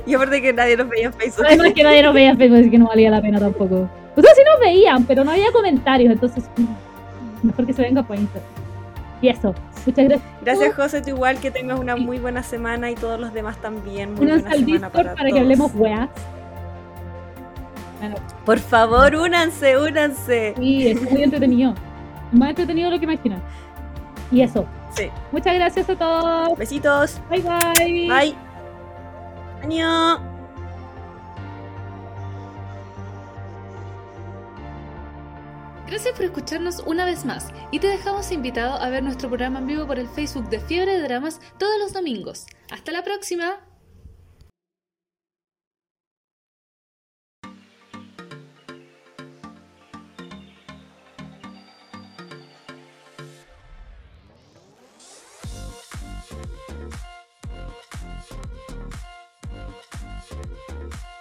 Y 0.05 0.13
aparte 0.13 0.41
que 0.41 0.53
nadie 0.53 0.77
nos 0.77 0.87
veía 0.87 1.07
en 1.07 1.13
Facebook. 1.13 1.45
Además 1.47 1.73
que 1.73 1.83
nadie 1.83 2.03
nos 2.03 2.13
veía 2.13 2.35
Facebook, 2.35 2.59
así 2.59 2.69
que 2.69 2.77
no 2.77 2.87
valía 2.87 3.09
la 3.09 3.21
pena 3.21 3.39
tampoco. 3.39 3.89
O 4.15 4.21
sea, 4.21 4.33
sí 4.35 4.41
nos 4.45 4.59
veían, 4.59 5.03
pero 5.05 5.23
no 5.23 5.31
había 5.31 5.51
comentarios, 5.51 6.13
entonces 6.13 6.43
mejor 7.41 7.65
que 7.65 7.73
se 7.73 7.81
venga 7.81 8.03
por 8.03 8.17
Instagram. 8.17 8.47
Y 9.21 9.29
eso, 9.29 9.55
muchas 9.85 10.05
gracias. 10.05 10.29
Gracias, 10.41 10.75
José. 10.75 11.01
Tú 11.01 11.09
igual 11.09 11.39
que 11.39 11.49
tengas 11.51 11.79
una 11.79 11.95
muy 11.95 12.19
buena 12.19 12.43
semana 12.43 12.91
y 12.91 12.95
todos 12.95 13.19
los 13.19 13.33
demás 13.33 13.57
también. 13.57 14.13
Muy 14.13 14.25
Únanse 14.25 14.41
buena 14.43 14.55
al 14.55 14.59
semana 14.65 14.87
Discord 14.87 14.91
para, 15.05 15.15
para, 15.15 15.29
que 15.31 15.39
hablemos 15.39 15.71
weas. 15.73 16.09
Bueno, 17.99 18.15
Por 18.45 18.59
favor, 18.59 19.15
únanse, 19.15 19.77
únanse. 19.77 20.53
sí, 20.57 20.87
es 20.89 21.11
muy 21.11 21.23
entretenido. 21.23 21.73
Más 22.31 22.49
entretenido 22.49 22.89
de 22.89 22.95
lo 22.95 22.99
que 22.99 23.05
imaginan. 23.05 23.41
Y 24.35 24.41
eso. 24.41 24.67
Sí. 24.93 25.09
Muchas 25.31 25.55
gracias 25.55 25.89
a 25.89 25.95
todos. 25.95 26.57
Besitos. 26.57 27.21
Bye 27.29 27.41
bye. 27.41 28.07
Bye. 28.09 28.35
Año. 29.63 30.19
Gracias 35.87 36.15
por 36.15 36.25
escucharnos 36.25 36.83
una 36.85 37.05
vez 37.05 37.23
más 37.23 37.53
y 37.71 37.79
te 37.79 37.87
dejamos 37.87 38.29
invitado 38.33 38.75
a 38.81 38.89
ver 38.89 39.03
nuestro 39.03 39.29
programa 39.29 39.59
en 39.59 39.67
vivo 39.67 39.87
por 39.87 39.99
el 39.99 40.09
Facebook 40.09 40.49
de 40.49 40.59
Fiebre 40.59 40.97
de 40.97 41.03
Dramas 41.03 41.39
todos 41.57 41.79
los 41.79 41.93
domingos. 41.93 42.45
¡Hasta 42.69 42.91
la 42.91 43.05
próxima! 43.05 43.64